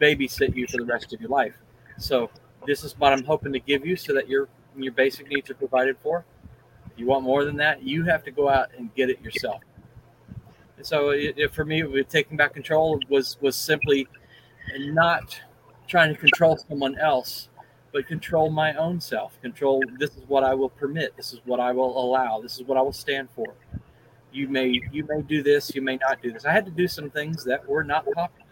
babysit 0.00 0.54
you 0.56 0.66
for 0.66 0.78
the 0.78 0.84
rest 0.84 1.12
of 1.12 1.20
your 1.20 1.30
life. 1.30 1.54
So 1.98 2.30
this 2.66 2.84
is 2.84 2.98
what 2.98 3.12
I'm 3.12 3.24
hoping 3.24 3.52
to 3.52 3.60
give 3.60 3.84
you 3.84 3.96
so 3.96 4.14
that 4.14 4.28
your 4.28 4.48
your 4.76 4.92
basic 4.92 5.28
needs 5.28 5.50
are 5.50 5.54
provided 5.54 5.96
for. 6.02 6.24
You 6.98 7.06
want 7.06 7.24
more 7.24 7.44
than 7.44 7.56
that, 7.56 7.82
you 7.82 8.04
have 8.04 8.24
to 8.24 8.30
go 8.30 8.48
out 8.48 8.70
and 8.76 8.94
get 8.94 9.10
it 9.10 9.20
yourself. 9.20 9.62
And 10.76 10.86
so 10.86 11.10
it, 11.10 11.34
it, 11.36 11.54
for 11.54 11.64
me, 11.64 11.82
taking 12.04 12.36
back 12.36 12.54
control 12.54 13.00
was 13.08 13.36
was 13.40 13.56
simply 13.56 14.06
not 14.78 15.40
trying 15.86 16.14
to 16.14 16.20
control 16.20 16.58
someone 16.68 16.98
else, 16.98 17.48
but 17.92 18.06
control 18.06 18.50
my 18.50 18.74
own 18.74 19.00
self. 19.00 19.40
Control 19.40 19.82
this 19.98 20.10
is 20.10 20.22
what 20.28 20.44
I 20.44 20.54
will 20.54 20.68
permit. 20.68 21.16
This 21.16 21.32
is 21.32 21.40
what 21.44 21.60
I 21.60 21.72
will 21.72 21.98
allow. 21.98 22.40
This 22.40 22.56
is 22.56 22.64
what 22.64 22.76
I 22.76 22.82
will 22.82 22.92
stand 22.92 23.28
for. 23.34 23.54
You 24.32 24.48
may 24.48 24.80
you 24.92 25.04
may 25.04 25.22
do 25.22 25.42
this. 25.42 25.74
You 25.74 25.82
may 25.82 25.96
not 25.96 26.20
do 26.22 26.32
this. 26.32 26.44
I 26.44 26.52
had 26.52 26.64
to 26.66 26.70
do 26.70 26.86
some 26.86 27.10
things 27.10 27.44
that 27.44 27.66
were 27.68 27.84
not 27.84 28.04
popular 28.12 28.48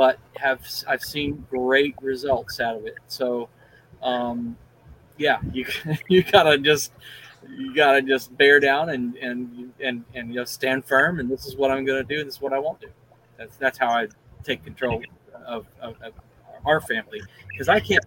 but 0.00 0.18
have 0.36 0.66
I've 0.88 1.02
seen 1.02 1.44
great 1.50 1.94
results 2.00 2.58
out 2.58 2.76
of 2.76 2.86
it. 2.86 2.96
So, 3.08 3.50
um, 4.02 4.56
yeah, 5.18 5.40
you 5.52 5.66
you 6.08 6.22
gotta 6.22 6.56
just 6.56 6.92
you 7.48 7.74
gotta 7.74 8.02
just 8.02 8.36
bear 8.36 8.60
down 8.60 8.90
and 8.90 9.16
and 9.16 9.72
and 9.80 10.04
and 10.14 10.28
you 10.30 10.36
know 10.36 10.44
stand 10.44 10.84
firm. 10.84 11.20
And 11.20 11.30
this 11.30 11.46
is 11.46 11.56
what 11.56 11.70
I'm 11.70 11.84
gonna 11.84 12.04
do. 12.04 12.24
This 12.24 12.34
is 12.34 12.40
what 12.40 12.52
I 12.52 12.58
won't 12.58 12.80
do. 12.80 12.88
That's 13.38 13.56
that's 13.56 13.78
how 13.78 13.88
I 13.88 14.08
take 14.42 14.64
control 14.64 15.02
of, 15.46 15.66
of, 15.80 15.96
of 16.02 16.12
our 16.64 16.80
family 16.80 17.22
because 17.48 17.68
I 17.68 17.80
can't 17.80 18.04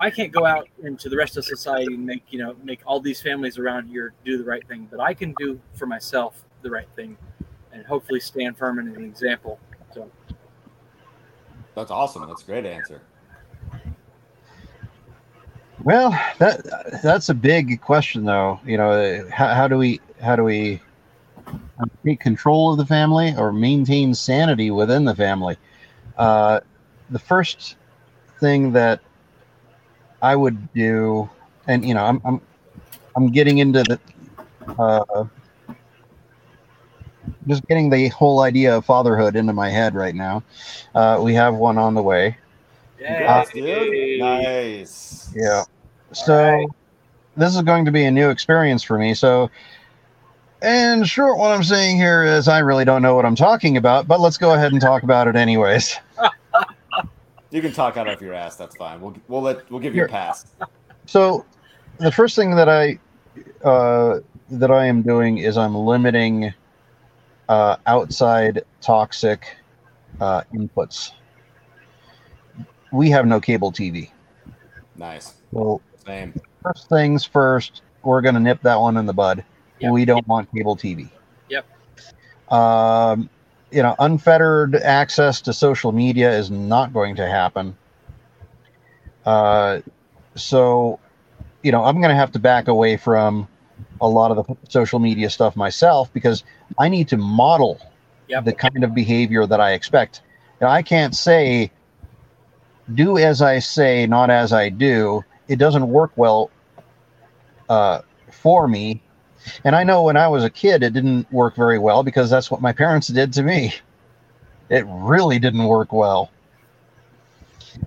I 0.00 0.10
can't 0.10 0.32
go 0.32 0.44
out 0.44 0.68
into 0.82 1.08
the 1.08 1.16
rest 1.16 1.36
of 1.36 1.44
society 1.44 1.94
and 1.94 2.04
make 2.04 2.24
you 2.30 2.38
know 2.38 2.56
make 2.62 2.80
all 2.86 3.00
these 3.00 3.20
families 3.20 3.58
around 3.58 3.88
here 3.88 4.14
do 4.24 4.38
the 4.38 4.44
right 4.44 4.66
thing, 4.66 4.88
but 4.90 5.00
I 5.00 5.14
can 5.14 5.34
do 5.38 5.60
for 5.74 5.86
myself 5.86 6.44
the 6.62 6.70
right 6.70 6.88
thing, 6.96 7.16
and 7.72 7.84
hopefully 7.86 8.20
stand 8.20 8.56
firm 8.56 8.78
and 8.78 8.96
an 8.96 9.04
example. 9.04 9.58
So. 9.94 10.10
That's 11.74 11.90
awesome. 11.90 12.26
That's 12.26 12.42
a 12.42 12.46
great 12.46 12.66
answer. 12.66 13.00
Well, 15.84 16.10
that 16.38 17.00
that's 17.02 17.28
a 17.28 17.34
big 17.34 17.80
question, 17.80 18.24
though. 18.24 18.60
You 18.64 18.76
know, 18.76 19.28
how, 19.32 19.48
how 19.54 19.68
do 19.68 19.76
we 19.78 20.00
how 20.20 20.36
do 20.36 20.44
we 20.44 20.80
take 22.04 22.20
control 22.20 22.72
of 22.72 22.78
the 22.78 22.86
family 22.86 23.34
or 23.36 23.52
maintain 23.52 24.14
sanity 24.14 24.70
within 24.70 25.04
the 25.04 25.14
family? 25.14 25.56
Uh, 26.16 26.60
the 27.10 27.18
first 27.18 27.76
thing 28.40 28.72
that 28.72 29.00
I 30.22 30.36
would 30.36 30.72
do, 30.72 31.28
and 31.66 31.84
you 31.84 31.94
know, 31.94 32.04
I'm 32.04 32.20
I'm 32.24 32.40
I'm 33.16 33.32
getting 33.32 33.58
into 33.58 33.82
the 33.82 34.00
uh, 34.78 35.24
just 37.46 37.66
getting 37.66 37.90
the 37.90 38.08
whole 38.08 38.40
idea 38.40 38.76
of 38.76 38.84
fatherhood 38.84 39.36
into 39.36 39.52
my 39.52 39.68
head 39.68 39.94
right 39.94 40.14
now. 40.14 40.42
Uh, 40.94 41.20
we 41.22 41.34
have 41.34 41.54
one 41.54 41.78
on 41.78 41.94
the 41.94 42.02
way. 42.02 42.36
Congrats, 43.06 43.50
dude. 43.50 44.20
Nice. 44.20 45.30
Yeah. 45.34 45.64
So 46.12 46.36
right. 46.36 46.66
this 47.36 47.54
is 47.54 47.62
going 47.62 47.84
to 47.84 47.92
be 47.92 48.04
a 48.04 48.10
new 48.10 48.30
experience 48.30 48.82
for 48.82 48.98
me. 48.98 49.14
So, 49.14 49.50
in 50.62 51.04
short, 51.04 51.38
what 51.38 51.50
I'm 51.50 51.64
saying 51.64 51.96
here 51.96 52.22
is 52.22 52.48
I 52.48 52.58
really 52.58 52.84
don't 52.84 53.02
know 53.02 53.14
what 53.14 53.24
I'm 53.24 53.34
talking 53.34 53.76
about, 53.76 54.06
but 54.06 54.20
let's 54.20 54.36
go 54.36 54.54
ahead 54.54 54.72
and 54.72 54.80
talk 54.80 55.02
about 55.02 55.28
it 55.28 55.36
anyways. 55.36 55.98
You 57.52 57.60
can 57.60 57.72
talk 57.72 57.98
out 57.98 58.08
of 58.08 58.22
your 58.22 58.32
ass. 58.32 58.56
That's 58.56 58.74
fine. 58.76 58.98
We'll 59.02 59.14
we'll 59.28 59.42
let 59.42 59.70
we'll 59.70 59.78
give 59.78 59.94
you 59.94 60.06
a 60.06 60.08
pass. 60.08 60.46
So, 61.04 61.44
the 61.98 62.10
first 62.10 62.34
thing 62.34 62.56
that 62.56 62.70
I 62.70 62.98
uh, 63.62 64.20
that 64.50 64.70
I 64.70 64.86
am 64.86 65.02
doing 65.02 65.36
is 65.36 65.58
I'm 65.58 65.74
limiting 65.74 66.54
uh, 67.50 67.76
outside 67.86 68.62
toxic 68.80 69.54
uh, 70.18 70.44
inputs. 70.54 71.12
We 72.92 73.10
have 73.10 73.26
no 73.26 73.40
cable 73.40 73.72
TV. 73.72 74.10
Nice. 74.96 75.34
Well, 75.50 75.80
Same. 76.04 76.38
first 76.62 76.88
things 76.88 77.24
first, 77.24 77.82
we're 78.02 78.20
going 78.20 78.34
to 78.34 78.40
nip 78.40 78.60
that 78.62 78.78
one 78.80 78.96
in 78.96 79.06
the 79.06 79.12
bud. 79.14 79.44
Yep. 79.80 79.92
We 79.92 80.04
don't 80.04 80.26
want 80.28 80.52
cable 80.54 80.76
TV. 80.76 81.10
Yep. 81.48 81.66
Um, 82.52 83.30
you 83.70 83.82
know, 83.82 83.96
unfettered 83.98 84.76
access 84.76 85.40
to 85.42 85.52
social 85.52 85.92
media 85.92 86.30
is 86.36 86.50
not 86.50 86.92
going 86.92 87.16
to 87.16 87.26
happen. 87.26 87.76
Uh, 89.24 89.80
so, 90.34 91.00
you 91.62 91.72
know, 91.72 91.82
I'm 91.84 91.96
going 91.96 92.10
to 92.10 92.14
have 92.16 92.32
to 92.32 92.38
back 92.38 92.68
away 92.68 92.96
from 92.96 93.48
a 94.00 94.08
lot 94.08 94.30
of 94.36 94.46
the 94.46 94.56
social 94.68 94.98
media 94.98 95.30
stuff 95.30 95.56
myself 95.56 96.12
because 96.12 96.44
I 96.78 96.88
need 96.88 97.08
to 97.08 97.16
model 97.16 97.80
Yep. 98.28 98.44
the 98.46 98.52
kind 98.52 98.82
of 98.84 98.94
behavior 98.94 99.46
that 99.46 99.60
I 99.60 99.72
expect. 99.72 100.22
And 100.60 100.68
I 100.70 100.80
can't 100.82 101.14
say, 101.14 101.70
do 102.94 103.18
as 103.18 103.42
I 103.42 103.58
say, 103.58 104.06
not 104.06 104.30
as 104.30 104.52
I 104.52 104.68
do. 104.68 105.24
It 105.48 105.56
doesn't 105.56 105.88
work 105.88 106.12
well 106.16 106.50
uh, 107.68 108.00
for 108.30 108.68
me. 108.68 109.02
And 109.64 109.74
I 109.74 109.82
know 109.84 110.04
when 110.04 110.16
I 110.16 110.28
was 110.28 110.44
a 110.44 110.50
kid, 110.50 110.82
it 110.82 110.92
didn't 110.92 111.30
work 111.32 111.56
very 111.56 111.78
well 111.78 112.02
because 112.02 112.30
that's 112.30 112.50
what 112.50 112.60
my 112.60 112.72
parents 112.72 113.08
did 113.08 113.32
to 113.34 113.42
me. 113.42 113.74
It 114.68 114.84
really 114.88 115.38
didn't 115.38 115.64
work 115.64 115.92
well. 115.92 116.30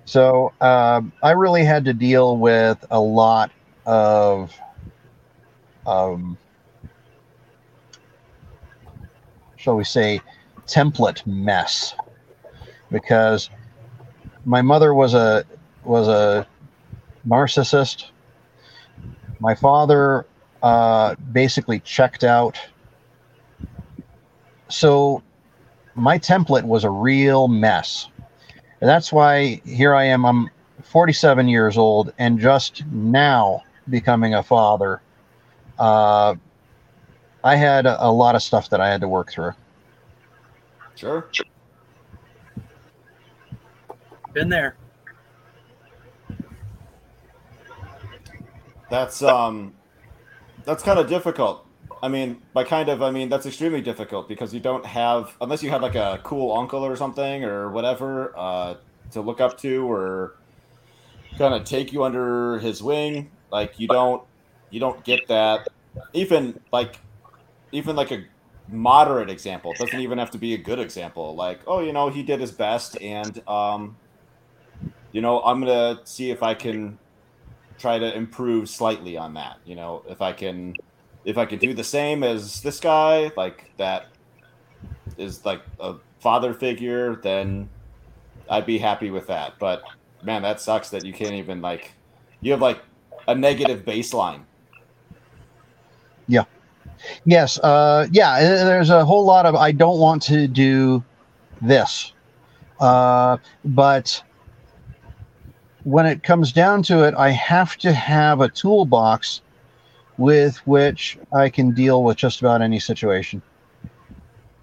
So 0.04 0.52
um, 0.60 1.12
I 1.22 1.30
really 1.30 1.64
had 1.64 1.84
to 1.86 1.94
deal 1.94 2.36
with 2.36 2.84
a 2.90 3.00
lot 3.00 3.50
of 3.86 4.52
um, 5.86 6.36
shall 9.66 9.74
we 9.74 9.82
say, 9.82 10.20
template 10.68 11.26
mess 11.26 11.96
because 12.92 13.50
my 14.46 14.62
mother 14.62 14.94
was 14.94 15.12
a 15.12 15.44
was 15.84 16.08
a 16.08 16.46
narcissist. 17.28 18.06
My 19.40 19.54
father 19.54 20.24
uh, 20.62 21.16
basically 21.32 21.80
checked 21.80 22.24
out. 22.24 22.58
So 24.68 25.22
my 25.94 26.18
template 26.18 26.64
was 26.64 26.84
a 26.84 26.90
real 26.90 27.48
mess. 27.48 28.08
And 28.80 28.88
that's 28.88 29.12
why 29.12 29.60
here 29.64 29.94
I 29.94 30.04
am. 30.04 30.24
I'm 30.24 30.50
47 30.82 31.48
years 31.48 31.76
old 31.76 32.12
and 32.18 32.38
just 32.38 32.86
now 32.86 33.62
becoming 33.88 34.34
a 34.34 34.42
father. 34.42 35.02
Uh, 35.78 36.36
I 37.42 37.56
had 37.56 37.86
a, 37.86 38.06
a 38.06 38.10
lot 38.10 38.34
of 38.34 38.42
stuff 38.42 38.70
that 38.70 38.80
I 38.80 38.88
had 38.88 39.00
to 39.00 39.08
work 39.08 39.30
through. 39.30 39.52
Sure. 40.94 41.28
Been 44.36 44.50
there. 44.50 44.76
That's 48.90 49.22
um 49.22 49.72
that's 50.66 50.82
kind 50.82 50.98
of 50.98 51.08
difficult. 51.08 51.66
I 52.02 52.08
mean, 52.08 52.42
by 52.52 52.64
kind 52.64 52.90
of 52.90 53.00
I 53.00 53.10
mean 53.10 53.30
that's 53.30 53.46
extremely 53.46 53.80
difficult 53.80 54.28
because 54.28 54.52
you 54.52 54.60
don't 54.60 54.84
have 54.84 55.34
unless 55.40 55.62
you 55.62 55.70
have 55.70 55.80
like 55.80 55.94
a 55.94 56.20
cool 56.22 56.54
uncle 56.54 56.84
or 56.84 56.96
something 56.96 57.44
or 57.44 57.70
whatever 57.70 58.34
uh 58.36 58.74
to 59.12 59.22
look 59.22 59.40
up 59.40 59.56
to 59.60 59.90
or 59.90 60.36
kind 61.38 61.54
of 61.54 61.64
take 61.64 61.90
you 61.90 62.04
under 62.04 62.58
his 62.58 62.82
wing, 62.82 63.30
like 63.50 63.80
you 63.80 63.88
don't 63.88 64.22
you 64.68 64.80
don't 64.80 65.02
get 65.02 65.28
that 65.28 65.66
even 66.12 66.60
like 66.70 66.98
even 67.72 67.96
like 67.96 68.10
a 68.10 68.22
moderate 68.68 69.30
example 69.30 69.70
it 69.72 69.78
doesn't 69.78 70.00
even 70.00 70.18
have 70.18 70.32
to 70.32 70.38
be 70.38 70.52
a 70.52 70.58
good 70.58 70.80
example 70.80 71.36
like 71.36 71.60
oh 71.68 71.78
you 71.78 71.92
know 71.92 72.08
he 72.08 72.24
did 72.24 72.40
his 72.40 72.50
best 72.50 73.00
and 73.00 73.40
um 73.48 73.96
you 75.16 75.22
know 75.22 75.40
i'm 75.44 75.60
gonna 75.60 75.98
see 76.04 76.30
if 76.30 76.42
i 76.42 76.52
can 76.52 76.98
try 77.78 77.98
to 77.98 78.14
improve 78.14 78.68
slightly 78.68 79.16
on 79.16 79.32
that 79.32 79.56
you 79.64 79.74
know 79.74 80.02
if 80.10 80.20
i 80.20 80.30
can 80.30 80.74
if 81.24 81.38
i 81.38 81.46
can 81.46 81.58
do 81.58 81.72
the 81.72 81.82
same 81.82 82.22
as 82.22 82.60
this 82.60 82.78
guy 82.78 83.32
like 83.34 83.70
that 83.78 84.08
is 85.16 85.42
like 85.46 85.62
a 85.80 85.94
father 86.20 86.52
figure 86.52 87.16
then 87.22 87.66
i'd 88.50 88.66
be 88.66 88.76
happy 88.76 89.10
with 89.10 89.26
that 89.26 89.54
but 89.58 89.82
man 90.22 90.42
that 90.42 90.60
sucks 90.60 90.90
that 90.90 91.02
you 91.02 91.14
can't 91.14 91.32
even 91.32 91.62
like 91.62 91.92
you 92.42 92.50
have 92.52 92.60
like 92.60 92.80
a 93.26 93.34
negative 93.34 93.86
baseline 93.86 94.42
Yeah. 96.28 96.44
Yes, 97.24 97.58
uh, 97.60 98.06
yeah. 98.10 98.40
There's 98.40 98.90
a 98.90 99.04
whole 99.04 99.24
lot 99.24 99.46
of 99.46 99.54
I 99.54 99.70
don't 99.70 100.00
want 100.00 100.22
to 100.24 100.48
do 100.48 101.04
this, 101.62 102.12
uh, 102.80 103.36
but 103.64 104.22
when 105.86 106.04
it 106.04 106.24
comes 106.24 106.52
down 106.52 106.82
to 106.82 107.04
it, 107.04 107.14
I 107.16 107.30
have 107.30 107.76
to 107.76 107.92
have 107.92 108.40
a 108.40 108.48
toolbox 108.48 109.40
with 110.18 110.56
which 110.66 111.16
I 111.32 111.48
can 111.48 111.70
deal 111.70 112.02
with 112.02 112.16
just 112.16 112.40
about 112.40 112.60
any 112.60 112.80
situation. 112.80 113.40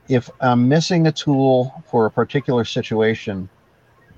If 0.09 0.29
I'm 0.41 0.67
missing 0.67 1.07
a 1.07 1.13
tool 1.13 1.81
for 1.89 2.05
a 2.05 2.11
particular 2.11 2.65
situation, 2.65 3.47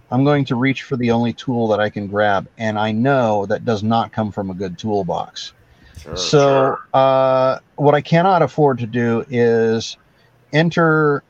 I'm 0.09 0.23
going 0.23 0.45
to 0.45 0.55
reach 0.55 0.81
for 0.81 0.97
the 0.97 1.11
only 1.11 1.31
tool 1.31 1.67
that 1.67 1.79
I 1.79 1.91
can 1.91 2.07
grab, 2.07 2.47
and 2.57 2.79
I 2.79 2.91
know 2.91 3.45
that 3.45 3.65
does 3.65 3.83
not 3.83 4.11
come 4.11 4.31
from 4.31 4.49
a 4.49 4.55
good 4.55 4.79
toolbox. 4.79 5.53
sure 5.99 6.17
So, 6.17 6.77
uh, 6.97 7.59
what 7.75 7.93
I 7.93 8.01
cannot 8.01 8.41
afford 8.41 8.79
to 8.79 8.87
do 8.87 9.23
is 9.29 9.95
enter 10.53 11.23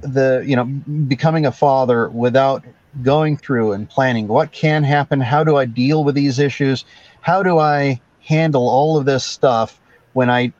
the, 0.00 0.42
you 0.46 0.56
know, 0.56 0.64
becoming 0.64 1.44
a 1.44 1.52
father 1.52 2.08
without 2.08 2.64
going 3.00 3.36
through 3.36 3.72
and 3.72 3.88
planning 3.88 4.28
what 4.28 4.52
can 4.52 4.84
happen. 4.84 5.20
How 5.20 5.42
do 5.44 5.56
I 5.56 5.64
deal 5.64 6.04
with 6.04 6.14
these 6.14 6.38
issues? 6.38 6.84
How 7.20 7.42
do 7.42 7.58
I 7.58 8.00
handle 8.20 8.68
all 8.68 8.98
of 8.98 9.06
this 9.06 9.24
stuff 9.24 9.80
when 10.12 10.28
I 10.28 10.52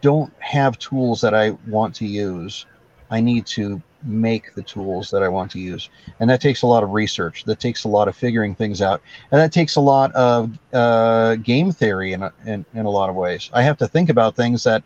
don't 0.00 0.32
have 0.38 0.78
tools 0.78 1.20
that 1.20 1.34
I 1.34 1.50
want 1.68 1.94
to 1.96 2.06
use? 2.06 2.64
I 3.10 3.20
need 3.20 3.46
to 3.46 3.82
make 4.02 4.54
the 4.54 4.62
tools 4.62 5.10
that 5.10 5.22
I 5.22 5.28
want 5.28 5.50
to 5.52 5.58
use. 5.58 5.90
And 6.20 6.30
that 6.30 6.40
takes 6.40 6.62
a 6.62 6.66
lot 6.66 6.82
of 6.82 6.90
research. 6.90 7.44
That 7.44 7.60
takes 7.60 7.84
a 7.84 7.88
lot 7.88 8.08
of 8.08 8.16
figuring 8.16 8.54
things 8.54 8.80
out 8.80 9.02
and 9.30 9.40
that 9.40 9.52
takes 9.52 9.76
a 9.76 9.80
lot 9.80 10.12
of 10.12 10.58
uh, 10.72 11.36
game 11.36 11.72
theory 11.72 12.12
in, 12.12 12.22
a, 12.22 12.32
in 12.46 12.64
in 12.74 12.86
a 12.86 12.90
lot 12.90 13.10
of 13.10 13.16
ways. 13.16 13.50
I 13.52 13.62
have 13.62 13.76
to 13.78 13.88
think 13.88 14.08
about 14.08 14.36
things 14.36 14.64
that, 14.64 14.82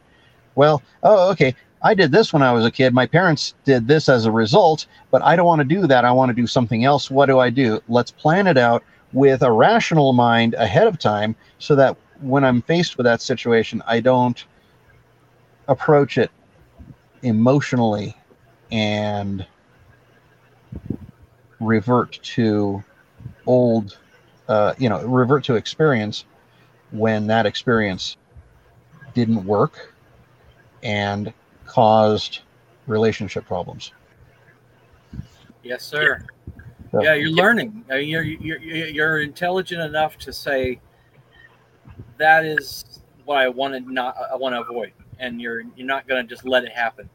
well, 0.55 0.83
oh, 1.03 1.31
okay, 1.31 1.55
I 1.83 1.95
did 1.95 2.13
this 2.13 2.33
when 2.33 2.43
I 2.43 2.53
was 2.53 2.65
a 2.65 2.71
kid. 2.71 2.93
My 2.93 3.07
parents 3.07 3.55
did 3.65 3.89
this 3.89 4.09
as 4.09 4.27
a 4.27 4.31
result, 4.31 4.87
but 5.11 5.23
I 5.23 5.35
don't 5.35 5.47
want 5.47 5.61
to 5.61 5.65
do 5.65 5.87
that. 5.87 6.05
I 6.05 6.13
want 6.13 6.29
to 6.29 6.35
do 6.35 6.47
something 6.47 6.85
else. 6.85 7.11
What 7.11 7.27
do 7.27 7.39
I 7.39 7.51
do? 7.51 7.81
Let's 7.89 8.11
plan 8.11 8.47
it 8.47 8.59
out 8.59 8.85
with 9.13 9.43
a 9.43 9.51
rational 9.51 10.13
mind 10.13 10.55
ahead 10.55 10.87
of 10.87 10.99
time, 10.99 11.35
so 11.59 11.75
that 11.77 11.97
when 12.21 12.45
I'm 12.45 12.63
faced 12.63 12.97
with 12.97 13.05
that 13.05 13.23
situation, 13.23 13.83
I 13.87 14.01
don't 14.01 14.45
approach 15.69 16.19
it 16.19 16.31
emotionally 17.23 18.17
and 18.71 19.47
revert 21.61 22.19
to 22.23 22.83
old 23.47 23.99
uh, 24.49 24.75
you 24.79 24.89
know 24.89 25.03
revert 25.05 25.45
to 25.45 25.55
experience 25.55 26.25
when 26.91 27.27
that 27.27 27.47
experience 27.47 28.17
didn't 29.15 29.45
work 29.45 29.95
and 30.83 31.33
caused 31.71 32.41
relationship 32.87 33.45
problems 33.47 33.93
Yes, 35.63 35.83
sir. 35.85 36.25
So- 36.91 37.03
Yeah, 37.03 37.15
you're 37.15 37.31
learning. 37.31 37.85
Uh, 37.91 37.97
You're, 37.97 38.23
you're 38.23 38.59
you're 38.59 38.87
you're 38.89 39.19
intelligent 39.21 39.83
enough 39.83 40.17
to 40.19 40.33
say 40.33 40.81
that 42.17 42.45
is 42.47 43.01
what 43.27 43.39
I 43.39 43.49
want 43.49 43.75
to 43.75 43.93
not 43.93 44.17
I 44.33 44.37
want 44.37 44.55
to 44.55 44.61
avoid, 44.63 44.93
and 45.19 45.39
you're 45.41 45.61
you're 45.77 45.87
not 45.87 46.09
going 46.09 46.27
to 46.27 46.29
just 46.35 46.47
let 46.47 46.65
it 46.65 46.73
happen. 46.73 47.09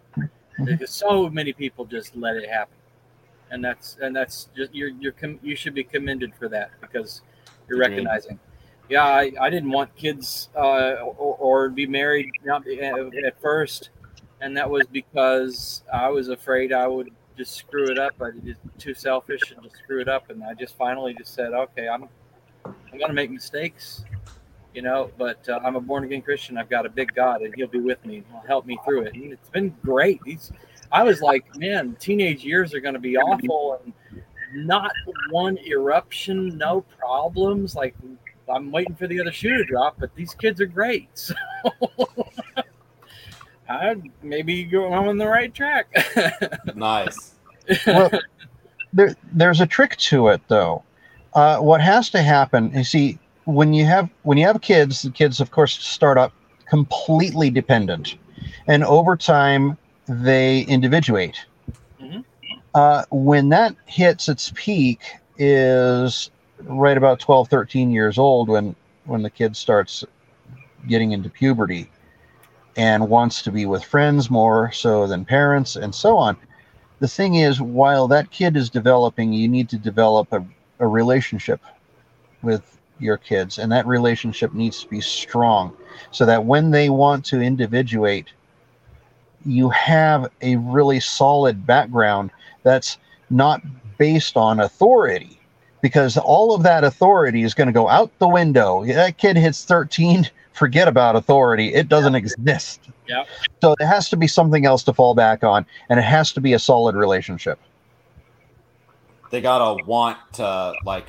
Because 0.64 0.91
so 0.91 1.28
many 1.30 1.51
people 1.53 1.86
just 1.86 2.16
let 2.16 2.36
it 2.38 2.47
happen, 2.47 2.78
and 3.49 3.66
that's 3.66 3.97
and 3.99 4.16
that's 4.16 4.47
just 4.56 4.74
you're 4.76 4.89
you're 5.01 5.12
com- 5.12 5.39
you 5.41 5.56
should 5.56 5.74
be 5.74 5.84
commended 5.84 6.32
for 6.36 6.47
that 6.49 6.70
because 6.80 7.24
you're 7.68 7.82
Agreed. 7.82 7.95
recognizing. 7.95 8.39
Yeah, 8.89 9.03
I, 9.03 9.32
I 9.41 9.49
didn't 9.49 9.72
want 9.72 9.93
kids 9.95 10.49
uh, 10.56 10.97
or, 11.01 11.36
or 11.39 11.70
be 11.70 11.88
married 11.88 12.30
not, 12.45 12.66
at 12.68 12.93
at 13.26 13.41
first, 13.41 13.89
and 14.42 14.56
that 14.58 14.70
was 14.70 14.86
because 14.88 15.84
I 15.92 16.10
was 16.10 16.30
afraid 16.30 16.74
I 16.74 16.88
would 16.88 17.10
just 17.38 17.56
screw 17.56 17.86
it 17.86 17.98
up. 17.98 18.14
I 18.22 18.32
just 18.44 18.60
too 18.78 18.94
selfish 18.94 19.42
and 19.52 19.64
just 19.64 19.78
screw 19.78 20.02
it 20.02 20.08
up. 20.08 20.30
And 20.30 20.44
I 20.44 20.54
just 20.54 20.78
finally 20.78 21.14
just 21.14 21.34
said, 21.34 21.54
okay, 21.54 21.88
I'm 21.88 22.08
I'm 22.66 23.00
gonna 23.00 23.14
make 23.14 23.30
mistakes, 23.30 24.06
you 24.74 24.82
know, 24.82 25.12
but 25.18 25.48
uh, 25.50 25.60
I'm 25.64 25.76
a 25.76 25.82
born 25.82 26.04
again 26.04 26.22
Christian. 26.22 26.58
I've 26.58 26.70
got 26.70 26.86
a 26.86 26.90
big 26.90 27.14
God, 27.14 27.42
and 27.42 27.54
He'll 27.56 27.68
be 27.68 27.80
with 27.80 28.04
me. 28.06 28.18
and 28.18 28.26
He'll 28.32 28.48
help 28.48 28.66
me 28.66 28.80
through 28.86 29.02
it. 29.04 29.14
And 29.14 29.34
it's 29.34 29.50
been 29.50 29.76
great. 29.84 30.22
These 30.24 30.52
I 30.92 31.04
was 31.04 31.22
like, 31.22 31.56
man, 31.58 31.98
teenage 32.00 32.44
years 32.44 32.74
are 32.74 32.82
to 32.82 33.00
be 33.00 33.18
awful, 33.18 33.82
and 33.84 33.94
not 34.54 34.92
one 35.30 35.58
eruption, 35.60 36.58
no 36.58 36.82
problems. 36.98 37.76
Like 37.76 37.96
I'm 38.48 38.72
waiting 38.72 38.96
for 38.96 39.08
the 39.08 39.20
other 39.20 39.32
shoe 39.32 39.58
to 39.58 39.64
drop, 39.66 39.98
but 40.00 40.14
these 40.16 40.34
kids 40.34 40.62
are 40.62 40.66
great. 40.68 41.10
So 42.58 42.64
I 43.68 43.95
maybe 44.22 44.53
you 44.53 44.66
go 44.68 44.91
on 44.93 45.18
the 45.18 45.28
right 45.28 45.53
track. 45.53 45.88
nice. 46.76 47.34
well, 47.88 48.11
there, 48.93 49.16
there's 49.34 49.61
a 49.61 49.66
trick 49.66 49.95
to 49.97 50.28
it, 50.30 50.41
though. 50.47 50.84
Uh, 51.34 51.57
what 51.57 51.82
has 51.82 52.09
to 52.11 52.22
happen, 52.22 52.72
you 52.74 52.84
see, 52.84 53.20
when 53.45 53.74
you 53.74 53.86
have 53.86 54.09
when 54.24 54.38
you 54.38 54.45
have 54.45 54.61
kids, 54.61 55.01
the 55.01 55.09
kids, 55.09 55.39
of 55.39 55.51
course, 55.51 55.78
start 55.78 56.18
up 56.18 56.34
completely 56.68 57.49
dependent, 57.49 58.16
and 58.68 58.84
over 58.84 59.16
time 59.16 59.78
they 60.07 60.61
individuate. 60.61 61.43
Mm-hmm. 62.01 62.22
Uh, 62.74 63.03
when 63.11 63.49
that 63.49 63.76
hits 63.86 64.30
its 64.30 64.51
peak, 64.55 65.01
is 65.38 66.32
right 66.63 66.97
about 66.97 67.20
12, 67.20 67.49
13 67.49 67.91
years 67.91 68.18
old 68.18 68.49
when 68.49 68.76
when 69.05 69.22
the 69.22 69.30
kid 69.30 69.55
starts 69.55 70.03
getting 70.88 71.11
into 71.11 71.30
puberty 71.30 71.89
and 72.76 73.09
wants 73.09 73.41
to 73.43 73.51
be 73.51 73.65
with 73.65 73.84
friends 73.84 74.30
more 74.30 74.71
so 74.71 75.07
than 75.07 75.26
parents 75.26 75.76
and 75.76 75.93
so 75.93 76.17
on. 76.17 76.38
The 76.99 77.07
thing 77.07 77.36
is, 77.36 77.61
while 77.61 78.07
that 78.07 78.32
kid 78.32 78.55
is 78.55 78.69
developing, 78.69 79.34
you 79.34 79.47
need 79.47 79.69
to 79.69 79.78
develop 79.78 80.32
a, 80.32 80.45
a 80.80 80.88
relationship 80.88 81.61
with 82.41 82.78
your 82.99 83.17
kids, 83.17 83.57
and 83.57 83.71
that 83.71 83.86
relationship 83.86 84.53
needs 84.53 84.84
to 84.84 84.89
be 84.89 85.01
strong 85.01 85.76
so 86.11 86.26
that 86.26 86.45
when 86.45 86.71
they 86.71 86.89
want 86.89 87.26
to 87.26 87.41
individuate, 87.41 88.28
you 89.45 89.69
have 89.69 90.32
a 90.41 90.55
really 90.55 90.99
solid 90.99 91.65
background 91.65 92.32
that's 92.63 92.97
not 93.30 93.61
based 93.97 94.38
on 94.38 94.59
authority 94.61 95.39
because 95.86 96.18
all 96.18 96.56
of 96.56 96.64
that 96.64 96.84
authority 96.84 97.44
is 97.44 97.54
going 97.54 97.68
to 97.68 97.72
go 97.72 97.88
out 97.88 98.10
the 98.18 98.28
window. 98.28 98.84
That 98.86 99.20
kid 99.20 99.38
hits 99.38 99.66
13, 99.66 100.28
forget 100.54 100.88
about 100.88 101.16
authority. 101.16 101.76
It 101.76 101.88
doesn't 101.90 102.14
yeah. 102.14 102.18
exist. 102.18 102.90
Yeah. 103.08 103.26
So 103.62 103.76
there 103.78 103.88
has 103.88 104.10
to 104.10 104.18
be 104.18 104.26
something 104.26 104.66
else 104.66 104.82
to 104.86 104.94
fall 104.94 105.14
back 105.14 105.44
on, 105.44 105.64
and 105.90 106.00
it 106.00 106.02
has 106.02 106.32
to 106.34 106.42
be 106.42 106.54
a 106.54 106.58
solid 106.58 106.96
relationship. 106.96 107.60
They 109.30 109.42
gotta 109.42 109.84
want 109.86 110.18
to 110.34 110.74
like 110.86 111.06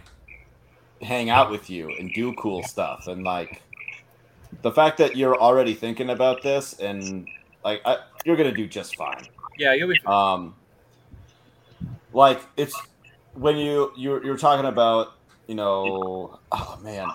hang 1.01 1.31
out 1.31 1.51
with 1.51 1.71
you 1.71 1.91
and 1.99 2.13
do 2.13 2.35
cool 2.35 2.63
stuff, 2.63 3.07
and 3.07 3.25
like 3.25 3.63
the 4.61 4.73
fact 4.73 4.99
that 4.99 5.17
you're 5.17 5.41
already 5.41 5.73
thinking 5.73 6.11
about 6.11 6.43
this, 6.43 6.75
and 6.81 7.27
like 7.65 7.81
I, 7.87 7.97
you're 8.27 8.37
gonna 8.37 8.53
do 8.53 8.67
just 8.67 8.95
fine. 8.97 9.25
Yeah, 9.57 9.73
you'll 9.73 9.89
be. 9.89 9.99
Fine. 10.05 10.35
Um, 10.35 10.55
like 12.13 12.43
it's 12.59 12.79
when 13.37 13.57
you 13.57 13.93
you're, 13.97 14.25
you're 14.25 14.37
talking 14.37 14.67
about 14.67 15.15
you 15.47 15.55
know 15.55 16.39
oh 16.53 16.79
man 16.83 17.09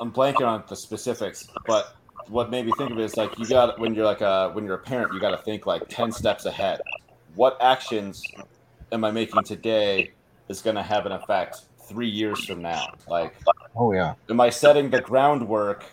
i'm 0.00 0.12
blanking 0.12 0.46
on 0.46 0.62
the 0.68 0.76
specifics 0.76 1.48
but 1.66 1.96
what 2.30 2.50
made 2.50 2.64
me 2.64 2.72
think 2.78 2.90
of 2.90 2.98
it 2.98 3.04
is 3.04 3.16
like 3.16 3.36
you 3.38 3.46
got 3.46 3.78
when 3.78 3.94
you're 3.94 4.04
like 4.04 4.20
a 4.20 4.50
when 4.52 4.64
you're 4.64 4.76
a 4.76 4.78
parent 4.78 5.12
you 5.12 5.20
got 5.20 5.30
to 5.30 5.38
think 5.38 5.66
like 5.66 5.82
10 5.88 6.12
steps 6.12 6.46
ahead. 6.46 6.80
What 7.34 7.56
actions 7.60 8.22
am 8.92 9.04
i 9.04 9.10
making 9.10 9.42
today 9.44 10.12
is 10.48 10.62
going 10.62 10.76
to 10.76 10.82
have 10.82 11.06
an 11.06 11.12
effect 11.12 11.62
three 11.88 12.08
years 12.08 12.44
from 12.44 12.62
now? 12.62 12.94
Like 13.08 13.34
oh 13.76 13.92
yeah. 13.92 14.14
am 14.28 14.40
i 14.40 14.50
setting 14.50 14.90
the 14.90 15.00
groundwork 15.00 15.84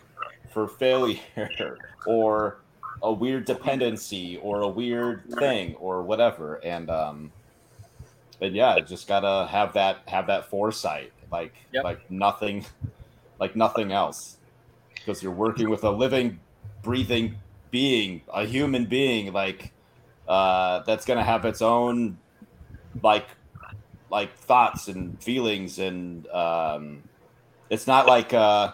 for 0.51 0.67
failure 0.67 1.19
or 2.05 2.59
a 3.03 3.11
weird 3.11 3.45
dependency 3.45 4.37
or 4.37 4.61
a 4.61 4.67
weird 4.67 5.23
thing 5.39 5.75
or 5.75 6.03
whatever? 6.03 6.55
And 6.63 6.89
um 6.89 7.31
and 8.41 8.55
yeah, 8.55 8.79
just 8.79 9.07
gotta 9.07 9.47
have 9.49 9.73
that 9.73 9.99
have 10.07 10.27
that 10.27 10.49
foresight, 10.49 11.11
like 11.31 11.55
yep. 11.71 11.83
like 11.83 12.09
nothing, 12.11 12.65
like 13.39 13.55
nothing 13.55 13.91
else, 13.91 14.37
because 14.93 15.23
you're 15.23 15.31
working 15.31 15.69
with 15.69 15.83
a 15.83 15.91
living, 15.91 16.39
breathing 16.83 17.35
being, 17.71 18.21
a 18.33 18.45
human 18.45 18.85
being, 18.85 19.33
like 19.33 19.71
uh, 20.27 20.79
that's 20.83 21.05
gonna 21.05 21.23
have 21.23 21.45
its 21.45 21.61
own, 21.61 22.17
like, 23.01 23.27
like 24.11 24.35
thoughts 24.37 24.87
and 24.87 25.21
feelings, 25.21 25.79
and 25.79 26.27
um, 26.27 27.03
it's 27.69 27.87
not 27.87 28.05
like 28.05 28.33
uh, 28.33 28.71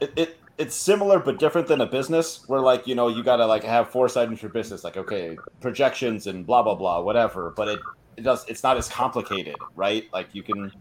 it, 0.00 0.12
it 0.16 0.38
it's 0.58 0.74
similar 0.74 1.20
but 1.20 1.38
different 1.38 1.68
than 1.68 1.80
a 1.80 1.86
business 1.86 2.44
where 2.48 2.60
like 2.60 2.86
you 2.86 2.94
know 2.94 3.08
you 3.08 3.22
gotta 3.22 3.46
like 3.46 3.62
have 3.62 3.88
foresight 3.88 4.28
into 4.28 4.42
your 4.42 4.50
business 4.50 4.82
like 4.84 4.96
okay 4.96 5.38
projections 5.60 6.26
and 6.26 6.44
blah 6.44 6.62
blah 6.62 6.74
blah 6.74 7.00
whatever 7.00 7.52
but 7.56 7.68
it 7.68 7.80
it 8.18 8.24
does 8.24 8.44
it's 8.48 8.62
not 8.62 8.76
as 8.76 8.88
complicated, 8.88 9.54
right? 9.76 10.04
Like 10.12 10.28
you 10.32 10.42
can 10.42 10.72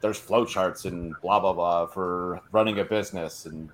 there's 0.00 0.20
flowcharts 0.20 0.84
and 0.84 1.14
blah 1.22 1.38
blah 1.38 1.52
blah 1.52 1.86
for 1.86 2.40
running 2.50 2.80
a 2.80 2.84
business 2.84 3.46
and 3.46 3.70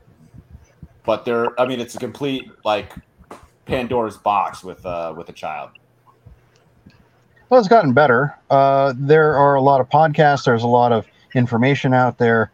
but 1.04 1.24
there 1.24 1.58
I 1.58 1.66
mean 1.66 1.80
it's 1.80 1.94
a 1.94 1.98
complete 1.98 2.50
like 2.64 2.92
Pandora's 3.64 4.18
box 4.18 4.62
with 4.62 4.84
uh 4.84 5.14
with 5.16 5.30
a 5.30 5.32
child. 5.32 5.70
Well, 7.48 7.58
it's 7.58 7.68
gotten 7.68 7.94
better. 7.94 8.36
Uh, 8.50 8.92
there 8.94 9.34
are 9.34 9.54
a 9.54 9.62
lot 9.62 9.80
of 9.80 9.88
podcasts. 9.88 10.44
There's 10.44 10.62
a 10.62 10.68
lot 10.68 10.92
of 10.92 11.06
information 11.34 11.94
out 11.94 12.18
there. 12.18 12.50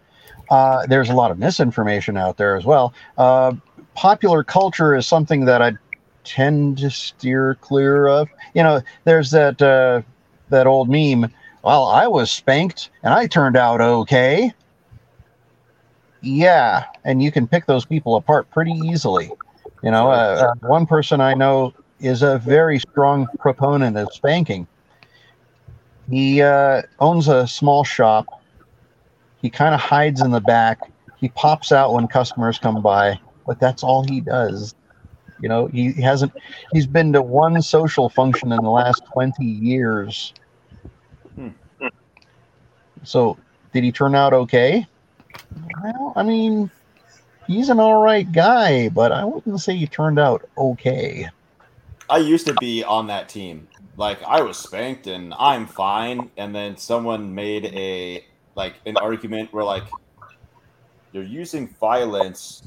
Uh, 0.51 0.87
there's 0.87 1.11
a 1.11 1.15
lot 1.15 1.33
of 1.33 1.39
misinformation 1.41 2.17
out 2.17 2.37
there 2.37 2.55
as 2.55 2.65
well. 2.65 2.95
Uh, 3.19 3.55
popular 3.95 4.45
culture 4.45 4.95
is 4.95 5.05
something 5.05 5.47
that 5.47 5.61
I 5.61 5.73
tend 6.23 6.79
to 6.79 6.91
steer 6.91 7.57
clear 7.61 8.07
of. 8.07 8.29
You 8.55 8.63
know, 8.63 8.83
there's 9.03 9.33
that 9.33 9.61
uh, 9.61 10.03
that 10.51 10.67
old 10.67 10.89
meme. 10.89 11.33
Well, 11.63 11.87
I 11.87 12.07
was 12.07 12.31
spanked 12.31 12.91
and 13.03 13.15
I 13.15 13.27
turned 13.27 13.57
out 13.57 13.81
okay. 13.81 14.53
Yeah, 16.21 16.85
and 17.05 17.23
you 17.23 17.31
can 17.31 17.47
pick 17.47 17.67
those 17.67 17.85
people 17.85 18.17
apart 18.17 18.51
pretty 18.51 18.73
easily. 18.73 19.31
You 19.83 19.91
know, 19.91 20.11
uh, 20.11 20.53
uh, 20.63 20.69
one 20.69 20.87
person 20.87 21.21
I 21.21 21.35
know 21.35 21.75
is 22.01 22.23
a 22.23 22.39
very 22.39 22.79
strong 22.79 23.27
proponent 23.39 23.97
of 23.97 24.13
spanking. 24.13 24.67
He 26.11 26.43
uh, 26.43 26.83
owns 27.01 27.29
a 27.29 27.47
small 27.47 27.85
shop. 27.85 28.43
He 29.41 29.51
kind 29.51 29.75
of 29.75 29.81
hides 29.81 30.21
in 30.21 30.31
the 30.31 30.41
back. 30.41 30.81
He 31.17 31.29
pops 31.31 31.73
out 31.73 31.93
when 31.93 32.09
customers 32.09 32.59
come 32.59 32.83
by, 32.83 33.19
but 33.47 33.61
that's 33.61 33.83
all 33.83 34.05
he 34.05 34.21
does. 34.21 34.75
You 35.41 35.49
know, 35.49 35.67
he 35.67 35.93
hasn't, 35.93 36.33
he's 36.73 36.87
been 36.87 37.13
to 37.13 37.23
one 37.23 37.61
social 37.63 38.09
function 38.09 38.53
in 38.53 38.63
the 38.63 38.71
last 38.71 39.03
20 39.13 39.45
years. 39.45 40.33
Hmm. 41.35 41.49
So, 43.03 43.37
did 43.73 43.85
he 43.85 43.93
turn 43.93 44.15
out 44.15 44.33
okay? 44.33 44.87
Well, 45.83 46.13
I 46.17 46.23
mean, 46.23 46.71
he's 47.47 47.69
an 47.69 47.81
all 47.81 48.03
right 48.03 48.31
guy, 48.31 48.89
but 48.89 49.13
I 49.13 49.25
wouldn't 49.25 49.61
say 49.61 49.77
he 49.77 49.87
turned 49.87 50.19
out 50.19 50.49
okay. 50.57 51.29
I 52.09 52.19
used 52.19 52.47
to 52.47 52.55
be 52.55 52.85
on 52.85 53.07
that 53.09 53.29
team. 53.29 53.69
Like 53.97 54.23
I 54.25 54.43
was 54.43 54.57
spanked 54.57 55.07
and 55.07 55.33
I'm 55.39 55.67
fine, 55.67 56.31
and 56.37 56.55
then 56.55 56.77
someone 56.77 57.35
made 57.35 57.67
a 57.67 58.25
like 58.57 58.75
an 58.87 58.97
argument 58.97 59.53
where 59.53 59.65
like 59.65 59.85
you're 61.13 61.23
using 61.23 61.69
violence 61.81 62.63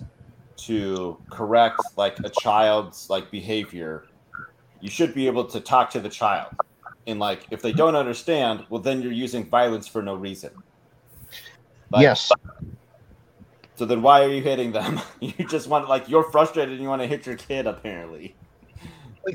to 0.58 1.18
correct 1.30 1.80
like 1.96 2.20
a 2.20 2.30
child's 2.42 3.10
like 3.10 3.32
behavior, 3.32 4.06
you 4.82 4.90
should 4.90 5.14
be 5.14 5.28
able 5.28 5.46
to 5.46 5.60
talk 5.60 5.90
to 5.92 6.00
the 6.00 6.10
child. 6.10 6.54
And 7.06 7.20
like 7.20 7.46
if 7.52 7.62
they 7.62 7.72
don't 7.72 7.96
understand, 7.96 8.66
well 8.70 8.82
then 8.82 9.02
you're 9.02 9.12
using 9.12 9.50
violence 9.50 9.88
for 9.88 10.02
no 10.02 10.16
reason. 10.16 10.52
Like, 11.92 12.02
yes. 12.02 12.32
So 13.76 13.86
then 13.86 14.02
why 14.02 14.24
are 14.24 14.30
you 14.30 14.42
hitting 14.42 14.72
them? 14.72 15.00
you 15.20 15.32
just 15.48 15.68
want 15.68 15.88
like 15.88 16.10
you're 16.10 16.30
frustrated 16.32 16.74
and 16.74 16.82
you 16.82 16.90
want 16.90 17.02
to 17.02 17.08
hit 17.08 17.26
your 17.26 17.36
kid 17.38 17.68
apparently. 17.68 18.36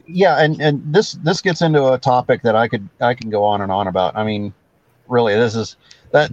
Yeah, 0.06 0.42
and 0.42 0.60
and 0.60 0.82
this 0.92 1.12
this 1.12 1.40
gets 1.40 1.62
into 1.62 1.92
a 1.92 1.98
topic 1.98 2.42
that 2.42 2.56
I 2.56 2.66
could 2.66 2.88
I 3.00 3.14
can 3.14 3.30
go 3.30 3.44
on 3.44 3.60
and 3.60 3.70
on 3.70 3.86
about. 3.86 4.16
I 4.16 4.24
mean, 4.24 4.52
really 5.06 5.34
this 5.34 5.54
is 5.54 5.76
that 6.12 6.32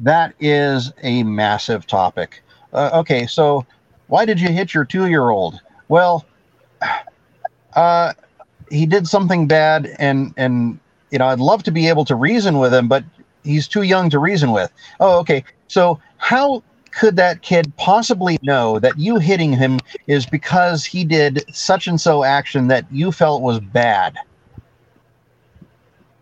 that 0.00 0.34
is 0.40 0.92
a 1.02 1.22
massive 1.22 1.86
topic. 1.86 2.42
Uh, 2.72 2.90
okay, 2.94 3.26
so 3.26 3.66
why 4.08 4.24
did 4.24 4.40
you 4.40 4.48
hit 4.48 4.74
your 4.74 4.84
two 4.84 5.06
year 5.06 5.30
old? 5.30 5.60
Well, 5.88 6.24
uh, 7.74 8.14
he 8.70 8.86
did 8.86 9.06
something 9.06 9.46
bad, 9.46 9.94
and 9.98 10.32
and 10.36 10.78
you 11.10 11.18
know 11.18 11.26
I'd 11.26 11.40
love 11.40 11.62
to 11.64 11.70
be 11.70 11.88
able 11.88 12.04
to 12.06 12.14
reason 12.14 12.58
with 12.58 12.72
him, 12.72 12.88
but 12.88 13.04
he's 13.44 13.68
too 13.68 13.82
young 13.82 14.10
to 14.10 14.18
reason 14.18 14.52
with. 14.52 14.72
Oh, 15.00 15.18
okay. 15.20 15.44
So 15.68 16.00
how 16.18 16.62
could 16.90 17.16
that 17.16 17.42
kid 17.42 17.72
possibly 17.76 18.38
know 18.42 18.78
that 18.78 18.98
you 18.98 19.18
hitting 19.18 19.52
him 19.52 19.78
is 20.06 20.24
because 20.24 20.84
he 20.84 21.04
did 21.04 21.44
such 21.54 21.86
and 21.86 22.00
so 22.00 22.24
action 22.24 22.68
that 22.68 22.90
you 22.90 23.12
felt 23.12 23.42
was 23.42 23.60
bad? 23.60 24.16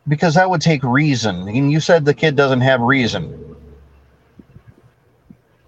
because 0.08 0.34
that 0.34 0.50
would 0.50 0.60
take 0.60 0.82
reason. 0.82 1.48
And 1.48 1.70
you 1.70 1.80
said 1.80 2.04
the 2.04 2.14
kid 2.14 2.36
doesn't 2.36 2.60
have 2.60 2.80
reason. 2.80 3.56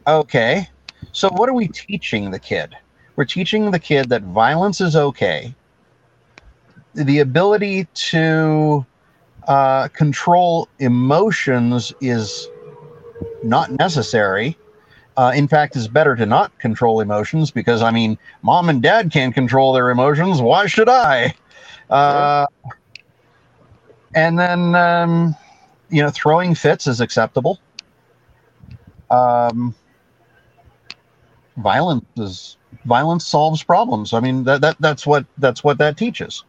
Okay. 0.06 0.68
So 1.16 1.30
what 1.30 1.48
are 1.48 1.54
we 1.54 1.68
teaching 1.68 2.30
the 2.30 2.38
kid? 2.38 2.76
We're 3.16 3.24
teaching 3.24 3.70
the 3.70 3.78
kid 3.78 4.10
that 4.10 4.20
violence 4.20 4.82
is 4.82 4.94
okay. 4.94 5.54
The 6.92 7.20
ability 7.20 7.88
to 8.10 8.84
uh, 9.48 9.88
control 9.88 10.68
emotions 10.78 11.94
is 12.02 12.50
not 13.42 13.70
necessary. 13.70 14.58
Uh, 15.16 15.32
in 15.34 15.48
fact, 15.48 15.74
it's 15.74 15.86
better 15.86 16.16
to 16.16 16.26
not 16.26 16.56
control 16.58 17.00
emotions 17.00 17.50
because, 17.50 17.80
I 17.80 17.90
mean, 17.90 18.18
mom 18.42 18.68
and 18.68 18.82
dad 18.82 19.10
can't 19.10 19.32
control 19.32 19.72
their 19.72 19.88
emotions. 19.88 20.42
Why 20.42 20.66
should 20.66 20.90
I? 20.90 21.32
Uh, 21.88 22.44
and 24.14 24.38
then, 24.38 24.74
um, 24.74 25.34
you 25.88 26.02
know, 26.02 26.10
throwing 26.10 26.54
fits 26.54 26.86
is 26.86 27.00
acceptable. 27.00 27.58
Um, 29.10 29.74
violence 31.56 32.04
is 32.16 32.56
violence 32.84 33.26
solves 33.26 33.62
problems. 33.62 34.12
I 34.12 34.20
mean, 34.20 34.44
that, 34.44 34.60
that 34.60 34.76
that's 34.80 35.06
what 35.06 35.26
that's 35.38 35.64
what 35.64 35.78
that 35.78 35.96
teaches. 35.96 36.44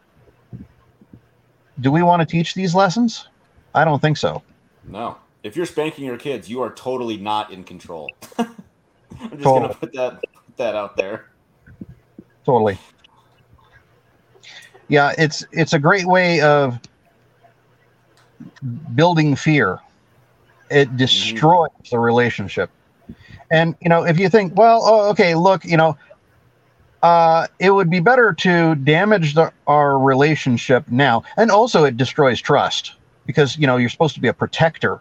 Do 1.80 1.91
we 1.91 2.01
want 2.03 2.22
to 2.22 2.26
teach 2.26 2.53
these 2.53 2.74
lessons? 2.74 3.28
I 3.76 3.86
don't 3.86 4.01
think 4.01 4.18
so. 4.18 4.41
No. 4.86 5.18
If 5.43 5.55
you're 5.55 5.66
spanking 5.66 6.05
your 6.05 6.18
kids, 6.18 6.49
you 6.49 6.62
are 6.62 6.72
totally 6.72 7.18
not 7.18 7.51
in 7.51 7.64
control. 7.64 8.12
I'm 8.39 9.30
just 9.32 9.43
Totally. 9.43 9.60
gonna 9.60 9.74
put 9.74 9.93
that 9.93 10.22
put 10.22 10.58
that 10.58 10.76
out 10.76 10.97
there. 10.97 11.30
Totally. 12.45 12.78
Yeah, 14.88 15.14
it's 15.18 15.45
it's 15.51 15.74
a 15.74 15.80
great 15.80 16.05
way 16.05 16.41
of 16.41 16.80
building 18.95 19.36
fear. 19.36 19.80
It 20.70 20.88
mm-hmm. 20.88 20.97
destroys 20.97 21.70
the 21.89 21.99
relationship. 21.99 22.70
And 23.49 23.76
you 23.82 23.89
know, 23.89 24.03
if 24.05 24.20
you 24.20 24.30
think, 24.30 24.55
well, 24.55 24.82
oh, 24.84 25.10
okay, 25.12 25.36
look, 25.36 25.64
you 25.64 25.78
know, 25.78 25.97
uh, 27.03 27.47
it 27.60 27.72
would 27.72 27.89
be 27.89 27.99
better 27.99 28.34
to 28.34 28.76
damage 28.76 29.36
the, 29.36 29.51
our 29.68 29.99
relationship 29.99 30.86
now, 30.89 31.24
and 31.38 31.51
also 31.51 31.84
it 31.84 31.95
destroys 31.97 32.41
trust 32.41 32.93
because 33.26 33.58
you 33.58 33.68
know 33.68 33.78
you're 33.78 33.89
supposed 33.89 34.16
to 34.16 34.22
be 34.22 34.28
a 34.28 34.34
protector. 34.34 34.99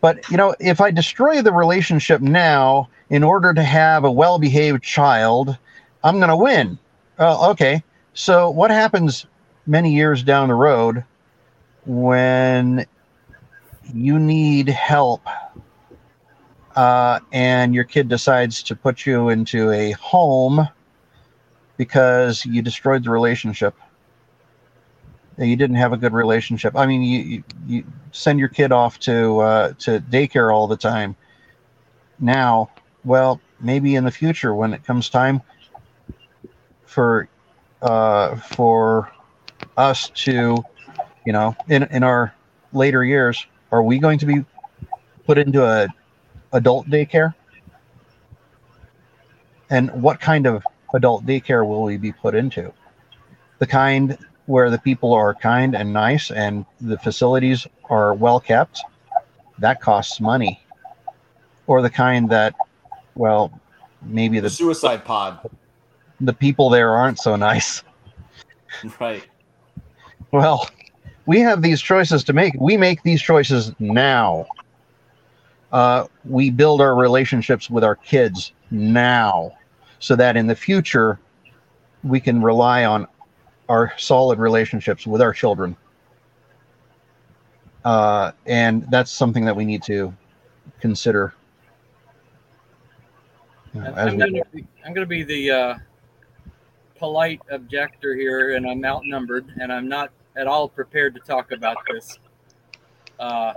But 0.00 0.28
you 0.30 0.36
know, 0.36 0.54
if 0.60 0.80
I 0.80 0.90
destroy 0.90 1.42
the 1.42 1.52
relationship 1.52 2.20
now 2.20 2.88
in 3.10 3.22
order 3.22 3.54
to 3.54 3.62
have 3.62 4.04
a 4.04 4.10
well-behaved 4.10 4.82
child, 4.82 5.56
I'm 6.04 6.18
going 6.18 6.28
to 6.28 6.36
win. 6.36 6.78
Uh, 7.18 7.50
okay, 7.50 7.82
so 8.14 8.50
what 8.50 8.70
happens 8.70 9.26
many 9.66 9.94
years 9.94 10.22
down 10.22 10.48
the 10.48 10.54
road 10.54 11.04
when 11.86 12.86
you 13.94 14.18
need 14.18 14.68
help 14.68 15.22
uh, 16.76 17.20
and 17.32 17.74
your 17.74 17.84
kid 17.84 18.08
decides 18.08 18.62
to 18.64 18.76
put 18.76 19.06
you 19.06 19.30
into 19.30 19.70
a 19.70 19.92
home 19.92 20.68
because 21.76 22.44
you 22.44 22.62
destroyed 22.62 23.02
the 23.04 23.10
relationship? 23.10 23.74
You 25.38 25.56
didn't 25.56 25.76
have 25.76 25.92
a 25.92 25.96
good 25.96 26.12
relationship. 26.12 26.76
I 26.76 26.86
mean, 26.86 27.02
you 27.02 27.44
you, 27.66 27.84
send 28.12 28.38
your 28.38 28.48
kid 28.48 28.72
off 28.72 28.98
to 29.00 29.38
uh, 29.40 29.72
to 29.80 30.00
daycare 30.00 30.54
all 30.54 30.66
the 30.66 30.76
time. 30.76 31.16
Now, 32.18 32.70
well, 33.04 33.40
maybe 33.60 33.96
in 33.96 34.04
the 34.04 34.10
future 34.10 34.54
when 34.54 34.72
it 34.72 34.84
comes 34.84 35.10
time 35.10 35.42
for 36.86 37.28
uh, 37.82 38.36
for 38.36 39.12
us 39.76 40.08
to, 40.10 40.64
you 41.26 41.32
know, 41.32 41.54
in 41.68 41.82
in 41.84 42.02
our 42.02 42.34
later 42.72 43.04
years, 43.04 43.46
are 43.72 43.82
we 43.82 43.98
going 43.98 44.18
to 44.18 44.26
be 44.26 44.44
put 45.26 45.36
into 45.36 45.64
a 45.64 45.86
adult 46.52 46.88
daycare? 46.88 47.34
And 49.70 49.90
what 50.02 50.20
kind 50.20 50.46
of 50.46 50.62
adult 50.94 51.26
daycare 51.26 51.66
will 51.66 51.82
we 51.82 51.96
be 51.96 52.12
put 52.12 52.34
into? 52.34 52.72
The 53.58 53.66
kind 53.66 54.16
where 54.46 54.70
the 54.70 54.78
people 54.78 55.12
are 55.12 55.34
kind 55.34 55.74
and 55.74 55.92
nice 55.92 56.30
and 56.30 56.64
the 56.80 56.98
facilities 56.98 57.66
are 57.90 58.14
well 58.14 58.38
kept, 58.38 58.80
that 59.58 59.80
costs 59.80 60.20
money. 60.20 60.62
Or 61.66 61.82
the 61.82 61.90
kind 61.90 62.28
that, 62.30 62.54
well, 63.16 63.50
maybe 64.02 64.38
The 64.38 64.42
the 64.42 64.50
suicide 64.50 65.04
pod. 65.04 65.50
the 66.20 66.32
people 66.32 66.70
there 66.70 66.90
aren't 66.90 67.18
so 67.18 67.36
nice. 67.36 67.82
Right. 69.00 69.24
Well, 70.32 70.68
we 71.24 71.40
have 71.40 71.62
these 71.62 71.80
choices 71.80 72.22
to 72.24 72.34
make. 72.34 72.52
We 72.60 72.76
make 72.76 73.02
these 73.04 73.22
choices 73.22 73.72
now. 73.78 74.44
Uh, 75.76 76.06
we 76.24 76.48
build 76.48 76.80
our 76.80 76.94
relationships 76.94 77.68
with 77.68 77.84
our 77.84 77.96
kids 77.96 78.52
now 78.70 79.52
so 79.98 80.16
that 80.16 80.34
in 80.34 80.46
the 80.46 80.56
future 80.56 81.20
we 82.02 82.18
can 82.18 82.40
rely 82.40 82.86
on 82.86 83.06
our 83.68 83.92
solid 83.98 84.38
relationships 84.38 85.06
with 85.06 85.20
our 85.20 85.34
children. 85.34 85.76
Uh, 87.84 88.32
and 88.46 88.90
that's 88.90 89.10
something 89.10 89.44
that 89.44 89.54
we 89.54 89.66
need 89.66 89.82
to 89.82 90.14
consider. 90.80 91.34
you 93.74 93.82
know, 93.82 93.92
I'm 93.94 94.16
going 94.16 94.32
to 94.32 94.42
be, 94.54 94.66
I'm 94.82 94.94
going 94.94 95.06
to 95.06 95.06
be 95.06 95.24
the 95.24 95.50
uh, 95.50 95.74
polite 96.98 97.42
objector 97.50 98.14
here, 98.14 98.56
and 98.56 98.66
I'm 98.66 98.82
outnumbered, 98.82 99.52
and 99.60 99.70
I'm 99.70 99.90
not 99.90 100.10
at 100.36 100.46
all 100.46 100.70
prepared 100.70 101.12
to 101.16 101.20
talk 101.20 101.52
about 101.52 101.76
this. 101.86 102.18
Uh, 103.20 103.52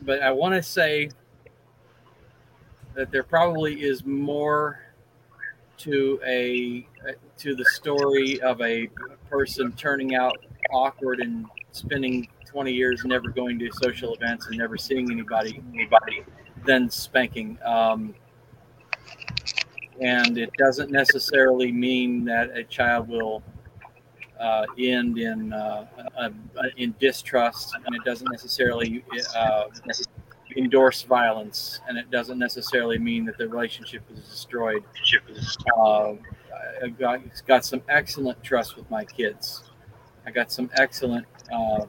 but 0.00 0.22
I 0.22 0.30
want 0.30 0.54
to 0.54 0.62
say 0.62 1.10
that 2.96 3.12
there 3.12 3.22
probably 3.22 3.84
is 3.84 4.04
more 4.04 4.80
to 5.76 6.18
a 6.26 6.86
to 7.36 7.54
the 7.54 7.64
story 7.66 8.40
of 8.40 8.60
a 8.62 8.88
person 9.28 9.70
turning 9.72 10.14
out 10.14 10.34
awkward 10.72 11.20
and 11.20 11.46
spending 11.72 12.26
20 12.46 12.72
years 12.72 13.04
never 13.04 13.28
going 13.28 13.58
to 13.58 13.70
social 13.82 14.14
events 14.14 14.46
and 14.46 14.56
never 14.56 14.78
seeing 14.78 15.12
anybody 15.12 15.62
anybody 15.74 16.24
than 16.64 16.88
spanking. 16.88 17.58
Um, 17.64 18.14
and 20.00 20.38
it 20.38 20.50
doesn't 20.58 20.90
necessarily 20.90 21.70
mean 21.70 22.24
that 22.24 22.56
a 22.56 22.64
child 22.64 23.08
will 23.08 23.42
uh, 24.40 24.64
end 24.78 25.18
in 25.18 25.52
uh, 25.52 25.86
uh, 26.16 26.30
in 26.76 26.94
distrust, 26.98 27.74
and 27.84 27.94
it 27.94 28.04
doesn't 28.04 28.30
necessarily 28.30 29.04
uh, 29.34 29.64
endorse 30.56 31.02
violence, 31.02 31.80
and 31.88 31.98
it 31.98 32.10
doesn't 32.10 32.38
necessarily 32.38 32.98
mean 32.98 33.24
that 33.26 33.36
the 33.38 33.48
relationship 33.48 34.02
is 34.12 34.20
destroyed. 34.28 34.82
Uh, 35.76 36.14
I 36.82 36.88
got, 36.98 37.20
got 37.46 37.64
some 37.64 37.82
excellent 37.88 38.42
trust 38.42 38.76
with 38.76 38.90
my 38.90 39.04
kids. 39.04 39.64
I 40.26 40.30
got 40.30 40.50
some 40.50 40.70
excellent 40.74 41.26
uh, 41.52 41.86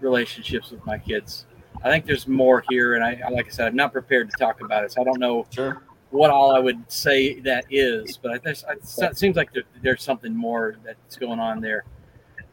relationships 0.00 0.70
with 0.70 0.84
my 0.86 0.98
kids. 0.98 1.46
I 1.82 1.90
think 1.90 2.06
there's 2.06 2.26
more 2.26 2.64
here, 2.68 2.94
and 2.94 3.04
I, 3.04 3.22
like 3.30 3.46
I 3.46 3.50
said, 3.50 3.66
I'm 3.68 3.76
not 3.76 3.92
prepared 3.92 4.30
to 4.30 4.36
talk 4.36 4.60
about 4.62 4.84
it, 4.84 4.92
so 4.92 5.00
I 5.00 5.04
don't 5.04 5.20
know 5.20 5.46
Sure. 5.50 5.82
what 6.10 6.30
all 6.30 6.54
I 6.54 6.58
would 6.58 6.90
say 6.90 7.38
that 7.40 7.66
is, 7.70 8.16
but 8.16 8.32
I 8.32 8.38
think 8.38 8.58
it 8.68 9.16
seems 9.16 9.36
like 9.36 9.52
there, 9.52 9.62
there's 9.82 10.02
something 10.02 10.34
more 10.34 10.76
that's 10.84 11.16
going 11.16 11.38
on 11.38 11.60
there. 11.60 11.84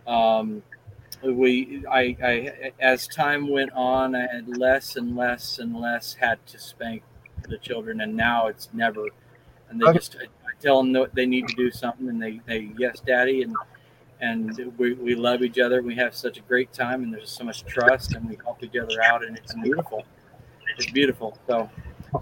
Um, 0.06 0.62
we, 1.34 1.84
I, 1.90 2.16
I, 2.24 2.72
as 2.80 3.08
time 3.08 3.48
went 3.48 3.72
on, 3.74 4.16
I 4.16 4.28
had 4.28 4.48
less 4.48 4.96
and 4.96 5.16
less 5.16 5.60
and 5.60 5.76
less 5.76 6.14
had 6.14 6.46
to 6.48 6.60
spank 6.60 7.04
the 7.48 7.58
children, 7.58 8.02
and 8.02 8.16
now 8.16 8.48
it's 8.48 8.70
never. 8.74 9.10
And 9.70 9.80
they 9.82 9.86
Okay. 9.86 9.98
just 9.98 10.16
I 10.18 10.26
tell 10.62 10.78
them 10.78 10.94
that 10.94 11.16
they 11.16 11.26
need 11.26 11.48
to 11.48 11.56
do 11.56 11.72
something, 11.72 12.08
and 12.10 12.22
they, 12.22 12.42
they 12.46 12.72
yes, 12.78 13.00
daddy, 13.06 13.44
and 13.44 13.56
and 14.22 14.74
we, 14.78 14.94
we 14.94 15.16
love 15.16 15.42
each 15.44 15.60
other. 15.60 15.82
We 15.82 15.96
have 15.96 16.16
such 16.16 16.38
a 16.38 16.42
great 16.42 16.72
time, 16.74 17.04
and 17.04 17.14
there's 17.14 17.30
so 17.32 17.44
much 17.44 17.66
trust, 17.66 18.14
and 18.14 18.30
we 18.30 18.38
help 18.44 18.64
each 18.64 18.78
other 18.78 19.02
out, 19.02 19.26
and 19.26 19.38
it's 19.38 19.54
beautiful. 19.54 20.06
It's 20.78 20.92
beautiful. 20.92 21.38
So. 21.48 21.70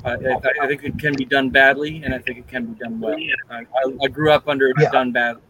I, 0.06 0.14
I, 0.14 0.40
I 0.64 0.68
think 0.68 0.84
it 0.84 0.98
can 0.98 1.16
be 1.16 1.24
done 1.24 1.52
badly, 1.52 2.02
and 2.04 2.16
I 2.16 2.18
think 2.18 2.40
it 2.40 2.48
can 2.48 2.66
be 2.66 2.80
done 2.80 3.00
well. 3.00 3.16
I, 3.50 3.60
I, 3.60 3.94
I 4.02 4.08
grew 4.08 4.32
up 4.32 4.48
under 4.48 4.70
it 4.70 4.76
Yeah. 4.80 4.90
done 4.90 5.12
badly, 5.12 5.44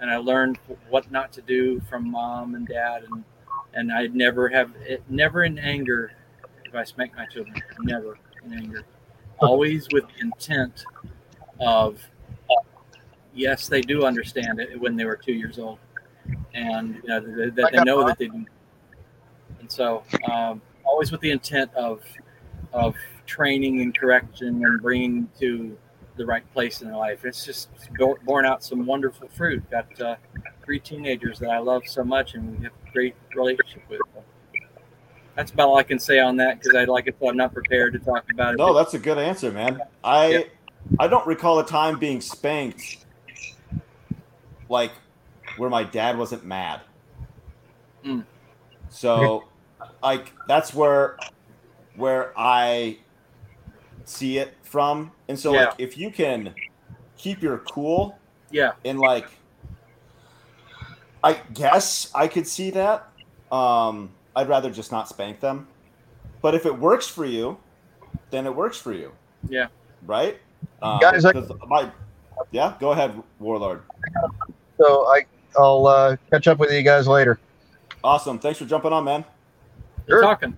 and 0.00 0.10
I 0.10 0.16
learned 0.16 0.58
what 0.88 1.10
not 1.10 1.32
to 1.34 1.42
do 1.42 1.80
from 1.88 2.10
mom 2.10 2.54
and 2.54 2.66
dad, 2.66 3.04
and 3.10 3.24
and 3.74 3.92
I 3.92 4.08
never 4.08 4.48
have 4.48 4.72
it, 4.80 5.02
never 5.08 5.44
in 5.44 5.58
anger 5.58 6.12
if 6.64 6.74
I 6.74 6.84
smack 6.84 7.14
my 7.16 7.26
children, 7.26 7.54
never 7.80 8.18
in 8.44 8.54
anger, 8.54 8.84
always 9.40 9.88
with 9.92 10.04
intent 10.20 10.84
of 11.60 12.00
yes, 13.34 13.68
they 13.68 13.80
do 13.80 14.04
understand 14.04 14.60
it 14.60 14.80
when 14.80 14.96
they 14.96 15.04
were 15.04 15.16
two 15.16 15.32
years 15.32 15.58
old, 15.58 15.78
and 16.54 16.96
you 16.96 17.08
know, 17.08 17.20
that, 17.20 17.54
that 17.56 17.72
they 17.72 17.84
know 17.84 18.06
that 18.06 18.18
they 18.18 18.28
do. 18.28 18.44
And 19.60 19.70
so, 19.70 20.02
um, 20.30 20.62
always 20.84 21.12
with 21.12 21.20
the 21.20 21.30
intent 21.30 21.72
of 21.74 22.02
of 22.72 22.94
training 23.26 23.80
and 23.80 23.96
correction 23.96 24.64
and 24.64 24.80
bringing 24.80 25.28
to 25.38 25.76
the 26.20 26.26
right 26.26 26.44
place 26.52 26.82
in 26.82 26.88
their 26.88 26.98
life. 26.98 27.24
It's 27.24 27.44
just 27.46 27.70
bor- 27.98 28.18
borne 28.24 28.44
out 28.44 28.62
some 28.62 28.84
wonderful 28.84 29.28
fruit. 29.28 29.68
Got 29.70 30.00
uh, 30.00 30.16
three 30.62 30.78
teenagers 30.78 31.38
that 31.38 31.48
I 31.48 31.58
love 31.58 31.82
so 31.86 32.04
much, 32.04 32.34
and 32.34 32.58
we 32.58 32.64
have 32.64 32.72
a 32.86 32.92
great 32.92 33.14
relationship 33.34 33.82
with. 33.88 34.00
Them. 34.14 34.22
That's 35.34 35.50
about 35.50 35.68
all 35.68 35.78
I 35.78 35.82
can 35.82 35.98
say 35.98 36.20
on 36.20 36.36
that 36.36 36.60
because 36.60 36.76
I 36.76 36.84
like 36.84 37.06
it. 37.06 37.16
I'm 37.26 37.38
not 37.38 37.54
prepared 37.54 37.94
to 37.94 37.98
talk 37.98 38.24
about 38.32 38.54
it. 38.54 38.58
No, 38.58 38.74
that's 38.74 38.92
a 38.92 38.98
good 38.98 39.16
answer, 39.16 39.50
man. 39.50 39.80
I 40.04 40.28
Yeah. 40.28 40.42
I 40.98 41.08
don't 41.08 41.26
recall 41.26 41.58
a 41.58 41.66
time 41.66 41.98
being 41.98 42.20
spanked 42.20 43.06
like 44.68 44.92
where 45.56 45.70
my 45.70 45.84
dad 45.84 46.18
wasn't 46.18 46.44
mad. 46.44 46.82
Mm. 48.04 48.26
So 48.90 49.44
like 50.02 50.32
that's 50.46 50.74
where 50.74 51.16
where 51.96 52.32
I 52.36 52.98
see 54.10 54.38
it 54.38 54.54
from. 54.62 55.12
And 55.28 55.38
so 55.38 55.52
Yeah. 55.54 55.66
like 55.66 55.74
if 55.78 55.96
you 55.96 56.10
can 56.10 56.54
keep 57.16 57.42
your 57.42 57.58
cool 57.58 58.18
yeah, 58.50 58.72
and 58.84 58.98
like 58.98 59.28
I 61.22 61.34
guess 61.54 62.10
I 62.14 62.28
could 62.28 62.46
see 62.46 62.70
that. 62.70 63.08
Um 63.52 64.10
I'd 64.34 64.48
rather 64.48 64.70
just 64.70 64.92
not 64.92 65.08
spank 65.08 65.40
them. 65.40 65.68
But 66.42 66.54
if 66.54 66.64
it 66.66 66.78
works 66.78 67.06
for 67.06 67.24
you, 67.24 67.58
then 68.30 68.46
it 68.46 68.54
works 68.54 68.78
for 68.78 68.92
you. 68.92 69.12
Yeah. 69.48 69.66
Right? 70.06 70.38
Um, 70.82 70.98
Guys, 71.00 71.24
I- 71.24 71.32
my 71.66 71.90
yeah, 72.52 72.74
go 72.80 72.92
ahead, 72.92 73.12
Warlord. 73.38 73.82
So 74.78 75.06
I 75.08 75.26
I'll 75.58 75.86
uh, 75.86 76.16
catch 76.30 76.48
up 76.48 76.58
with 76.58 76.70
you 76.72 76.82
guys 76.82 77.06
later. 77.06 77.38
Awesome. 78.02 78.38
Thanks 78.38 78.58
for 78.58 78.64
jumping 78.64 78.92
on, 78.92 79.04
man. 79.04 79.24
You're 80.06 80.18
Sure. 80.18 80.22
talking. 80.22 80.56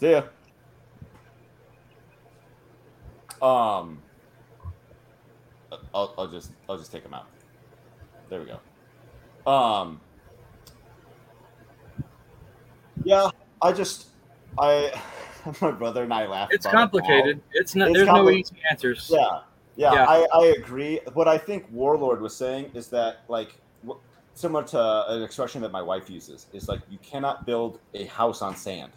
See 0.00 0.10
ya. 0.12 0.22
Um, 3.40 4.02
I'll, 5.94 6.14
I'll 6.18 6.28
just 6.28 6.52
I'll 6.68 6.78
just 6.78 6.92
take 6.92 7.04
him 7.04 7.14
out. 7.14 7.26
There 8.28 8.40
we 8.40 8.46
go. 8.46 9.50
Um, 9.50 10.00
yeah, 13.04 13.30
I 13.62 13.72
just 13.72 14.08
I 14.58 15.00
my 15.60 15.70
brother 15.70 16.02
and 16.02 16.12
I 16.12 16.26
laugh. 16.26 16.48
It's 16.52 16.66
about 16.66 16.74
it 16.74 16.76
complicated. 16.78 17.40
It's 17.52 17.74
not. 17.74 17.88
It's 17.88 17.98
there's 17.98 18.08
no 18.08 18.30
easy 18.30 18.56
answers. 18.70 19.10
Yeah, 19.12 19.40
yeah, 19.76 19.92
Yeah. 19.92 20.04
I, 20.04 20.26
I 20.34 20.46
agree. 20.58 21.00
What 21.14 21.28
I 21.28 21.38
think 21.38 21.66
Warlord 21.70 22.20
was 22.20 22.36
saying 22.36 22.72
is 22.74 22.88
that, 22.88 23.20
like, 23.28 23.54
similar 24.34 24.64
to 24.64 25.04
an 25.08 25.22
expression 25.22 25.62
that 25.62 25.72
my 25.72 25.82
wife 25.82 26.10
uses, 26.10 26.46
is 26.52 26.68
like 26.68 26.80
you 26.90 26.98
cannot 26.98 27.46
build 27.46 27.78
a 27.94 28.04
house 28.06 28.42
on 28.42 28.56
sand. 28.56 28.92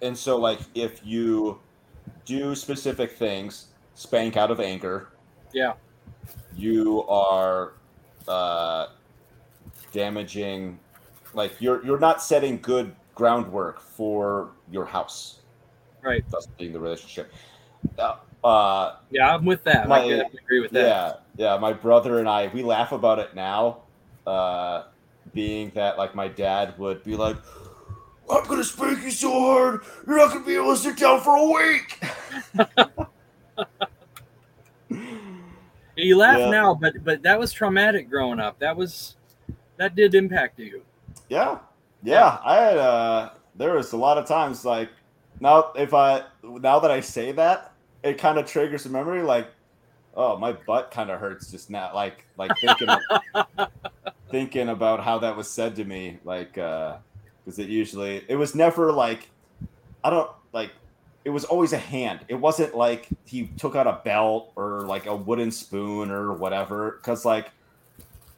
And 0.00 0.16
so, 0.16 0.38
like, 0.38 0.60
if 0.74 1.04
you 1.04 1.60
do 2.24 2.54
specific 2.54 3.12
things, 3.12 3.68
spank 3.94 4.36
out 4.36 4.50
of 4.50 4.60
anger, 4.60 5.08
Yeah. 5.52 5.74
you 6.56 7.04
are 7.08 7.72
uh, 8.28 8.86
damaging. 9.92 10.78
Like, 11.34 11.60
you're 11.60 11.84
you're 11.84 11.98
not 11.98 12.22
setting 12.22 12.60
good 12.60 12.94
groundwork 13.14 13.80
for 13.80 14.50
your 14.70 14.84
house. 14.84 15.40
Right. 16.02 16.24
Thus, 16.30 16.46
being 16.58 16.72
the 16.72 16.80
relationship. 16.80 17.32
Uh, 17.98 18.16
uh, 18.44 18.96
Yeah, 19.10 19.34
I'm 19.34 19.44
with 19.44 19.64
that. 19.64 19.88
My- 19.88 20.00
I 20.00 20.04
agree 20.42 20.60
with 20.60 20.72
that. 20.72 21.20
yeah, 21.36 21.52
yeah. 21.54 21.58
My 21.58 21.72
brother 21.72 22.18
and 22.18 22.28
I, 22.28 22.48
we 22.48 22.62
laugh 22.62 22.92
about 22.92 23.18
it 23.18 23.34
now. 23.34 23.82
Uh, 24.26 24.84
being 25.32 25.70
that 25.74 25.96
like 25.98 26.14
my 26.14 26.28
dad 26.28 26.76
would 26.78 27.02
be 27.04 27.16
like, 27.16 27.36
"I'm 28.30 28.44
gonna 28.46 28.64
spank 28.64 29.02
you 29.04 29.10
so 29.10 29.30
hard, 29.30 29.80
you're 30.06 30.16
not 30.16 30.32
gonna 30.32 30.44
be 30.44 30.54
able 30.56 30.72
to 30.74 30.76
sit 30.76 30.96
down 30.96 31.20
for 31.20 31.36
a 31.36 31.44
week." 31.44 32.00
You 35.94 36.16
laugh 36.16 36.38
Yeah. 36.38 36.50
now, 36.50 36.74
but 36.74 37.04
but 37.04 37.22
that 37.22 37.38
was 37.38 37.52
traumatic 37.52 38.08
growing 38.08 38.40
up. 38.40 38.58
That 38.58 38.76
was 38.76 39.16
that 39.76 39.94
did 39.94 40.14
impact 40.14 40.58
you. 40.58 40.82
yeah, 41.28 41.58
yeah. 42.02 42.38
I 42.44 42.54
had 42.56 42.76
uh, 42.78 43.30
there 43.56 43.74
was 43.74 43.92
a 43.92 43.96
lot 43.98 44.16
of 44.16 44.26
times 44.26 44.64
like 44.64 44.88
now 45.38 45.70
if 45.76 45.92
I 45.92 46.22
now 46.42 46.78
that 46.80 46.90
I 46.90 47.00
say 47.00 47.32
that, 47.32 47.72
it 48.02 48.16
kind 48.16 48.38
of 48.38 48.46
triggers 48.46 48.86
a 48.86 48.88
memory. 48.88 49.22
Like, 49.22 49.48
oh, 50.14 50.38
my 50.38 50.52
butt 50.52 50.90
kind 50.90 51.10
of 51.10 51.20
hurts 51.20 51.50
just 51.50 51.68
now. 51.68 51.90
Like 51.94 52.24
like 52.38 52.52
thinking. 52.58 52.88
thinking 54.30 54.70
about 54.70 55.04
how 55.04 55.18
that 55.18 55.36
was 55.36 55.50
said 55.50 55.76
to 55.76 55.84
me 55.84 56.18
like 56.24 56.56
uh 56.56 56.96
because 57.44 57.58
it 57.58 57.68
usually 57.68 58.24
it 58.28 58.36
was 58.36 58.54
never 58.54 58.92
like 58.92 59.30
i 60.04 60.10
don't 60.10 60.30
like 60.52 60.70
it 61.24 61.30
was 61.30 61.44
always 61.44 61.72
a 61.72 61.78
hand. 61.78 62.20
It 62.28 62.34
wasn't 62.34 62.76
like 62.76 63.06
he 63.24 63.46
took 63.56 63.76
out 63.76 63.86
a 63.86 64.00
belt 64.04 64.52
or 64.56 64.80
like 64.80 65.06
a 65.06 65.14
wooden 65.14 65.50
spoon 65.50 66.10
or 66.10 66.32
whatever 66.32 66.92
because 66.92 67.24
like 67.24 67.50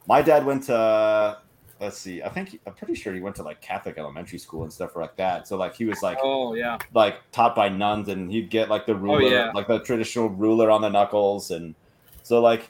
my 0.07 0.21
dad 0.21 0.45
went 0.45 0.63
to 0.63 1.37
let's 1.81 1.97
see 1.97 2.23
i 2.23 2.29
think 2.29 2.49
he- 2.49 2.59
i'm 2.65 2.73
pretty 2.73 2.95
sure 2.95 3.13
he 3.13 3.19
went 3.19 3.35
to 3.35 3.43
like 3.43 3.59
catholic 3.59 3.97
elementary 3.97 4.39
school 4.39 4.63
and 4.63 4.71
stuff 4.71 4.95
like 4.95 5.15
that. 5.17 5.47
So 5.47 5.57
like 5.57 5.75
he 5.75 5.85
was 5.85 6.01
like 6.01 6.17
Oh 6.21 6.53
yeah, 6.53 6.77
like 6.93 7.19
taught 7.31 7.55
by 7.55 7.69
nuns 7.69 8.07
and 8.07 8.31
he'd 8.31 8.49
get 8.49 8.69
like 8.69 8.85
the 8.85 8.93
oh, 8.93 8.97
ruler 8.97 9.21
yeah. 9.29 9.51
like 9.53 9.67
the 9.67 9.79
traditional 9.79 10.29
ruler 10.29 10.69
on 10.69 10.81
the 10.81 10.89
knuckles 10.89 11.51
and 11.51 11.75
so 12.23 12.39
like 12.41 12.69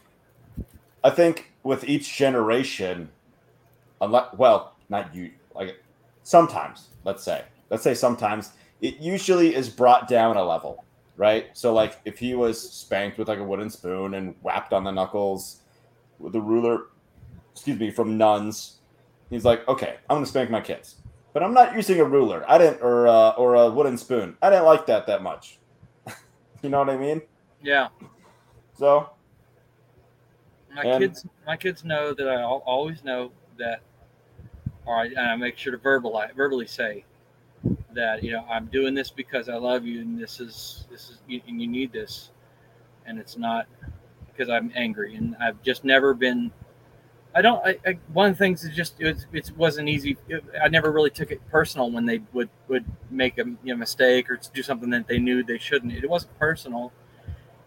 i 1.04 1.10
think 1.10 1.52
with 1.64 1.84
each 1.84 2.16
generation 2.16 3.10
unless 4.02 4.34
well 4.38 4.74
not 4.90 5.14
you 5.14 5.32
like 5.54 5.80
sometimes 6.26 6.90
let's 7.04 7.24
say 7.24 7.44
let's 7.70 7.84
say 7.84 7.94
sometimes 7.94 8.52
it 8.82 8.98
usually 8.98 9.54
is 9.56 9.70
brought 9.70 10.08
down 10.08 10.36
a 10.38 10.44
level 10.44 10.84
right 11.18 11.48
so 11.54 11.72
like 11.72 12.02
if 12.04 12.18
he 12.18 12.34
was 12.34 12.60
spanked 12.60 13.18
with 13.20 13.28
like 13.28 13.38
a 13.40 13.44
wooden 13.44 13.70
spoon 13.70 14.16
and 14.16 14.34
whapped 14.42 14.74
on 14.74 14.84
the 14.84 14.92
knuckles 14.92 15.62
with 16.18 16.34
the 16.34 16.42
ruler 16.42 16.88
excuse 17.54 17.80
me 17.80 17.92
from 17.92 18.18
nuns 18.18 18.80
he's 19.30 19.46
like 19.46 19.66
okay 19.68 19.98
i'm 20.10 20.16
gonna 20.18 20.26
spank 20.26 20.50
my 20.50 20.60
kids 20.60 20.96
but 21.32 21.44
I'm 21.44 21.54
not 21.54 21.76
using 21.76 22.00
a 22.00 22.06
ruler. 22.06 22.46
I 22.48 22.58
didn't, 22.58 22.82
or 22.82 23.10
uh, 23.10 23.32
or 23.32 23.56
a 23.56 23.70
wooden 23.70 23.98
spoon. 23.98 24.38
I 24.42 24.50
didn't 24.50 24.64
like 24.64 24.86
that 24.86 25.06
that 25.08 25.22
much. 25.22 25.60
you 26.62 26.70
know 26.70 26.80
what 26.80 26.90
I 26.90 26.96
mean? 26.96 27.22
yeah. 27.62 27.90
So 28.80 29.10
My 30.74 30.84
And- 30.84 31.02
kids, 31.04 31.26
my 31.46 31.58
kids 31.58 31.84
know 31.84 32.14
that 32.14 32.30
I 32.30 32.42
always 32.42 33.04
know 33.04 33.34
that, 33.58 33.82
or 34.86 34.98
I, 34.98 35.06
and 35.06 35.20
I 35.20 35.36
make 35.36 35.58
sure 35.58 35.72
to 35.72 35.78
verbalize, 35.78 36.34
verbally 36.36 36.68
say 36.68 37.06
that 37.94 38.24
you 38.24 38.32
know 38.32 38.46
I'm 38.50 38.68
doing 38.68 38.94
this 38.94 39.10
because 39.10 39.50
I 39.50 39.56
love 39.56 39.86
you, 39.86 40.02
and 40.02 40.20
this 40.20 40.40
is 40.40 40.86
this 40.92 41.10
is 41.10 41.18
you, 41.28 41.42
and 41.48 41.62
you 41.62 41.68
need 41.68 41.92
this, 41.92 42.30
and 43.06 43.20
it's 43.20 43.38
not 43.38 43.68
because 44.28 44.50
I'm 44.50 44.72
angry, 44.76 45.16
and 45.16 45.36
I've 45.40 45.62
just 45.64 45.84
never 45.84 46.14
been. 46.14 46.52
I 47.34 47.42
don't. 47.42 47.66
I, 47.66 47.78
I, 47.86 47.98
one 48.14 48.30
of 48.30 48.38
the 48.38 48.44
things 48.44 48.64
is 48.64 48.76
just 48.76 48.96
it, 49.00 49.14
was, 49.14 49.26
it 49.34 49.52
wasn't 49.58 49.90
easy. 49.90 50.18
It, 50.30 50.44
I 50.62 50.68
never 50.70 50.92
really 50.92 51.10
took 51.10 51.32
it 51.32 51.42
personal 51.50 51.92
when 51.92 52.06
they 52.06 52.22
would 52.34 52.50
would 52.68 52.86
make 53.10 53.38
a 53.40 53.46
you 53.46 53.58
know, 53.74 53.76
mistake 53.76 54.30
or 54.30 54.40
do 54.54 54.64
something 54.64 54.90
that 54.92 55.08
they 55.08 55.20
knew 55.20 55.44
they 55.44 55.58
shouldn't. 55.58 55.94
It 55.94 56.10
wasn't 56.10 56.38
personal. 56.40 56.92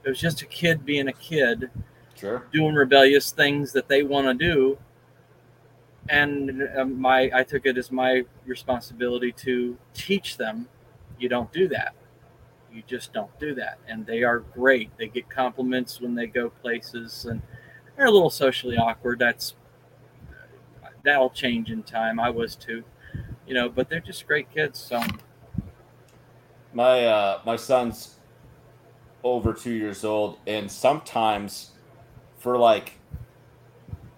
It 0.05 0.09
was 0.09 0.21
just 0.21 0.41
a 0.43 0.47
kid 0.47 0.87
being 0.87 1.09
a 1.09 1.13
kid 1.13 1.71
sure. 2.15 2.47
doing 2.53 2.75
rebellious 2.75 3.33
things 3.33 3.73
that 3.73 3.89
they 3.89 4.03
want 4.03 4.27
to 4.27 4.35
do 4.35 4.79
and 6.09 6.69
um, 6.77 7.01
my 7.01 7.31
i 7.35 7.43
took 7.43 7.67
it 7.67 7.77
as 7.77 7.93
my 7.93 8.25
responsibility 8.47 9.33
to 9.33 9.77
teach 9.95 10.37
them 10.37 10.69
you 11.19 11.29
don't 11.29 11.53
do 11.53 11.69
that. 11.69 11.95
You 12.73 12.83
just 12.87 13.13
don't 13.13 13.37
do 13.39 13.55
that. 13.57 13.79
And 13.89 14.07
they 14.07 14.23
are 14.23 14.41
great. 14.41 14.91
They 14.99 15.09
get 15.09 15.29
compliments 15.29 16.01
when 16.01 16.15
they 16.15 16.27
go 16.27 16.51
places 16.51 17.25
and 17.25 17.43
they're 17.97 18.07
a 18.07 18.11
little 18.11 18.31
socially 18.31 18.77
awkward. 18.77 19.19
That's 19.19 19.55
that'll 21.05 21.31
change 21.31 21.71
in 21.71 21.83
time. 21.83 22.21
I 22.21 22.31
was 22.31 22.57
too 22.57 22.85
you 23.47 23.55
know 23.55 23.69
but 23.69 23.89
they're 23.89 24.01
just 24.01 24.27
great 24.27 24.51
kids 24.53 24.79
so. 24.79 25.03
My 26.73 27.07
uh, 27.07 27.41
my 27.47 27.57
son's 27.57 28.17
over 29.25 29.53
two 29.53 29.73
years 29.73 30.05
old, 30.05 30.39
and 30.47 30.71
sometimes 30.71 31.73
for 32.37 32.59
like 32.59 32.93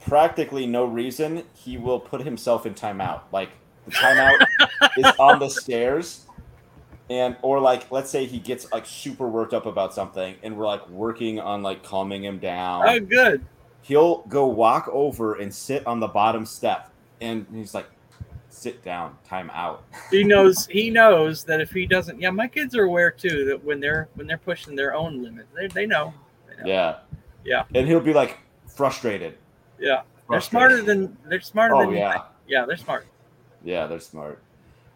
practically 0.06 0.66
no 0.66 0.84
reason, 0.84 1.44
he 1.54 1.76
will 1.76 2.00
put 2.00 2.22
himself 2.22 2.66
in 2.66 2.74
timeout. 2.74 3.22
Like 3.32 3.50
the 3.86 3.92
timeout 3.92 4.46
is 4.96 5.06
on 5.18 5.38
the 5.38 5.48
stairs. 5.48 6.26
And 7.08 7.36
or 7.42 7.58
like 7.58 7.90
let's 7.90 8.08
say 8.08 8.24
he 8.26 8.38
gets 8.38 8.70
like 8.72 8.86
super 8.86 9.26
worked 9.28 9.52
up 9.52 9.66
about 9.66 9.92
something 9.92 10.36
and 10.44 10.56
we're 10.56 10.66
like 10.66 10.88
working 10.88 11.40
on 11.40 11.60
like 11.62 11.82
calming 11.82 12.22
him 12.24 12.38
down. 12.38 12.88
oh 12.88 13.00
good 13.00 13.44
he'll 13.82 14.18
go 14.28 14.46
walk 14.46 14.88
over 14.92 15.34
and 15.36 15.52
sit 15.52 15.84
on 15.88 15.98
the 15.98 16.06
bottom 16.06 16.46
step 16.46 16.92
and 17.20 17.46
he's 17.52 17.74
like 17.74 17.86
sit 18.48 18.84
down 18.84 19.16
time 19.26 19.50
out 19.54 19.82
he 20.10 20.22
knows 20.22 20.66
he 20.66 20.88
knows 20.90 21.42
that 21.44 21.60
if 21.60 21.70
he 21.72 21.84
doesn't 21.86 22.20
yeah 22.20 22.30
my 22.30 22.46
kids 22.46 22.76
are 22.76 22.84
aware 22.84 23.10
too 23.10 23.44
that 23.46 23.64
when 23.64 23.80
they're 23.80 24.08
when 24.14 24.26
they're 24.28 24.38
pushing 24.38 24.76
their 24.76 24.94
own 24.94 25.20
limit, 25.22 25.46
they, 25.56 25.66
they 25.68 25.86
know 25.86 26.12
They 26.48 26.62
know. 26.62 26.68
yeah 26.68 26.98
Yeah. 27.44 27.64
and 27.74 27.88
he'll 27.88 27.98
be 28.00 28.12
like 28.14 28.38
frustrated 28.68 29.36
yeah 29.80 30.02
they're 30.28 30.40
smarter 30.40 30.82
than 30.82 31.16
they're 31.26 31.40
smarter 31.40 31.74
oh 31.74 31.86
than 31.86 31.94
yeah 31.96 32.22
yeah 32.46 32.64
they're 32.66 32.76
smart 32.76 33.06
yeah 33.64 33.86
they're 33.86 33.98
smart 33.98 34.42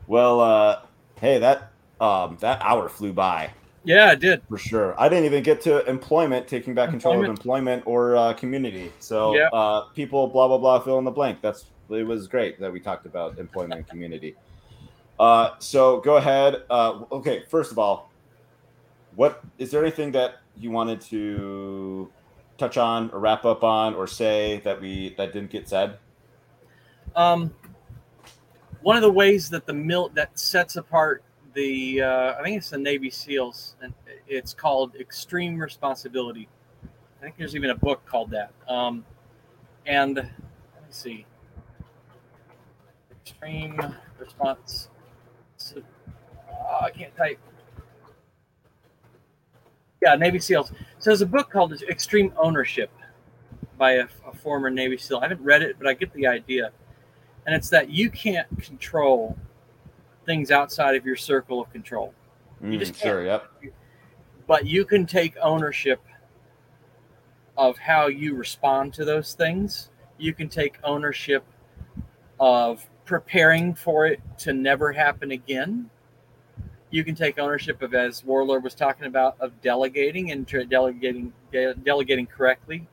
well 0.06 0.40
uh 0.40 0.80
hey 1.20 1.38
that 1.38 1.72
um 2.00 2.36
that 2.40 2.60
hour 2.62 2.88
flew 2.88 3.12
by 3.12 3.50
Yeah, 3.84 4.06
I 4.06 4.14
did. 4.14 4.40
For 4.48 4.56
sure. 4.56 4.94
I 4.98 5.08
didn't 5.10 5.26
even 5.26 5.42
get 5.42 5.60
to 5.62 5.84
employment, 5.88 6.48
taking 6.48 6.74
back 6.74 6.88
control 6.90 7.20
of 7.20 7.28
employment 7.28 7.82
or 7.86 8.16
uh, 8.16 8.32
community. 8.32 8.90
So 8.98 9.36
Yeah. 9.36 9.48
uh, 9.52 9.82
people, 9.94 10.28
blah, 10.28 10.48
blah, 10.48 10.56
blah, 10.56 10.80
fill 10.80 10.98
in 10.98 11.04
the 11.04 11.10
blank. 11.10 11.42
That's 11.42 11.66
It 11.90 12.06
was 12.06 12.26
great 12.28 12.58
that 12.60 12.72
we 12.72 12.80
talked 12.80 13.04
about 13.04 13.38
employment 13.38 13.74
and 13.80 13.86
community. 13.86 14.36
Uh, 15.18 15.50
so 15.58 16.00
go 16.00 16.16
ahead. 16.16 16.62
Uh, 16.70 17.04
okay, 17.12 17.44
first 17.50 17.72
of 17.72 17.78
all, 17.78 18.10
what 19.16 19.42
is 19.58 19.70
there 19.70 19.82
anything 19.82 20.12
that 20.12 20.36
you 20.56 20.70
wanted 20.70 21.00
to 21.12 22.10
touch 22.58 22.76
on 22.76 23.10
or 23.10 23.18
wrap 23.18 23.44
up 23.44 23.62
on 23.64 23.94
or 23.94 24.06
say 24.06 24.60
that 24.64 24.80
we 24.80 25.14
that 25.16 25.32
didn't 25.32 25.50
get 25.50 25.68
said? 25.68 25.98
Um, 27.16 27.54
one 28.82 28.96
of 28.96 29.02
the 29.02 29.12
ways 29.12 29.48
that 29.50 29.66
the 29.66 29.74
mil 29.74 30.10
that 30.10 30.38
sets 30.38 30.76
apart 30.76 31.24
the 31.54 32.02
uh, 32.02 32.34
I 32.38 32.42
think 32.42 32.58
it's 32.58 32.70
the 32.70 32.78
Navy 32.78 33.10
SEALs, 33.10 33.76
and 33.80 33.94
it's 34.28 34.52
called 34.52 34.96
extreme 34.96 35.58
responsibility. 35.58 36.48
I 37.20 37.22
think 37.22 37.36
there's 37.38 37.56
even 37.56 37.70
a 37.70 37.74
book 37.74 38.04
called 38.04 38.30
that. 38.32 38.52
Um, 38.68 39.04
and 39.86 40.16
let 40.16 40.26
me 40.26 40.90
see, 40.90 41.26
extreme 43.10 43.80
response. 44.18 44.90
Uh, 45.76 45.80
I 46.82 46.90
can't 46.90 47.16
type. 47.16 47.38
Yeah, 50.04 50.16
Navy 50.16 50.38
SEALs. 50.38 50.68
So 50.98 51.10
there's 51.10 51.22
a 51.22 51.26
book 51.26 51.50
called 51.50 51.72
Extreme 51.88 52.34
Ownership 52.36 52.90
by 53.78 53.92
a, 53.92 54.06
a 54.26 54.34
former 54.34 54.68
Navy 54.68 54.98
SEAL. 54.98 55.18
I 55.18 55.22
haven't 55.22 55.42
read 55.42 55.62
it, 55.62 55.76
but 55.78 55.88
I 55.88 55.94
get 55.94 56.12
the 56.12 56.26
idea 56.26 56.70
and 57.46 57.54
it's 57.54 57.68
that 57.70 57.90
you 57.90 58.10
can't 58.10 58.46
control 58.62 59.36
things 60.26 60.50
outside 60.50 60.94
of 60.96 61.04
your 61.04 61.16
circle 61.16 61.60
of 61.60 61.70
control 61.72 62.14
Mm, 62.62 62.78
just 62.78 62.96
sure. 62.96 63.24
Yep. 63.26 63.50
but 64.46 64.64
you 64.64 64.84
can 64.84 65.06
take 65.06 65.34
ownership 65.42 66.00
of 67.58 67.76
how 67.76 68.06
you 68.06 68.36
respond 68.36 68.94
to 68.94 69.04
those 69.04 69.34
things 69.34 69.90
you 70.18 70.32
can 70.32 70.48
take 70.48 70.78
ownership 70.84 71.44
of 72.38 72.88
preparing 73.04 73.74
for 73.74 74.06
it 74.06 74.20
to 74.38 74.52
never 74.52 74.92
happen 74.92 75.32
again 75.32 75.90
you 76.94 77.02
can 77.02 77.16
take 77.16 77.40
ownership 77.40 77.82
of 77.82 77.92
as 77.92 78.24
warlord 78.24 78.62
was 78.62 78.72
talking 78.72 79.06
about 79.06 79.36
of 79.40 79.60
delegating 79.62 80.30
and 80.30 80.46
delegating 80.68 81.32
de- 81.50 81.74
delegating 81.74 82.24
correctly. 82.24 82.86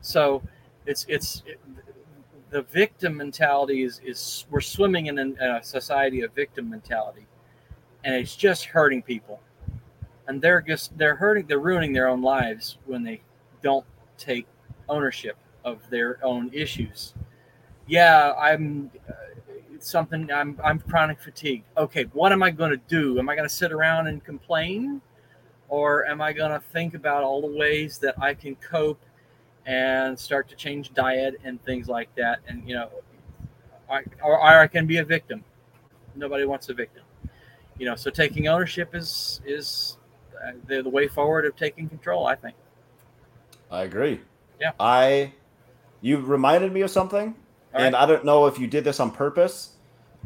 So 0.00 0.42
it's 0.86 1.04
it's 1.10 1.42
it, 1.44 1.60
the 2.48 2.62
victim 2.62 3.18
mentality 3.18 3.82
is 3.82 4.00
is 4.02 4.46
we're 4.50 4.62
swimming 4.62 5.08
in, 5.08 5.18
in 5.18 5.38
a 5.38 5.62
society 5.62 6.22
of 6.22 6.32
victim 6.32 6.70
mentality 6.70 7.26
and 8.02 8.14
it's 8.14 8.34
just 8.34 8.64
hurting 8.64 9.02
people. 9.02 9.42
And 10.26 10.40
they're 10.40 10.62
just 10.62 10.96
they're 10.96 11.16
hurting 11.16 11.46
they're 11.46 11.58
ruining 11.58 11.92
their 11.92 12.08
own 12.08 12.22
lives 12.22 12.78
when 12.86 13.04
they 13.04 13.20
don't 13.62 13.84
take 14.16 14.46
ownership 14.88 15.36
of 15.66 15.80
their 15.90 16.18
own 16.24 16.48
issues. 16.54 17.12
Yeah 17.86 18.32
i'm 18.38 18.90
it's 19.84 19.90
something 19.90 20.32
i'm 20.32 20.58
i'm 20.64 20.78
chronic 20.78 21.20
fatigue. 21.20 21.62
Okay 21.76 22.04
what 22.14 22.32
am 22.32 22.42
i 22.42 22.50
going 22.50 22.70
to 22.70 22.80
do? 22.88 23.18
Am 23.18 23.28
i 23.28 23.36
going 23.36 23.46
to 23.46 23.54
sit 23.54 23.70
around 23.70 24.06
and 24.06 24.24
complain? 24.24 25.02
Or 25.68 26.06
am 26.06 26.22
i 26.22 26.32
going 26.32 26.52
to 26.52 26.60
think 26.72 26.94
about 26.94 27.22
all 27.22 27.42
the 27.42 27.54
ways 27.58 27.98
that 27.98 28.14
i 28.18 28.32
can 28.32 28.56
cope 28.56 29.02
and 29.66 30.18
start 30.18 30.48
to 30.48 30.56
change 30.56 30.94
diet 30.94 31.34
and 31.44 31.62
things 31.64 31.86
like 31.86 32.08
that? 32.14 32.38
And 32.48 32.66
you 32.66 32.74
know 32.74 32.88
I, 33.90 34.04
or, 34.22 34.40
or 34.40 34.58
i 34.60 34.66
can 34.66 34.86
be 34.86 34.96
a 34.96 35.04
victim. 35.04 35.44
Nobody 36.16 36.46
wants 36.46 36.70
a 36.70 36.74
victim. 36.74 37.02
You 37.78 37.84
know 37.84 37.94
so 37.94 38.10
taking 38.10 38.48
ownership 38.48 38.94
is 38.94 39.42
is 39.44 39.98
uh, 40.42 40.52
the, 40.66 40.82
the 40.82 40.88
way 40.88 41.08
forward 41.08 41.44
of 41.44 41.56
taking 41.56 41.90
control 41.90 42.26
i 42.26 42.34
think. 42.34 42.56
I 43.70 43.82
agree. 43.82 44.22
Yeah. 44.58 44.72
I 44.80 45.34
you 46.00 46.16
reminded 46.20 46.72
me 46.72 46.80
of 46.80 46.90
something, 46.90 47.34
All 47.74 47.80
and. 47.82 47.94
I 47.94 48.06
don't 48.06 48.24
know 48.24 48.46
if 48.46 48.58
you 48.58 48.66
did 48.66 48.84
this 48.84 48.98
on 48.98 49.10
purpose, 49.10 49.73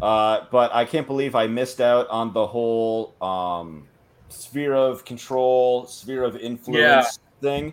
uh, 0.03 0.46
but 0.51 0.72
I 0.74 0.84
can't 0.84 1.07
believe 1.07 1.34
I 1.34 1.46
missed 1.46 1.80
out 1.80 2.09
on 2.09 2.32
the 2.32 2.46
whole 2.46 3.14
um, 3.22 3.86
sphere 4.28 4.74
of 4.74 5.05
control, 5.05 5.86
sphere 5.86 6.24
of 6.24 6.36
influence 6.36 7.18
thing, 7.40 7.72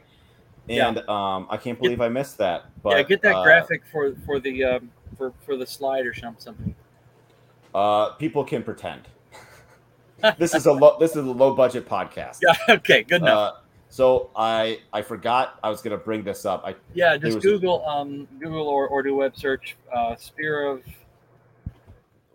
Yeah. 0.67 0.87
and 0.89 0.97
um, 1.09 1.47
I 1.49 1.57
can't 1.57 1.79
believe 1.79 2.01
I 2.01 2.09
missed 2.09 2.37
that. 2.39 2.65
But 2.83 2.97
yeah 2.97 3.03
get 3.03 3.21
that 3.23 3.35
uh, 3.35 3.43
graphic 3.43 3.83
for 3.91 4.13
for 4.25 4.39
the 4.39 4.63
um, 4.63 4.91
for 5.17 5.33
for 5.45 5.55
the 5.57 5.65
slide 5.65 6.05
or 6.05 6.13
something 6.13 6.73
Uh, 7.73 8.09
people 8.13 8.43
can 8.43 8.63
pretend. 8.63 9.01
this 10.37 10.53
is 10.55 10.65
a 10.65 10.71
low. 10.71 10.97
This 10.99 11.11
is 11.11 11.25
a 11.25 11.31
low 11.31 11.53
budget 11.53 11.87
podcast. 11.87 12.39
yeah 12.41 12.55
okay 12.75 13.03
good 13.03 13.21
enough 13.21 13.53
Uh, 13.55 13.57
so 13.89 14.29
I 14.35 14.79
I 14.93 15.01
forgot 15.01 15.59
I 15.63 15.69
was 15.69 15.81
gonna 15.81 15.97
bring 15.97 16.23
this 16.23 16.45
up. 16.45 16.63
I 16.65 16.75
yeah 16.93 17.17
just 17.17 17.41
google 17.41 17.85
um 17.85 18.27
google 18.39 18.67
or, 18.67 18.87
or 18.87 19.03
do 19.03 19.15
web 19.15 19.35
search 19.37 19.75
uh 19.93 20.15
sphere 20.15 20.65
of 20.67 20.81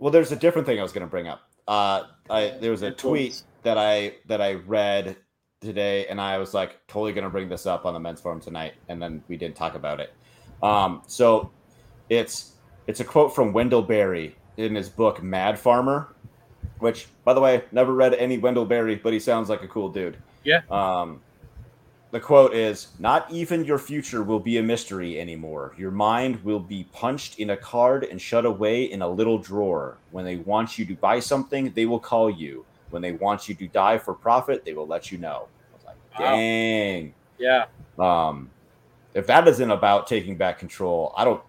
Well, 0.00 0.10
there's 0.10 0.32
a 0.32 0.36
different 0.36 0.66
thing 0.66 0.80
I 0.80 0.82
was 0.82 0.92
going 0.92 1.06
to 1.06 1.10
bring 1.10 1.28
up. 1.28 1.42
Uh, 1.68 2.04
I 2.28 2.56
there 2.60 2.72
was 2.72 2.82
a 2.82 2.90
tweet 2.90 3.42
that 3.62 3.78
I 3.78 4.14
that 4.26 4.40
I 4.40 4.54
read 4.54 5.16
today, 5.60 6.06
and 6.06 6.20
I 6.20 6.38
was 6.38 6.54
like 6.54 6.84
totally 6.88 7.12
going 7.12 7.24
to 7.24 7.30
bring 7.30 7.48
this 7.48 7.66
up 7.66 7.84
on 7.84 7.92
the 7.92 8.00
men's 8.00 8.20
forum 8.20 8.40
tonight, 8.40 8.74
and 8.88 9.00
then 9.00 9.22
we 9.28 9.36
didn't 9.36 9.56
talk 9.56 9.74
about 9.74 10.00
it. 10.00 10.12
Um, 10.62 11.02
so 11.06 11.50
it's 12.08 12.54
it's 12.86 13.00
a 13.00 13.04
quote 13.04 13.34
from 13.34 13.52
Wendell 13.52 13.82
Berry 13.82 14.34
in 14.56 14.74
his 14.74 14.88
book 14.88 15.22
Mad 15.22 15.58
Farmer, 15.58 16.08
which, 16.78 17.06
by 17.24 17.34
the 17.34 17.40
way, 17.40 17.62
never 17.70 17.92
read 17.92 18.14
any 18.14 18.38
Wendell 18.38 18.64
Berry, 18.64 18.96
but 18.96 19.12
he 19.12 19.20
sounds 19.20 19.50
like 19.50 19.62
a 19.62 19.68
cool 19.68 19.90
dude. 19.90 20.16
Yeah. 20.44 20.62
Um, 20.70 21.20
the 22.12 22.20
quote 22.20 22.54
is 22.54 22.88
Not 22.98 23.30
even 23.30 23.64
your 23.64 23.78
future 23.78 24.22
will 24.22 24.40
be 24.40 24.58
a 24.58 24.62
mystery 24.62 25.20
anymore. 25.20 25.74
Your 25.78 25.90
mind 25.90 26.42
will 26.42 26.60
be 26.60 26.84
punched 26.92 27.38
in 27.38 27.50
a 27.50 27.56
card 27.56 28.04
and 28.04 28.20
shut 28.20 28.44
away 28.44 28.84
in 28.84 29.02
a 29.02 29.08
little 29.08 29.38
drawer. 29.38 29.98
When 30.10 30.24
they 30.24 30.36
want 30.36 30.78
you 30.78 30.84
to 30.86 30.94
buy 30.96 31.20
something, 31.20 31.72
they 31.74 31.86
will 31.86 32.00
call 32.00 32.30
you. 32.30 32.66
When 32.90 33.02
they 33.02 33.12
want 33.12 33.48
you 33.48 33.54
to 33.54 33.68
die 33.68 33.98
for 33.98 34.14
profit, 34.14 34.64
they 34.64 34.72
will 34.72 34.86
let 34.86 35.12
you 35.12 35.18
know. 35.18 35.48
I 35.72 35.74
was 35.74 35.84
like, 35.84 35.96
Wow. 36.18 36.26
dang. 36.26 37.14
yeah 37.38 37.66
Um, 37.98 38.50
if 39.14 39.26
that 39.28 39.46
isn't 39.46 39.70
about 39.70 40.06
taking 40.06 40.36
back 40.36 40.58
control, 40.58 41.12
I 41.16 41.24
don't, 41.24 41.42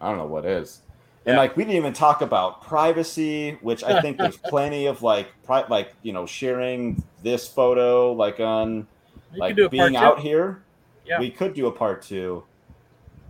I 0.00 0.08
don't 0.08 0.18
know 0.18 0.26
what 0.26 0.44
is. 0.44 0.82
And 1.26 1.34
Yeah. 1.34 1.38
like 1.38 1.56
we 1.56 1.64
didn't 1.64 1.76
even 1.76 1.92
talk 1.92 2.22
about 2.22 2.62
privacy, 2.62 3.58
which 3.62 3.84
I 3.84 4.00
think 4.00 4.18
there's 4.18 4.36
plenty 4.48 4.86
of 4.86 5.02
like, 5.02 5.28
pri- 5.44 5.66
like 5.68 5.94
you 6.02 6.12
know, 6.12 6.26
sharing 6.26 7.02
this 7.22 7.46
photo 7.48 8.12
like 8.12 8.40
on 8.40 8.88
you 9.32 9.40
like 9.40 9.50
can 9.50 9.56
do 9.56 9.62
a 9.66 9.68
part 9.68 9.70
being 9.70 9.92
two. 9.92 9.98
out 9.98 10.18
here. 10.20 10.62
Yeah. 11.06 11.20
We 11.20 11.30
could 11.30 11.54
do 11.54 11.66
a 11.66 11.72
part 11.72 12.02
two, 12.02 12.44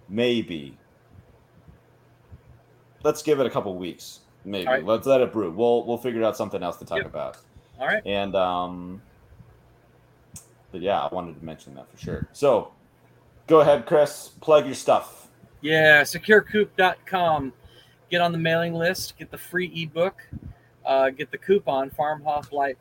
maybe. 0.09 0.77
Let's 3.05 3.23
give 3.23 3.39
it 3.41 3.47
a 3.47 3.51
couple 3.51 3.75
weeks, 3.77 4.21
maybe. 4.45 4.67
Right. 4.67 4.85
Let's 4.85 5.07
let 5.07 5.21
it 5.21 5.33
brew. 5.33 5.51
We'll 5.51 5.85
we'll 5.87 5.99
figure 5.99 6.23
out 6.25 6.37
something 6.37 6.63
else 6.63 6.77
to 6.79 6.85
talk 6.85 6.99
Yep. 6.99 7.07
about. 7.07 7.37
all 7.79 7.87
right 7.87 8.03
And 8.05 8.35
um, 8.35 9.03
but 10.73 10.81
yeah, 10.81 11.01
I 11.01 11.15
wanted 11.15 11.39
to 11.39 11.45
mention 11.45 11.75
that 11.77 11.91
for 11.91 11.97
sure. 11.99 12.29
So, 12.33 12.73
go 13.47 13.61
ahead, 13.61 13.87
Chris. 13.87 14.31
Plug 14.41 14.67
your 14.67 14.75
stuff. 14.75 15.29
Yeah, 15.61 16.03
securecoop.com. 16.03 17.53
Get 18.11 18.21
on 18.21 18.33
the 18.33 18.39
mailing 18.39 18.75
list, 18.75 19.17
get 19.19 19.31
the 19.31 19.39
free 19.39 19.71
ebook, 19.75 20.17
uh, 20.85 21.11
get 21.11 21.31
the 21.31 21.39
coupon 21.39 21.91
Farm 21.91 22.23
Hop 22.25 22.53
Life 22.53 22.77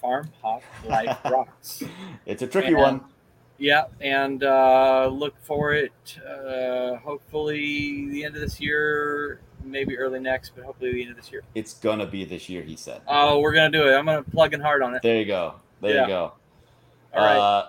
Farm 0.00 0.30
Hop 0.42 0.62
Life 0.86 1.18
Rocks. 1.24 1.82
It's 2.26 2.42
a 2.42 2.46
tricky 2.46 2.68
And- 2.68 2.76
one. 2.76 3.00
Yeah, 3.58 3.84
and 4.02 4.44
uh, 4.44 5.06
look 5.10 5.34
for 5.42 5.72
it 5.72 6.18
uh, 6.28 6.96
hopefully 6.96 8.06
the 8.10 8.22
end 8.22 8.34
of 8.34 8.42
this 8.42 8.60
year, 8.60 9.40
maybe 9.64 9.96
early 9.96 10.20
next, 10.20 10.52
but 10.54 10.62
hopefully 10.66 10.92
the 10.92 11.00
end 11.00 11.10
of 11.12 11.16
this 11.16 11.32
year. 11.32 11.40
It's 11.54 11.72
gonna 11.72 12.04
be 12.04 12.26
this 12.26 12.50
year, 12.50 12.62
he 12.62 12.76
said. 12.76 13.00
Oh, 13.08 13.38
we're 13.38 13.54
gonna 13.54 13.70
do 13.70 13.88
it. 13.88 13.94
I'm 13.94 14.04
gonna 14.04 14.22
plug 14.24 14.52
in 14.52 14.60
hard 14.60 14.82
on 14.82 14.94
it. 14.94 15.00
There 15.00 15.16
you 15.16 15.24
go. 15.24 15.54
There 15.80 15.94
Yeah. 15.94 16.02
you 16.02 16.06
go. 16.08 16.32
All 17.14 17.24
right. 17.24 17.38
Uh, 17.38 17.66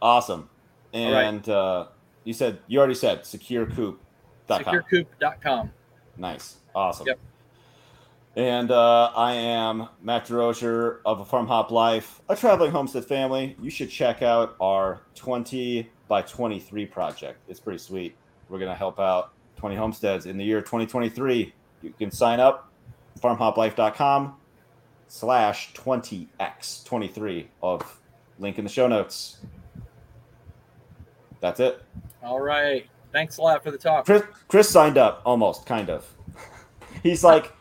awesome. 0.00 0.48
All 0.94 1.12
right. 1.12 1.22
And 1.24 1.48
uh, 1.48 1.86
you 2.22 2.32
said 2.32 2.58
you 2.68 2.78
already 2.78 2.94
said 2.94 3.22
securecoop.com. 3.22 4.62
Securecoop.com. 4.64 5.72
Nice. 6.16 6.58
Awesome. 6.76 7.08
Yep. 7.08 7.18
And 8.36 8.72
uh, 8.72 9.12
I 9.14 9.34
am 9.34 9.88
Matt 10.02 10.26
Derosier 10.26 10.98
of 11.04 11.20
a 11.20 11.24
Farm 11.24 11.46
Hop 11.46 11.70
Life, 11.70 12.20
a 12.28 12.34
traveling 12.34 12.72
homestead 12.72 13.04
family. 13.04 13.56
You 13.62 13.70
should 13.70 13.90
check 13.90 14.22
out 14.22 14.56
our 14.60 15.02
20 15.14 15.88
by 16.08 16.22
23 16.22 16.86
project. 16.86 17.38
It's 17.48 17.60
pretty 17.60 17.78
sweet. 17.78 18.16
We're 18.48 18.58
going 18.58 18.72
to 18.72 18.76
help 18.76 18.98
out 18.98 19.32
20 19.56 19.76
homesteads 19.76 20.26
in 20.26 20.36
the 20.36 20.44
year 20.44 20.60
2023. 20.60 21.54
You 21.82 21.94
can 21.96 22.10
sign 22.10 22.40
up, 22.40 22.72
farmhoplife.com 23.20 24.34
slash 25.06 25.72
20x23 25.74 27.46
of 27.62 28.00
link 28.40 28.58
in 28.58 28.64
the 28.64 28.70
show 28.70 28.88
notes. 28.88 29.38
That's 31.38 31.60
it. 31.60 31.84
All 32.20 32.40
right. 32.40 32.88
Thanks 33.12 33.36
a 33.36 33.42
lot 33.42 33.62
for 33.62 33.70
the 33.70 33.78
talk. 33.78 34.06
Chris, 34.06 34.24
Chris 34.48 34.68
signed 34.68 34.98
up 34.98 35.22
almost, 35.24 35.66
kind 35.66 35.88
of. 35.88 36.12
He's 37.04 37.22
like, 37.22 37.52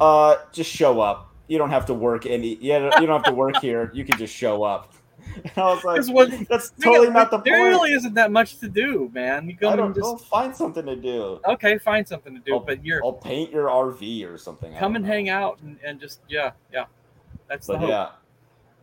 uh, 0.00 0.36
just 0.52 0.70
show 0.70 1.00
up. 1.00 1.32
you 1.48 1.58
don't 1.58 1.70
have 1.70 1.86
to 1.86 1.94
work 1.94 2.26
any. 2.26 2.56
Yeah, 2.60 3.00
you 3.00 3.06
don't 3.06 3.22
have 3.22 3.24
to 3.24 3.34
work 3.34 3.56
here. 3.60 3.90
You 3.94 4.04
can 4.04 4.18
just 4.18 4.34
show 4.34 4.62
up. 4.62 4.92
And 5.44 5.58
I 5.58 5.74
was 5.74 5.84
like, 5.84 6.06
what- 6.14 6.48
that's 6.48 6.70
totally 6.82 7.10
not 7.10 7.30
the 7.30 7.38
there 7.38 7.54
point. 7.58 7.62
There 7.64 7.64
really 7.70 7.92
isn't 7.92 8.14
that 8.14 8.30
much 8.30 8.58
to 8.58 8.68
do, 8.68 9.10
man. 9.12 9.48
You 9.48 9.54
go 9.56 9.68
I 9.70 9.76
don't 9.76 9.92
just 9.94 10.00
know. 10.06 10.16
Find 10.16 10.54
something 10.56 10.86
to 10.86 10.94
do. 10.96 11.40
okay, 11.46 11.76
find 11.78 12.06
something 12.08 12.32
to 12.34 12.40
do, 12.40 12.54
I'll- 12.54 12.60
but 12.60 12.84
you're 12.84 13.04
I'll 13.04 13.12
paint 13.12 13.50
your 13.50 13.66
RV 13.68 14.32
or 14.32 14.38
something. 14.38 14.72
Come 14.76 14.94
and 14.96 15.04
know. 15.04 15.10
hang 15.12 15.28
out 15.28 15.58
and, 15.62 15.78
and 15.84 16.00
just 16.00 16.20
yeah, 16.28 16.52
yeah. 16.72 16.84
That's 17.48 17.66
the 17.66 17.74
But 17.74 17.80
hope. 17.80 17.88
yeah, 17.90 18.08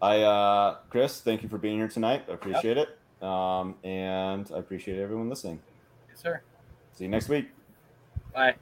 I 0.02 0.22
uh, 0.22 0.76
Chris, 0.90 1.22
thank 1.22 1.44
you 1.44 1.50
for 1.50 1.58
being 1.58 1.78
here 1.78 1.88
tonight. 1.88 2.24
I 2.30 2.34
appreciate 2.34 2.78
it. 2.78 2.90
Um, 3.26 3.76
and 3.84 4.52
I 4.54 4.60
appreciate 4.60 5.00
everyone 5.00 5.30
listening. 5.30 5.60
Yes, 6.10 6.20
sir. 6.22 6.42
See 6.92 7.06
you 7.06 7.10
next 7.10 7.30
week. 7.30 7.50
Bye. 8.34 8.56